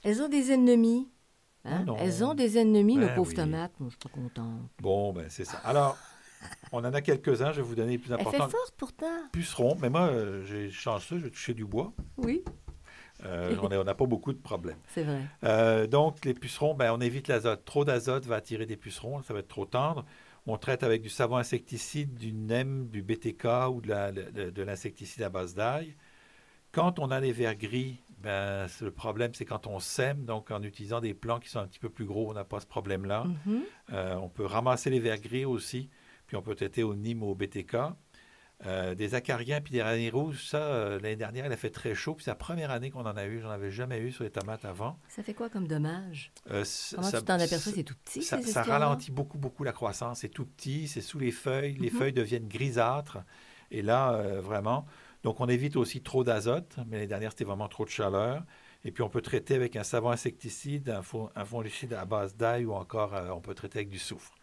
Elles 0.04 0.22
ont 0.22 0.30
des 0.30 0.52
ennemis. 0.52 1.10
hein? 1.66 1.84
Non. 1.86 1.96
Elles 1.98 2.24
ont 2.24 2.34
des 2.34 2.58
ennemis, 2.58 2.96
nos 2.98 3.08
Ben 3.08 3.16
pauvres 3.16 3.30
oui. 3.30 3.36
tomates. 3.36 3.72
Moi, 3.80 3.90
je 3.90 3.94
suis 3.96 4.00
pas 4.00 4.10
contente. 4.10 4.62
Bon, 4.82 5.14
ben 5.14 5.26
c'est 5.30 5.46
ça. 5.46 5.58
Alors, 5.64 5.98
on 6.74 6.80
en 6.80 6.94
a 6.94 7.02
quelques-uns. 7.02 7.52
Je 7.54 7.62
vais 7.62 7.68
vous 7.68 7.76
donner 7.76 7.92
les 7.94 7.98
plus 7.98 8.12
Elle 8.12 8.20
fait 8.20 8.28
importants. 8.28 8.50
forte 8.50 8.74
pourtant. 8.78 9.06
Pucerons. 9.32 9.78
Mais 9.82 9.90
moi, 9.90 10.02
euh, 10.10 10.44
j'ai 10.46 10.70
chanceux, 10.70 11.18
je 11.20 11.24
vais 11.24 11.30
toucher 11.32 11.54
du 11.54 11.66
bois. 11.66 11.94
Oui, 12.18 12.44
Euh, 13.26 13.56
on 13.62 13.84
n'a 13.86 13.94
pas 13.96 14.06
beaucoup 14.06 14.34
de 14.34 14.38
problèmes. 14.40 14.76
c'est 14.90 15.04
vrai. 15.04 15.22
Euh, 15.46 15.88
donc, 15.88 16.26
les 16.26 16.34
pucerons, 16.34 16.74
ben, 16.74 16.92
on 16.92 17.00
évite 17.00 17.30
l'azote. 17.30 17.64
Trop 17.64 17.86
d'azote 17.86 18.26
va 18.26 18.36
attirer 18.36 18.66
des 18.66 18.76
pucerons, 18.76 19.22
ça 19.24 19.34
va 19.34 19.40
être 19.40 19.48
trop 19.48 19.66
tendre. 19.66 20.04
On 20.46 20.58
traite 20.58 20.84
avec 20.84 21.02
du 21.02 21.10
savon 21.10 21.38
insecticide, 21.38 22.16
du 22.16 22.34
NEM, 22.34 22.90
du 22.90 23.02
BTK 23.02 23.46
ou 23.72 23.82
de, 23.82 23.88
la- 23.90 24.12
de- 24.12 24.50
de 24.50 24.62
l'insecticide 24.64 25.24
à 25.24 25.30
base 25.30 25.56
d'ail. 25.56 25.96
Quand 26.72 27.00
on 27.00 27.12
a 27.12 27.22
des 27.22 27.32
vers 27.32 27.56
gris, 27.56 28.02
ben, 28.18 28.68
le 28.82 28.92
problème, 28.92 29.34
c'est 29.34 29.46
quand 29.46 29.68
on 29.68 29.80
sème. 29.80 30.26
Donc, 30.26 30.52
en 30.52 30.62
utilisant 30.64 31.00
des 31.02 31.14
plants 31.14 31.40
qui 31.40 31.50
sont 31.50 31.60
un 31.60 31.68
petit 31.68 31.80
peu 31.80 31.90
plus 31.90 32.06
gros, 32.06 32.30
on 32.30 32.34
n'a 32.34 32.44
pas 32.44 32.60
ce 32.60 32.66
problème-là. 32.66 33.26
Mhm. 33.46 33.62
Euh, 33.94 34.16
on 34.16 34.28
peut 34.30 34.46
ramasser 34.46 34.90
les 34.90 35.00
vers 35.00 35.20
gris 35.20 35.46
aussi, 35.46 35.90
puis 36.28 36.36
on 36.36 36.42
peut 36.42 36.56
traiter 36.56 36.84
au 36.84 36.96
NIM 36.96 37.22
ou 37.22 37.28
au 37.28 37.36
BTK. 37.36 37.76
Euh, 38.66 38.96
des 38.96 39.14
acariens 39.14 39.60
puis 39.60 39.74
des 39.74 39.82
araignées 39.82 40.10
rouges, 40.10 40.46
ça, 40.48 40.58
euh, 40.58 41.00
l'année 41.02 41.18
dernière, 41.18 41.46
il 41.46 41.52
a 41.52 41.58
fait 41.58 41.70
très 41.70 41.94
chaud. 41.96 42.16
Puis 42.16 42.24
c'est 42.24 42.32
la 42.32 42.36
première 42.36 42.72
année 42.72 42.92
qu'on 42.92 43.02
en 43.06 43.18
a 43.18 43.26
eu. 43.26 43.42
J'en 43.42 43.50
avais 43.50 43.72
jamais 43.72 44.00
eu 44.00 44.12
sur 44.12 44.24
les 44.24 44.30
tomates 44.30 44.64
avant. 44.64 44.98
Ça 45.10 45.22
fait 45.22 45.34
quoi 45.34 45.50
comme 45.50 45.68
dommage? 45.68 46.32
Euh, 46.50 46.64
Comment 46.96 47.08
ça- 47.10 47.20
tu 47.20 47.26
t'en 47.26 47.34
aperçois? 47.40 47.74
C'est 47.76 47.84
tout 47.84 47.96
petit, 48.06 48.22
ça, 48.24 48.42
ces 48.42 48.52
ça 48.52 48.64
ralentit 48.64 49.12
beaucoup, 49.12 49.38
beaucoup 49.38 49.64
la 49.66 49.74
croissance. 49.74 50.20
C'est 50.22 50.30
tout 50.30 50.46
petit, 50.46 50.88
c'est 50.88 51.02
sous 51.02 51.20
les 51.20 51.32
feuilles. 51.32 51.76
Les 51.78 51.92
Mhm. 51.92 51.98
feuilles 51.98 52.14
deviennent 52.14 52.48
grisâtres. 52.48 53.18
Et 53.70 53.82
là, 53.82 54.14
euh, 54.14 54.40
vraiment. 54.40 54.86
Donc, 55.24 55.40
on 55.42 55.48
évite 55.48 55.76
aussi 55.76 56.02
trop 56.02 56.24
d'azote. 56.24 56.78
Mais 56.88 56.96
l'année 56.98 57.08
dernière, 57.08 57.32
c'était 57.32 57.44
vraiment 57.46 57.68
trop 57.68 57.84
de 57.84 57.90
chaleur. 57.90 58.44
Et 58.86 58.92
puis, 58.92 59.04
on 59.04 59.10
peut 59.10 59.22
traiter 59.22 59.56
avec 59.56 59.76
un 59.76 59.84
savon 59.84 60.10
insecticide, 60.12 60.90
un, 60.90 61.02
fon- 61.02 61.30
un 61.36 61.44
fongicide 61.46 61.94
à 61.94 62.06
base 62.06 62.36
d'ail 62.36 62.66
ou 62.66 62.74
encore, 62.74 63.14
on 63.36 63.42
peut 63.42 63.56
traiter 63.56 63.80
avec 63.80 63.90
du 63.90 64.00
soufre. 64.00 64.34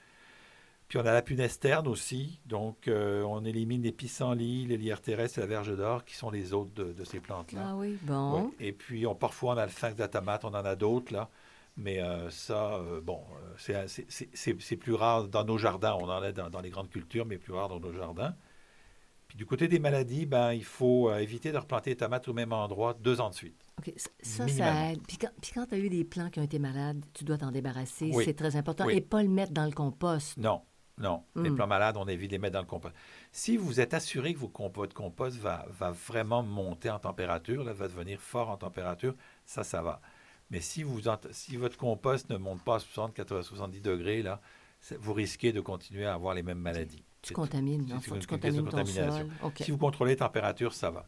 Puis, 0.91 0.99
on 0.99 1.03
a 1.07 1.13
la 1.13 1.23
punaise 1.23 1.57
terne 1.61 1.87
aussi. 1.87 2.41
Donc, 2.47 2.89
euh, 2.89 3.23
on 3.23 3.45
élimine 3.45 3.81
les 3.81 3.93
pissenlits, 3.93 4.67
les 4.67 4.77
lierres 4.77 5.01
terrestres 5.01 5.39
et 5.39 5.41
la 5.43 5.47
verge 5.47 5.77
d'or, 5.77 6.05
qui 6.05 6.17
sont 6.17 6.33
les 6.33 6.53
hôtes 6.53 6.75
de, 6.75 6.93
de 6.93 7.05
ces 7.05 7.21
plantes-là. 7.21 7.61
Ah 7.65 7.77
oui, 7.77 7.97
bon. 8.03 8.47
Ouais. 8.47 8.51
Et 8.59 8.73
puis, 8.73 9.07
on, 9.07 9.15
parfois, 9.15 9.55
on 9.55 9.59
a 9.59 9.67
le 9.67 9.71
sphinx 9.71 9.95
tomate, 10.11 10.45
on 10.45 10.49
en 10.49 10.65
a 10.65 10.75
d'autres, 10.75 11.13
là. 11.13 11.31
Mais 11.77 12.03
euh, 12.03 12.29
ça, 12.31 12.75
euh, 12.75 13.01
bon, 13.01 13.21
c'est- 13.57 14.77
plus 14.79 14.95
rare 14.95 15.29
dans 15.29 15.45
nos 15.45 15.59
jardins. 15.59 15.95
On 15.95 16.09
en 16.09 16.23
a 16.23 16.33
dans, 16.33 16.51
dans 16.51 16.61
les 16.61 16.71
grandes 16.71 16.91
cultures, 16.91 17.25
mais 17.25 17.39
plus 17.39 17.53
rare 17.53 17.69
dans 17.69 17.79
nos 17.79 17.93
jardins. 17.93 18.35
Puis 19.29 19.39
du 19.39 19.47
côté 19.47 19.69
des 19.69 19.79
maladies, 19.79 20.27
ben, 20.27 20.53
il 20.53 20.65
faut 20.65 21.15
éviter 21.15 21.53
de 21.53 21.59
replanter 21.59 21.91
les 21.91 21.97
tomates 21.97 22.27
au 22.27 22.33
même 22.33 22.53
endroit 22.53 22.95
deux 22.95 23.21
ans 23.21 23.31
de 23.31 23.35
suite. 23.37 23.55
OK, 23.79 23.93
ça, 23.97 24.49
ça, 24.49 24.91
aide. 24.91 24.99
Puis 25.07 25.19
quand, 25.19 25.31
quand 25.55 25.67
tu 25.67 25.75
as 25.77 25.79
eu 25.79 25.89
des 25.89 26.03
plants 26.03 26.31
qui 26.31 26.41
ont 26.41 26.43
été 26.43 26.59
malades, 26.59 27.05
tu 27.15 27.23
dois 27.23 27.39
t'en 27.39 27.53
débarrasser. 27.53 28.11
Oui. 28.13 28.25
C'est 28.25 28.35
très 28.35 28.57
important. 28.57 28.87
Oui. 28.87 28.95
Et 28.97 29.01
pas 29.01 29.23
le 29.23 29.29
mettre 29.29 29.53
dans 29.53 29.67
le 29.67 29.71
compost. 29.71 30.37
Non, 30.37 30.63
non. 31.01 31.25
Les 31.37 31.51
Hmm. 31.51 31.57
plants 31.57 31.67
malades, 31.67 31.97
on 31.97 32.07
évite 32.07 32.31
de 32.31 32.35
les 32.37 32.39
mettre 32.39 32.55
dans 32.55 32.61
le 32.61 32.67
compost. 32.67 32.95
Si 33.33 33.57
vous 33.57 33.81
êtes 33.81 33.95
assuré 33.95 34.35
que 34.35 34.39
vos 34.39 34.53
votre 34.75 34.95
compost 34.95 35.37
va, 35.39 35.67
va 35.71 35.91
vraiment 35.91 36.43
monter 36.43 36.91
en 36.91 36.99
température, 36.99 37.65
là, 37.65 37.73
va 37.73 37.89
devenir 37.89 38.21
fort 38.21 38.51
en 38.51 38.57
température, 38.57 39.15
ça, 39.45 39.65
ça 39.65 39.83
va. 39.83 40.01
Mais 40.51 40.61
si, 40.61 40.83
vous 40.83 41.01
si 41.31 41.57
votre 41.57 41.77
compost 41.77 42.29
ne 42.31 42.37
monte 42.37 42.63
pas 42.63 42.77
à 42.77 42.79
60, 42.79 43.15
80, 43.15 43.43
70 43.43 43.81
degrés, 43.81 44.23
là, 44.23 44.41
vous 44.99 45.13
risquez 45.13 45.53
de 45.53 45.61
continuer 45.61 46.07
à 46.07 46.15
avoir 46.15 46.35
les 46.35 46.43
mêmes 46.43 46.59
maladies. 46.59 47.05
Tu 47.23 47.35
contamines, 47.35 47.83
une 47.89 48.01
tu 48.01 48.27
contamines 48.27 48.69
ton 48.69 48.85
sol. 48.85 49.29
OK. 49.43 49.59
Si 49.61 49.71
vous 49.71 49.79
contrôlez 49.79 50.13
les 50.13 50.17
températures, 50.17 50.73
ça 50.73 50.91
va. 50.91 51.07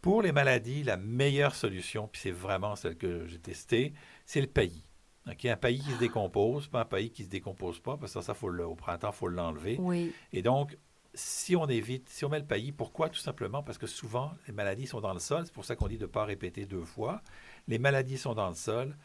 Pour 0.00 0.20
les 0.20 0.32
maladies, 0.32 0.82
la 0.82 0.96
meilleure 0.96 1.54
solution, 1.54 2.08
puis 2.08 2.20
c'est 2.20 2.30
vraiment 2.30 2.76
celle 2.76 2.96
que 2.96 3.26
j'ai 3.26 3.38
testée, 3.38 3.94
c'est 4.26 4.40
le 4.40 4.48
paillis. 4.48 4.84
OK, 5.30 5.44
un 5.46 5.56
paillis 5.56 5.80
qui 5.80 5.90
se 5.92 5.98
décompose, 5.98 6.68
pas 6.68 6.80
un 6.82 6.84
paillis 6.84 7.10
qui 7.10 7.22
ne 7.22 7.26
se 7.26 7.30
décompose 7.30 7.80
pas, 7.80 7.96
parce 7.96 8.12
que 8.12 8.20
ça, 8.20 8.34
faut 8.34 8.48
le- 8.50 8.66
au 8.66 8.74
printemps, 8.74 9.10
il 9.10 9.16
faut 9.16 9.28
l'enlever. 9.28 9.76
Oui, 9.80 10.12
Et 10.32 10.42
donc, 10.42 10.76
si 11.14 11.56
on 11.56 11.66
évite, 11.68 12.08
si 12.10 12.24
on 12.24 12.28
met 12.28 12.40
le 12.40 12.44
paillis, 12.44 12.72
pourquoi? 12.72 13.08
Tout 13.08 13.18
simplement 13.20 13.62
parce 13.62 13.78
que 13.78 13.86
souvent, 13.86 14.32
les 14.46 14.52
maladies 14.52 14.86
sont 14.86 15.00
dans 15.00 15.14
le 15.14 15.20
sol. 15.20 15.42
C'est 15.46 15.54
pour 15.54 15.64
ça 15.64 15.76
qu'on 15.76 15.88
dit 15.88 15.96
de 15.96 16.02
ne 16.02 16.10
pas 16.10 16.24
répéter 16.24 16.66
deux 16.66 16.84
fois. 16.84 17.22
Les 17.68 17.78
maladies 17.78 18.18
sont 18.18 18.34
dans 18.34 18.48
le 18.48 18.54
sol. 18.56 18.96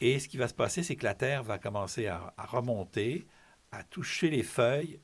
Et 0.00 0.18
ce 0.18 0.28
qui 0.28 0.36
va 0.36 0.48
se 0.48 0.54
passer, 0.54 0.82
c'est 0.82 0.96
que 0.96 1.04
la 1.04 1.14
terre 1.14 1.42
va 1.44 1.58
commencer 1.58 2.08
à, 2.08 2.34
à 2.36 2.44
remonter, 2.44 3.24
à 3.72 3.84
toucher 3.84 4.28
les 4.30 4.42
feuilles, 4.42 5.00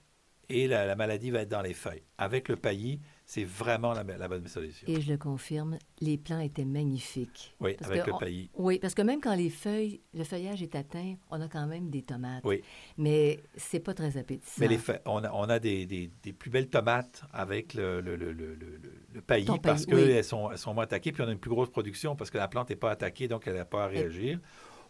et 0.49 0.67
la, 0.67 0.85
la 0.85 0.97
maladie 0.97 1.31
va 1.31 1.43
être 1.43 1.49
dans 1.49 1.63
les 1.63 1.75
feuilles. 1.75 2.03
Avec 2.19 2.49
le 2.49 2.57
paillis, 2.57 3.01
c'est 3.33 3.45
vraiment 3.45 3.93
la, 3.93 4.03
la 4.03 4.27
bonne 4.27 4.49
solution. 4.49 4.89
et 4.89 5.01
je 5.01 5.13
le 5.13 5.17
confirme, 5.17 5.79
les 6.01 6.19
plants 6.19 6.41
étaient 6.41 6.65
magnifiques. 6.65 7.55
oui, 7.61 7.75
parce 7.79 7.89
avec 7.89 8.03
que 8.03 8.09
le 8.09 8.15
on- 8.15 8.19
paillis. 8.19 8.51
Oui, 8.55 8.81
parce 8.81 8.93
que 8.95 9.03
même 9.03 9.21
quand 9.21 9.37
les 9.37 9.51
feuilles, 9.51 10.01
le 10.15 10.25
feuillage 10.25 10.63
est 10.65 10.75
atteint, 10.75 11.15
on 11.31 11.41
a 11.41 11.47
quand 11.47 11.65
même 11.69 11.91
des 11.91 12.03
tomates. 12.03 12.43
Oui. 12.45 12.61
Mais 12.99 13.39
c'est 13.57 13.79
pas 13.79 13.95
très 13.95 14.17
appétissant. 14.17 14.57
Mais 14.59 14.67
les 14.67 14.79
feuilles- 14.79 14.99
on 15.05 15.23
a, 15.23 15.31
on 15.33 15.45
a 15.45 15.61
des, 15.61 15.87
des- 15.87 16.11
des 16.25 16.33
plus 16.33 16.51
belles 16.51 16.69
tomates 16.69 17.23
avec 17.33 17.75
le, 17.75 18.01
le, 18.01 18.17
le, 18.17 18.33
le, 18.33 18.57
le- 18.57 18.81
le 19.15 19.21
paillis 19.21 19.45
Ton 19.47 19.59
parce 19.59 19.87
qu'elles 19.87 20.17
oui. 20.17 20.25
sont, 20.25 20.51
elles 20.51 20.59
sont 20.59 20.75
moins 20.75 20.83
attaquées, 20.85 21.13
puis 21.13 21.23
on 21.23 21.29
a 21.29 21.33
une 21.33 21.39
plus 21.39 21.51
grosse 21.51 21.71
production 21.71 22.17
parce 22.17 22.31
que 22.31 22.39
la 22.39 22.49
plante 22.49 22.71
n'est 22.71 22.75
pas 22.77 22.91
attaquée, 22.91 23.29
donc 23.29 23.47
elle 23.47 23.55
n'a 23.55 23.65
pas 23.65 23.85
à 23.85 23.87
réagir. 23.87 24.41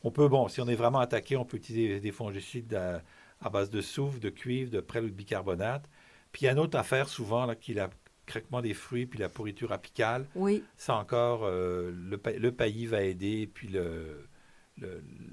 On 0.03 0.11
peut, 0.11 0.29
bon, 0.29 0.49
si 0.49 0.63
on 0.63 0.67
est 0.69 0.75
vraiment 0.77 1.01
attaqué, 1.01 1.37
on 1.37 1.45
peut 1.45 1.59
utiliser 1.59 2.01
des 2.01 2.13
fongicides 2.13 2.73
à, 2.73 3.03
à 3.43 3.51
base 3.51 3.69
de 3.69 3.83
soufre, 3.83 4.19
de 4.19 4.31
cuivre, 4.31 4.71
de 4.71 4.81
prêle 4.81 5.05
ou 5.05 5.09
de 5.11 5.15
bicarbonate. 5.15 5.85
Puis 6.33 6.43
il 6.43 6.45
y 6.47 6.49
a 6.49 6.53
une 6.53 6.59
autre 6.61 6.79
affaire 6.79 7.09
souvent 7.09 7.45
là, 7.45 7.55
qui 7.55 7.73
est 7.73 7.75
le 7.75 7.89
craquement 8.31 8.63
des 8.63 8.75
fruits 8.75 9.07
puis 9.07 9.19
la 9.19 9.29
pourriture 9.29 9.73
apicale. 9.73 10.27
Oui, 10.35 10.65
Ça 10.77 10.95
encore, 10.97 11.43
euh, 11.45 11.91
le, 11.93 12.21
le 12.39 12.53
paillis 12.53 12.87
va 12.87 13.03
aider, 13.03 13.47
puis 13.53 13.69
le- 13.69 14.27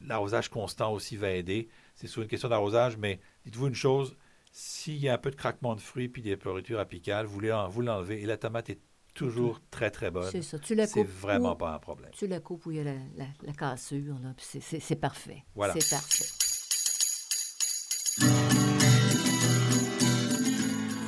l'arrosage 0.06 0.50
constant 0.50 0.92
aussi 0.92 1.16
va 1.16 1.32
aider. 1.32 1.70
C'est 1.96 2.08
souvent 2.08 2.24
une 2.24 2.30
question 2.30 2.50
d'arrosage, 2.50 2.98
mais 2.98 3.20
dites-vous 3.46 3.68
une 3.68 3.76
chose, 3.76 4.16
s'il 4.52 4.98
y 4.98 5.08
a 5.08 5.14
un 5.14 5.18
peu 5.18 5.32
de 5.32 5.36
craquement 5.38 5.74
de 5.76 5.80
fruits 5.80 6.10
puis 6.10 6.22
des 6.22 6.36
pourritures 6.36 6.80
apicales, 6.80 7.26
vous 7.28 7.40
l'en- 7.40 7.70
vous 7.70 7.82
l'enlevez 7.82 8.22
et 8.22 8.26
la 8.26 8.36
tomate 8.38 8.70
est 8.72 8.80
toujours 9.14 9.62
très, 9.72 9.90
très 9.90 10.12
bonne. 10.12 10.30
c'est 10.32 10.42
ça. 10.42 10.60
Tu 10.60 10.76
la 10.76 10.86
C'est 10.86 11.00
coupes. 11.00 11.08
vraiment 11.08 11.54
où- 11.54 11.58
pas 11.58 11.74
un 11.74 11.80
problème. 11.80 12.12
Tu 12.14 12.28
la 12.28 12.40
coupes 12.40 12.66
où 12.66 12.72
il 12.72 12.78
y 12.78 12.80
a 12.82 12.84
la, 12.84 12.94
la- 13.16 13.26
la 13.44 13.54
cassure, 13.54 14.20
là, 14.22 14.34
puis 14.36 14.46
c'est- 14.48 14.60
c'est 14.60 14.80
c'est 14.82 14.96
parfait. 14.98 15.44
Voilà. 15.56 15.74
C'est 15.80 15.90
parfait. 15.96 16.26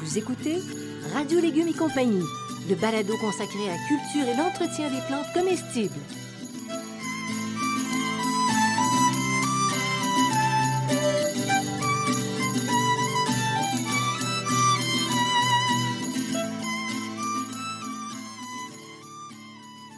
Vous 0.02 0.18
écoutez 0.18 0.60
Radio 1.14 1.40
Légumes 1.40 1.68
et 1.70 1.74
compagnie, 1.74 2.24
le 2.70 2.76
balado 2.76 3.18
consacré 3.18 3.68
à 3.68 3.74
la 3.74 3.88
culture 3.88 4.28
et 4.28 4.38
l'entretien 4.38 4.90
des 4.90 5.02
plantes 5.08 5.32
comestibles. 5.34 5.94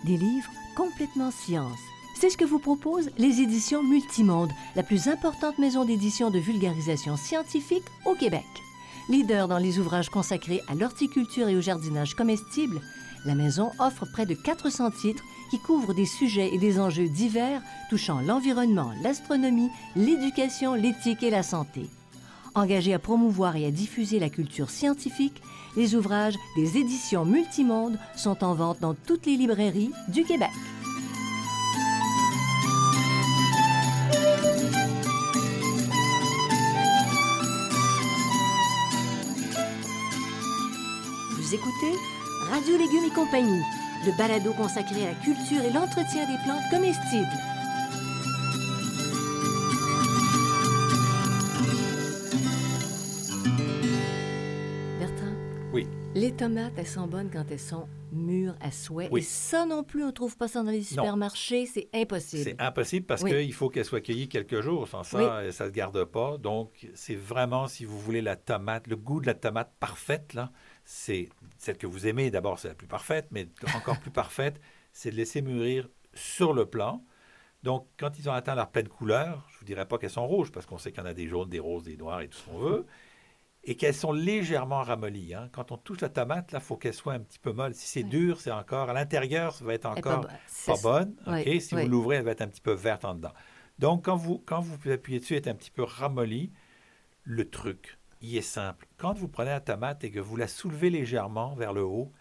Des 0.05 0.17
livres 0.17 0.49
complètement 0.75 1.31
science. 1.31 1.77
C'est 2.19 2.29
ce 2.29 2.37
que 2.37 2.45
vous 2.45 2.59
proposent 2.59 3.09
les 3.17 3.41
éditions 3.41 3.83
Multimonde, 3.83 4.51
la 4.75 4.83
plus 4.83 5.07
importante 5.07 5.57
maison 5.57 5.83
d'édition 5.83 6.29
de 6.29 6.39
vulgarisation 6.39 7.17
scientifique 7.17 7.85
au 8.05 8.15
Québec. 8.15 8.45
Leader 9.09 9.47
dans 9.47 9.57
les 9.57 9.79
ouvrages 9.79 10.09
consacrés 10.09 10.61
à 10.67 10.75
l'horticulture 10.75 11.47
et 11.47 11.55
au 11.55 11.61
jardinage 11.61 12.15
comestible, 12.15 12.81
la 13.25 13.35
maison 13.35 13.71
offre 13.79 14.05
près 14.11 14.25
de 14.25 14.33
400 14.33 14.91
titres 14.91 15.23
qui 15.49 15.59
couvrent 15.59 15.93
des 15.93 16.05
sujets 16.05 16.53
et 16.53 16.57
des 16.57 16.79
enjeux 16.79 17.09
divers 17.09 17.61
touchant 17.89 18.19
l'environnement, 18.21 18.91
l'astronomie, 19.03 19.69
l'éducation, 19.95 20.73
l'éthique 20.73 21.23
et 21.23 21.29
la 21.29 21.43
santé. 21.43 21.89
Engagés 22.55 22.93
à 22.93 22.99
promouvoir 22.99 23.55
et 23.55 23.65
à 23.65 23.71
diffuser 23.71 24.19
la 24.19 24.29
culture 24.29 24.69
scientifique, 24.69 25.41
les 25.77 25.95
ouvrages 25.95 26.35
des 26.55 26.77
éditions 26.77 27.25
Multimonde 27.25 27.97
sont 28.15 28.43
en 28.43 28.53
vente 28.53 28.79
dans 28.79 28.93
toutes 28.93 29.25
les 29.25 29.37
librairies 29.37 29.91
du 30.09 30.23
Québec. 30.23 30.49
Vous 41.51 41.57
écoutez 41.57 41.97
Radio 42.49 42.77
Légumes 42.77 43.03
et 43.11 43.13
compagnie, 43.13 43.61
le 44.05 44.17
balado 44.17 44.53
consacré 44.53 45.03
à 45.05 45.09
la 45.09 45.15
culture 45.15 45.61
et 45.61 45.73
l'entretien 45.73 46.25
des 46.25 46.37
plantes 46.45 46.63
comestibles. 46.69 47.27
Bertrand, 54.99 55.33
Oui. 55.73 55.87
les 56.15 56.31
tomates, 56.31 56.73
elles 56.77 56.87
sont 56.87 57.07
bonnes 57.07 57.29
quand 57.31 57.45
elles 57.49 57.59
sont 57.59 57.87
mûres 58.11 58.55
à 58.61 58.71
souhait. 58.71 59.07
Oui. 59.11 59.21
Et 59.21 59.23
ça 59.23 59.65
non 59.65 59.83
plus, 59.83 60.03
on 60.03 60.07
ne 60.07 60.11
trouve 60.11 60.35
pas 60.37 60.47
ça 60.47 60.61
dans 60.63 60.71
les 60.71 60.83
supermarchés, 60.83 61.65
c'est 61.65 61.87
impossible. 61.93 62.43
C'est 62.43 62.61
impossible 62.61 63.05
parce 63.05 63.23
Oui. 63.23 63.31
qu'il 63.31 63.53
faut 63.53 63.69
qu'elle 63.69 63.85
soit 63.85 64.01
cueillie 64.01 64.27
quelques 64.27 64.61
jours. 64.61 64.87
Sans 64.87 65.03
ça, 65.03 65.17
euh, 65.17 65.51
ça 65.51 65.65
ne 65.65 65.69
se 65.69 65.73
garde 65.73 66.03
pas. 66.05 66.37
Donc, 66.37 66.87
c'est 66.93 67.15
vraiment, 67.15 67.67
si 67.67 67.85
vous 67.85 67.97
voulez, 67.99 68.21
la 68.21 68.35
tomate, 68.35 68.87
le 68.87 68.95
goût 68.97 69.21
de 69.21 69.27
la 69.27 69.33
tomate 69.33 69.71
parfaite, 69.79 70.33
là, 70.33 70.51
c'est 70.83 71.29
celle 71.61 71.77
que 71.77 71.87
vous 71.87 72.07
aimez. 72.07 72.31
D'abord, 72.31 72.57
c'est 72.59 72.69
la 72.69 72.73
plus 72.73 72.87
parfaite, 72.87 73.27
mais 73.31 73.47
encore 73.75 73.99
plus 73.99 74.11
parfaite, 74.11 74.59
c'est 74.91 75.11
de 75.11 75.15
laisser 75.15 75.41
mûrir 75.41 75.87
sur 76.13 76.53
le 76.53 76.65
plant. 76.65 77.05
Donc, 77.63 77.87
quand 77.99 78.17
ils 78.17 78.27
ont 78.27 78.33
atteint 78.33 78.55
leur 78.55 78.71
pleine 78.71 78.87
couleur, 78.87 79.45
je 79.49 79.55
ne 79.55 79.59
vous 79.59 79.65
dirais 79.65 79.87
pas 79.87 79.99
qu'elles 79.99 80.09
sont 80.09 80.27
rouges, 80.27 80.51
parce 80.51 80.65
qu'on 80.65 80.79
sait 80.79 80.91
qu'il 80.91 81.01
y 81.03 81.05
en 81.05 81.09
a 81.09 81.13
des 81.13 81.27
jaunes, 81.27 81.49
des 81.49 81.59
roses, 81.59 81.83
des 81.83 81.97
noirs 81.97 82.21
et 82.21 82.27
tout 82.27 82.39
ce 82.39 82.45
qu'on 82.45 82.57
veut, 82.57 82.85
et 83.63 83.75
qu'elles 83.77 83.93
sont 83.93 84.11
légèrement 84.11 84.81
ramollies. 84.81 85.35
hein. 85.35 85.49
Quand 85.51 85.71
on 85.71 85.77
touche 85.77 86.01
la 86.01 86.09
tomate, 86.09 86.51
là, 86.51 86.57
il 86.59 86.65
faut 86.65 86.77
qu'elle 86.77 86.95
soit 86.95 87.13
un 87.13 87.19
petit 87.19 87.37
peu 87.37 87.51
molle. 87.51 87.75
Si 87.75 87.87
c'est 87.87 88.01
dur, 88.03 88.41
c'est 88.41 88.49
encore... 88.49 88.89
À 88.89 88.93
l'intérieur, 88.93 89.53
ça 89.53 89.63
va 89.63 89.75
être 89.75 89.83
pas 89.83 89.89
encore 89.91 90.21
pas 90.65 90.81
bonne. 90.81 91.15
Oui, 91.27 91.61
Si 91.61 91.75
oui. 91.75 91.83
vous 91.83 91.89
l'ouvrez, 91.89 92.15
elle 92.15 92.23
va 92.25 92.31
être 92.31 92.41
un 92.41 92.47
petit 92.47 92.61
peu 92.61 92.73
verte 92.73 93.05
en 93.05 93.13
dedans. 93.13 93.33
Donc, 93.77 94.05
quand 94.05 94.15
vous, 94.15 94.39
quand 94.39 94.61
vous 94.61 94.89
appuyez 94.89 95.19
dessus, 95.19 95.35
elle 95.35 95.43
est 95.43 95.49
un 95.49 95.53
petit 95.55 95.69
peu 95.69 95.83
ramollie. 95.83 96.51
Le 97.23 97.47
truc, 97.47 97.99
il 98.21 98.35
est 98.37 98.41
simple. 98.41 98.87
Quand 98.97 99.13
vous 99.13 99.27
prenez 99.27 99.49
la 99.51 99.59
tomate 99.61 100.03
et 100.03 100.11
que 100.11 100.19
vous 100.19 100.35
la 100.37 100.47
soulevez 100.47 100.89
légèrement 100.89 101.55
vers 101.55 101.73
le 101.73 101.83
haut, 101.83 102.11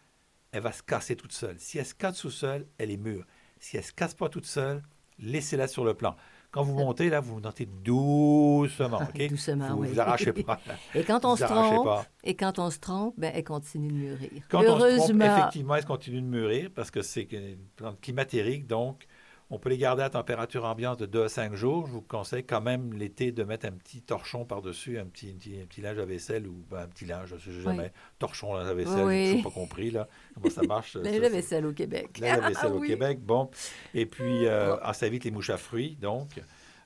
elle 0.52 0.62
va 0.62 0.72
se 0.72 0.82
casser 0.82 1.16
toute 1.16 1.32
seule. 1.32 1.56
Si 1.58 1.78
elle 1.78 1.86
se 1.86 1.94
casse 1.94 2.18
toute 2.18 2.30
seule, 2.32 2.66
elle 2.78 2.90
est 2.90 2.96
mûre. 2.96 3.24
Si 3.58 3.76
elle 3.76 3.82
ne 3.82 3.86
se 3.86 3.92
casse 3.92 4.14
pas 4.14 4.28
toute 4.28 4.46
seule, 4.46 4.82
laissez-la 5.18 5.68
sur 5.68 5.84
le 5.84 5.94
plan. 5.94 6.16
Quand 6.50 6.62
vous 6.64 6.76
Ça- 6.76 6.84
montez, 6.84 7.10
là, 7.10 7.20
vous 7.20 7.38
montez 7.38 7.66
doucement. 7.66 8.98
ok? 9.02 9.26
Doucement, 9.28 9.68
vous 9.76 9.82
oui. 9.82 9.88
vous 9.88 10.00
arrachez 10.00 10.32
pas. 10.32 10.58
Et 10.94 11.04
quand 11.04 11.24
on 11.24 11.30
Vous 11.34 11.36
se 11.36 11.44
trompe, 11.44 11.84
pas. 11.84 12.06
et 12.24 12.34
quand 12.34 12.58
on 12.58 12.70
se 12.70 12.78
trompe, 12.80 13.14
ben, 13.18 13.30
elle 13.34 13.44
continue 13.44 13.88
de 13.88 13.94
mûrir. 13.94 14.30
Quand 14.48 14.58
on 14.58 14.62
se 14.62 14.66
trompe, 14.66 14.80
Heureusement. 14.80 15.24
effectivement, 15.38 15.74
elle 15.76 15.84
continue 15.84 16.20
de 16.22 16.26
mûrir 16.26 16.70
parce 16.74 16.90
que 16.90 17.02
c'est 17.02 17.30
une 17.32 17.58
plante 17.76 18.00
climatérique, 18.00 18.66
donc 18.66 19.06
on 19.50 19.58
peut 19.58 19.68
les 19.68 19.78
garder 19.78 20.02
à 20.02 20.10
température 20.10 20.64
ambiante 20.64 21.00
de 21.00 21.06
2 21.06 21.24
à 21.24 21.28
5 21.28 21.54
jours. 21.54 21.86
Je 21.86 21.92
vous 21.92 22.00
conseille 22.02 22.44
quand 22.44 22.60
même 22.60 22.92
l'été 22.92 23.32
de 23.32 23.42
mettre 23.42 23.66
un 23.66 23.72
petit 23.72 24.00
torchon 24.00 24.44
par-dessus, 24.44 24.98
un 24.98 25.06
petit, 25.06 25.30
un 25.30 25.38
petit, 25.38 25.60
un 25.60 25.66
petit 25.66 25.80
linge 25.80 25.98
à 25.98 26.04
vaisselle 26.04 26.46
ou 26.46 26.64
ben, 26.70 26.82
un 26.82 26.86
petit 26.86 27.04
linge, 27.04 27.34
je 27.36 27.50
sais 27.50 27.60
jamais, 27.60 27.92
torchon 28.18 28.54
linge 28.54 28.68
à 28.68 28.74
vaisselle, 28.74 29.04
Oui. 29.04 29.26
je 29.30 29.34
n'ai 29.36 29.42
pas 29.42 29.50
compris 29.50 29.90
là, 29.90 30.08
comment 30.34 30.50
ça 30.50 30.62
marche. 30.62 30.94
La 31.02 31.10
c'est- 31.10 31.18
vaisselle 31.28 31.66
au 31.66 31.72
Québec. 31.72 32.18
la 32.20 32.38
vaisselle 32.48 32.70
Ah 32.70 32.74
au 32.74 32.78
oui. 32.78 32.88
Québec, 32.88 33.20
bon. 33.20 33.50
Et 33.94 34.06
puis, 34.06 34.46
euh, 34.46 34.74
Oh. 34.76 34.78
ah, 34.82 34.94
ça 34.94 35.06
évite 35.06 35.24
les 35.24 35.30
mouches 35.32 35.50
à 35.50 35.56
fruits, 35.56 35.96
donc. 36.00 36.28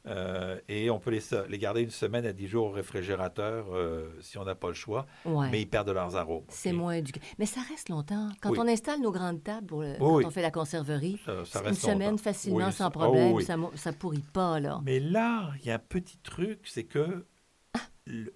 Euh, 0.06 0.60
et 0.68 0.90
on 0.90 0.98
peut 0.98 1.10
les, 1.10 1.20
les 1.48 1.58
garder 1.58 1.80
une 1.80 1.90
semaine 1.90 2.26
à 2.26 2.34
10 2.34 2.46
jours 2.46 2.66
au 2.66 2.70
réfrigérateur 2.70 3.66
euh, 3.72 4.10
si 4.20 4.36
on 4.36 4.44
n'a 4.44 4.54
pas 4.54 4.68
le 4.68 4.74
choix, 4.74 5.06
Ouais. 5.24 5.48
mais 5.50 5.62
ils 5.62 5.66
perdent 5.66 5.88
de 5.88 5.92
leurs 5.92 6.14
arômes. 6.16 6.44
C'est 6.48 6.72
moins 6.72 7.00
du... 7.00 7.10
Mais 7.38 7.46
ça 7.46 7.60
reste 7.70 7.88
longtemps. 7.88 8.28
Quand 8.42 8.50
Oui. 8.50 8.58
on 8.60 8.68
installe 8.68 9.00
nos 9.00 9.12
grandes 9.12 9.42
tables, 9.42 9.66
pour 9.66 9.80
le- 9.80 9.92
Oui, 9.92 9.96
quand 9.98 10.14
oui. 10.16 10.24
on 10.26 10.30
fait 10.30 10.42
la 10.42 10.50
conserverie, 10.50 11.18
Ça- 11.24 11.44
ça 11.46 11.62
une 11.66 11.74
semaine 11.74 12.18
facilement, 12.18 12.70
sans 12.70 12.90
problème, 12.90 13.32
oh 13.32 13.36
oui. 13.36 13.44
ça, 13.44 13.56
ça 13.76 13.92
pourrit 13.94 14.24
pas, 14.30 14.60
là. 14.60 14.80
Mais 14.84 15.00
là, 15.00 15.52
il 15.60 15.66
y 15.66 15.70
a 15.70 15.76
un 15.76 15.78
petit 15.78 16.18
truc, 16.18 16.60
c'est 16.64 16.84
que 16.84 17.24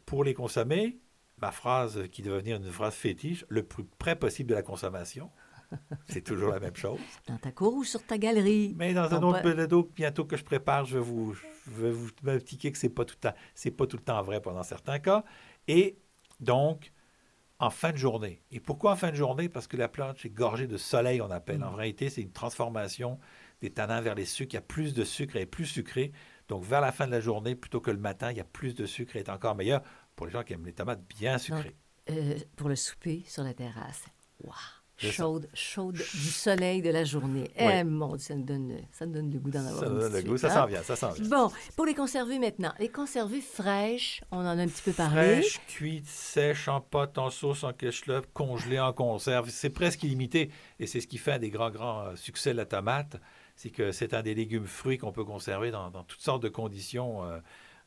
pour 0.07 0.24
les 0.24 0.33
consommer, 0.35 0.98
ma 1.40 1.52
phrase 1.52 2.04
qui 2.11 2.22
devait 2.22 2.37
devenir 2.38 2.57
une 2.57 2.64
phrase 2.70 2.94
fétiche, 2.94 3.44
le 3.48 3.62
plus 3.62 3.85
près 3.85 4.16
possible 4.16 4.48
de 4.50 4.54
la 4.54 4.62
consommation, 4.62 5.31
c'est 6.09 6.22
toujours 6.22 6.50
la 6.50 6.61
même 6.61 6.76
chose. 6.76 6.98
Dans 7.26 7.38
ta 7.38 7.52
cour 7.52 7.74
ou 7.74 7.85
sur 7.85 8.04
ta 8.04 8.18
galerie? 8.18 8.74
Mais 8.76 8.94
dans 8.94 9.12
un 9.12 9.22
autre 9.22 9.42
balado 9.42 9.90
bientôt 9.94 10.24
que 10.24 10.37
je 10.37 10.44
prépare, 10.44 10.85
je 10.85 10.94
vais 10.98 11.04
vous, 11.04 11.35
je 11.35 11.83
vais 11.83 11.90
vous 11.90 12.09
m'indiquer 12.22 12.72
que 12.72 12.78
c'est 12.78 12.88
pas 12.88 13.04
tout 13.04 13.16
le 13.22 13.31
temps, 13.31 13.37
c'est 13.54 13.70
pas 13.70 13.87
tout 13.87 13.96
le 13.96 14.02
temps 14.02 14.22
vrai 14.22 14.40
pendant 14.40 14.62
certains 14.62 14.98
cas. 14.98 15.24
Et 15.66 15.98
donc, 16.40 16.92
en 17.59 17.70
fin 17.70 17.90
de 17.92 17.96
journée. 17.96 18.40
Et 18.52 18.61
pourquoi 18.61 18.92
en 18.92 18.96
fin 18.96 19.11
de 19.11 19.16
journée? 19.16 19.48
Parce 19.48 19.66
que 19.66 19.76
la 19.76 19.88
plante 19.88 20.24
est 20.24 20.31
gorgée 20.31 20.66
de 20.68 20.76
soleil, 20.76 21.20
on 21.20 21.31
appelle. 21.31 21.62
En 21.64 21.72
Mm. 21.72 21.74
réalité, 21.74 22.09
c'est 22.09 22.22
une 22.22 22.31
transformation 22.33 23.18
des 23.61 23.70
tanins 23.70 24.00
vers 24.00 24.14
les 24.14 24.24
sucres. 24.24 24.52
Il 24.52 24.54
y 24.54 24.59
a 24.59 24.62
plus 24.62 24.94
de 24.94 25.02
sucre, 25.04 25.35
elle 25.37 25.42
est 25.42 25.46
plus 25.46 25.66
sucrée. 25.66 26.12
Donc, 26.48 26.62
vers 26.64 26.81
la 26.81 26.92
fin 26.92 27.07
de 27.07 27.11
la 27.12 27.20
journée, 27.20 27.57
plutôt 27.57 27.81
que 27.81 27.90
le 27.90 27.98
matin, 27.98 28.31
il 28.31 28.37
y 28.37 28.40
a 28.40 28.44
plus 28.44 28.74
de 28.76 28.87
sucre 28.87 29.16
et 29.16 29.18
est 29.18 29.28
encore 29.28 29.57
meilleur 29.57 29.83
pour 30.14 30.26
les 30.26 30.33
gens 30.33 30.44
qui 30.44 30.52
aiment 30.52 30.64
les 30.66 30.72
tomates 30.72 31.02
bien 31.18 31.37
sucrées. 31.37 31.76
Euh, 32.11 32.38
pour 32.57 32.68
le 32.68 32.76
souper 32.76 33.24
sur 33.26 33.42
la 33.42 33.52
terrasse. 33.52 34.04
Wow! 34.44 34.52
Chaude, 34.98 35.48
chaude 35.54 35.94
du 35.94 36.02
soleil 36.02 36.82
de 36.82 36.90
la 36.90 37.04
journée. 37.04 37.50
Eh 37.56 37.84
mon 37.84 38.16
Dieu, 38.16 38.18
ça 38.18 38.34
me 38.34 38.42
donne, 38.42 38.78
ça 38.90 39.06
me 39.06 39.14
donne 39.14 39.30
le 39.32 39.38
goût 39.38 39.50
d'en 39.50 39.64
avoir 39.64 39.78
Ça 39.78 39.88
donne 39.88 40.12
le 40.12 40.22
goût, 40.22 40.37
ça 40.37 40.48
hein? 40.48 40.54
s'en 40.54 40.66
vient, 40.66 40.82
ça 40.82 40.96
s'en 40.96 41.11
vient. 41.12 41.28
Bon, 41.28 41.50
pour 41.76 41.87
les 41.87 41.94
conserver 41.94 42.40
maintenant. 42.40 42.72
Les 42.80 42.88
conserver 42.88 43.40
fraîches, 43.40 44.22
on 44.32 44.38
en 44.38 44.46
a 44.58 44.62
un 44.62 44.66
petit 44.66 44.82
peu 44.82 44.92
parlé. 44.92 45.40
Fraîche, 45.42 45.61
cuite, 45.68 46.06
sèche, 46.06 46.66
en 46.66 46.80
pâte, 46.80 47.16
en 47.18 47.30
sauce, 47.30 47.62
en 47.62 47.72
ketchup, 47.72 48.26
congelée, 48.34 48.80
en 48.80 48.92
conserve. 48.92 49.48
C'est 49.50 49.70
presque 49.70 50.02
illimité. 50.02 50.50
Et 50.80 50.87
c'est 50.88 51.00
ce 51.00 51.06
qui 51.06 51.18
fait 51.18 51.32
un 51.32 51.38
des 51.38 51.50
grands, 51.50 51.70
grands 51.70 52.00
euh, 52.00 52.16
succès 52.16 52.50
de 52.50 52.56
la 52.56 52.66
tomate. 52.66 53.16
C'est 53.54 53.70
que 53.70 53.92
c'est 53.92 54.14
un 54.14 54.22
des 54.22 54.34
légumes 54.34 54.66
fruits 54.66 54.98
qu'on 54.98 55.12
peut 55.12 55.24
conserver 55.24 55.70
dans, 55.70 55.90
dans 55.90 56.02
toutes 56.02 56.20
sortes 56.20 56.42
de 56.42 56.48
conditions. 56.48 57.24
euh, 57.24 57.38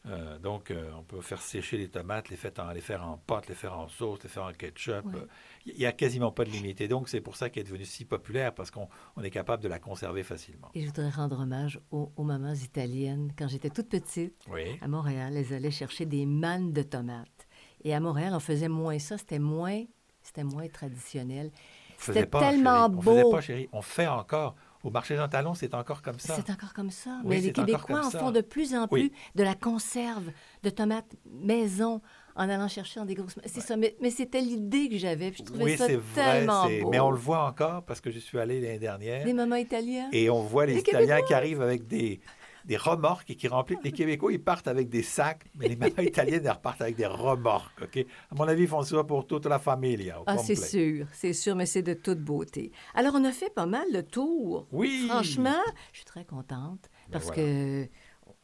euh, 0.07 0.39
donc, 0.39 0.71
euh, 0.71 0.89
on 0.97 1.03
peut 1.03 1.21
faire 1.21 1.41
sécher 1.41 1.77
les 1.77 1.87
tomates, 1.87 2.29
les 2.29 2.35
faire, 2.35 2.51
en, 2.57 2.71
les 2.71 2.81
faire 2.81 3.05
en 3.05 3.17
pâte, 3.17 3.47
les 3.47 3.55
faire 3.55 3.77
en 3.77 3.87
sauce, 3.87 4.23
les 4.23 4.29
faire 4.29 4.43
en 4.43 4.53
ketchup. 4.53 5.05
Oui. 5.05 5.19
Il 5.65 5.75
n'y 5.77 5.85
a 5.85 5.91
quasiment 5.91 6.31
pas 6.31 6.43
de 6.43 6.49
limite. 6.49 6.81
Et 6.81 6.87
donc, 6.87 7.07
c'est 7.09 7.21
pour 7.21 7.35
ça 7.35 7.49
qu'elle 7.49 7.61
est 7.61 7.67
devenue 7.67 7.85
si 7.85 8.05
populaire, 8.05 8.53
parce 8.53 8.71
qu'on 8.71 8.87
on 9.15 9.21
est 9.23 9.29
capable 9.29 9.61
de 9.61 9.67
la 9.67 9.79
conserver 9.79 10.23
facilement. 10.23 10.69
Et 10.73 10.81
je 10.81 10.87
voudrais 10.87 11.09
rendre 11.09 11.39
hommage 11.39 11.79
aux, 11.91 12.11
aux 12.15 12.23
mamans 12.23 12.53
italiennes. 12.53 13.31
Quand 13.37 13.47
j'étais 13.47 13.69
toute 13.69 13.89
petite, 13.89 14.35
Oui. 14.51 14.77
à 14.81 14.87
Montréal, 14.87 15.37
elles 15.37 15.53
allaient 15.53 15.69
chercher 15.71 16.05
des 16.05 16.25
mannes 16.25 16.73
de 16.73 16.81
tomates. 16.81 17.47
Et 17.83 17.93
à 17.93 17.99
Montréal, 17.99 18.33
on 18.35 18.39
faisait 18.39 18.69
moins 18.69 18.97
ça. 18.99 19.17
C'était 19.17 19.39
moins, 19.39 19.83
c'était 20.23 20.43
moins 20.43 20.67
traditionnel. 20.67 21.51
C'était 21.97 22.25
tellement 22.25 22.87
chérie. 22.87 22.95
On 22.97 23.01
faisait 23.01 23.21
beau. 23.23 23.31
pas, 23.31 23.41
chérie. 23.41 23.69
On 23.71 23.81
fait 23.83 24.07
encore. 24.07 24.55
Au 24.83 24.89
marché 24.89 25.15
Jean 25.15 25.27
Talon, 25.27 25.53
c'est 25.53 25.75
encore 25.75 26.01
comme 26.01 26.17
ça. 26.17 26.35
C'est 26.35 26.51
encore 26.51 26.73
comme 26.73 26.89
ça. 26.89 27.19
Oui, 27.23 27.35
Mais 27.35 27.41
les 27.41 27.51
Québécois 27.51 28.03
en 28.03 28.09
font 28.09 28.31
de 28.31 28.41
plus 28.41 28.73
en 28.73 28.87
Oui. 28.89 29.09
plus 29.09 29.11
de 29.35 29.43
la 29.43 29.53
conserve 29.53 30.31
de 30.63 30.71
tomates 30.71 31.15
maison 31.29 32.01
en 32.35 32.49
allant 32.49 32.67
chercher 32.67 33.03
des 33.05 33.13
grosses. 33.15 33.35
C'est 33.45 33.61
ça. 33.61 33.75
Mais, 33.77 33.95
mais 34.01 34.09
c'était 34.09 34.41
l'idée 34.41 34.89
que 34.89 34.97
j'avais. 34.97 35.31
Je 35.33 35.43
trouvais 35.43 35.63
Oui, 35.63 35.77
ça 35.77 35.87
vrai. 35.87 35.99
tellement 36.15 36.67
c'est- 36.67 36.81
beau. 36.81 36.89
Mais 36.89 36.99
on 36.99 37.11
le 37.11 37.17
voit 37.17 37.45
encore 37.45 37.83
parce 37.83 38.01
que 38.01 38.11
je 38.11 38.19
suis 38.19 38.39
allé 38.39 38.61
l'année 38.61 38.79
dernière 38.79 39.23
Des 39.25 39.33
mamans 39.33 39.55
italiennes. 39.57 40.09
et 40.11 40.29
on 40.29 40.41
voit 40.41 40.65
les, 40.65 40.75
Les 40.75 40.79
Italiens 40.79 41.21
qui 41.21 41.33
arrivent 41.33 41.61
avec 41.61 41.87
des, 41.87 42.19
des 42.65 42.77
remorques 42.77 43.29
et 43.31 43.35
qui 43.35 43.47
remplissent. 43.47 43.79
Les 43.83 43.91
Québécois, 43.91 44.31
ils 44.31 44.41
partent 44.41 44.67
avec 44.67 44.87
des 44.89 45.01
sacs, 45.03 45.43
mais 45.57 45.67
les 45.67 45.75
mamans 45.75 45.93
italiennes, 46.01 46.41
elles 46.45 46.51
repartent 46.51 46.81
avec 46.81 46.95
des 46.95 47.05
remorques. 47.07 47.81
ok? 47.81 48.05
À 48.31 48.35
mon 48.35 48.47
avis, 48.47 48.63
ils 48.63 48.67
font 48.67 48.83
ça 48.83 49.03
pour 49.03 49.25
toute 49.25 49.45
la 49.47 49.59
famille. 49.59 50.11
au 50.17 50.23
Ah, 50.27 50.37
c'est 50.37 50.55
sûr, 50.55 51.07
c'est 51.11 51.33
sûr, 51.33 51.55
mais 51.55 51.65
c'est 51.65 51.81
de 51.81 51.93
toute 51.93 52.19
beauté. 52.19 52.71
Alors, 52.93 53.13
on 53.15 53.23
a 53.25 53.31
fait 53.31 53.49
pas 53.53 53.65
mal 53.65 53.85
le 53.91 54.03
tour. 54.03 54.67
Oui. 54.71 55.05
Franchement, 55.09 55.59
je 55.91 55.97
suis 55.97 56.05
très 56.05 56.23
contente 56.25 56.89
Ben 57.07 57.13
parce 57.13 57.25
voilà. 57.25 57.41
que 57.41 57.87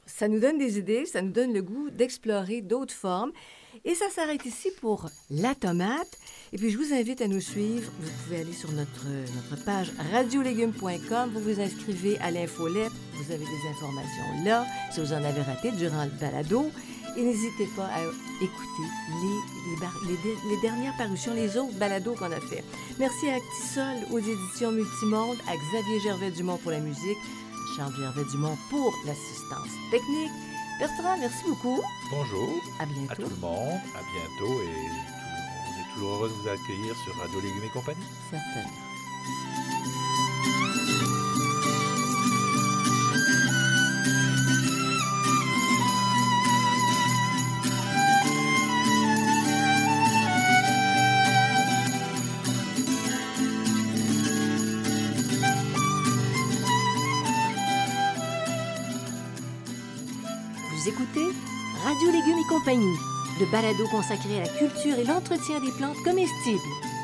ça 0.05 0.27
nous 0.29 0.39
donne 0.39 0.57
des 0.57 0.77
idées, 0.79 1.05
ça 1.05 1.21
nous 1.21 1.31
donne 1.31 1.53
le 1.53 1.61
goût 1.61 1.89
d'explorer 1.89 2.61
d'autres 2.61 2.93
formes. 2.93 3.31
Et 3.85 3.95
ça 3.95 4.09
s'arrête 4.09 4.45
ici 4.45 4.69
pour 4.81 5.09
la 5.29 5.55
tomate. 5.55 6.17
Et 6.53 6.57
puis, 6.57 6.69
je 6.69 6.77
vous 6.77 6.93
invite 6.93 7.21
à 7.21 7.27
nous 7.27 7.41
suivre. 7.41 7.91
Vous 7.99 8.09
pouvez 8.23 8.41
aller 8.41 8.53
sur 8.53 8.71
notre, 8.71 9.05
notre 9.35 9.63
page 9.63 9.91
radiolégumes.com. 10.13 11.31
Vous 11.33 11.41
vous 11.41 11.59
inscrivez 11.59 12.17
à 12.19 12.31
l'infolette. 12.31 12.91
Vous 13.13 13.31
avez 13.31 13.43
des 13.43 13.69
informations 13.69 14.43
là, 14.45 14.65
si 14.91 14.99
vous 14.99 15.13
en 15.13 15.23
avez 15.23 15.41
raté 15.41 15.71
durant 15.71 16.05
le 16.05 16.11
balado. 16.11 16.71
Et 17.17 17.23
n'hésitez 17.23 17.67
pas 17.75 17.85
à 17.85 18.01
écouter 18.43 18.83
les, 20.07 20.55
les, 20.55 20.61
dernières 20.61 20.95
parutions, 20.97 21.33
les 21.33 21.57
autres 21.57 21.73
balados 21.73 22.13
qu'on 22.13 22.31
a 22.31 22.39
fait. 22.39 22.63
Merci 22.99 23.27
à 23.27 23.35
Actisol, 23.35 24.11
aux 24.11 24.19
éditions 24.19 24.71
Multimonde, 24.71 25.37
à 25.47 25.55
Xavier 25.55 25.99
Gervais-Dumont 26.03 26.57
pour 26.57 26.69
la 26.69 26.79
musique, 26.79 27.17
Charles 27.75 27.95
Gervais-Dumont 27.99 28.55
pour 28.69 28.93
l'assistance 29.05 29.69
technique. 29.89 30.46
Bertrand, 30.79 31.17
merci 31.19 31.43
beaucoup. 31.47 31.81
Bonjour 32.11 32.49
À 32.79 32.83
à 32.83 32.85
bientôt. 32.85 33.15
tout 33.23 33.29
le 33.29 33.35
monde. 33.37 33.79
À 33.95 34.01
bientôt. 34.13 34.61
Et 34.61 34.65
tout- 34.65 35.73
on 35.73 35.79
est 35.81 35.93
toujours 35.93 36.09
heureux 36.15 36.29
de 36.29 36.33
vous 36.35 36.47
accueillir 36.47 36.95
sur 37.03 37.15
Radio 37.17 37.39
Légumes 37.41 37.63
et 37.65 37.69
compagnie. 37.69 38.05
Certainement. 38.29 38.69
Compagnie, 62.67 62.99
le 63.39 63.45
balado 63.45 63.87
consacré 63.89 64.39
à 64.39 64.43
la 64.43 64.49
culture 64.49 64.99
et 64.99 65.05
l'entretien 65.05 65.61
des 65.61 65.71
plantes 65.71 66.03
comestibles. 66.03 66.96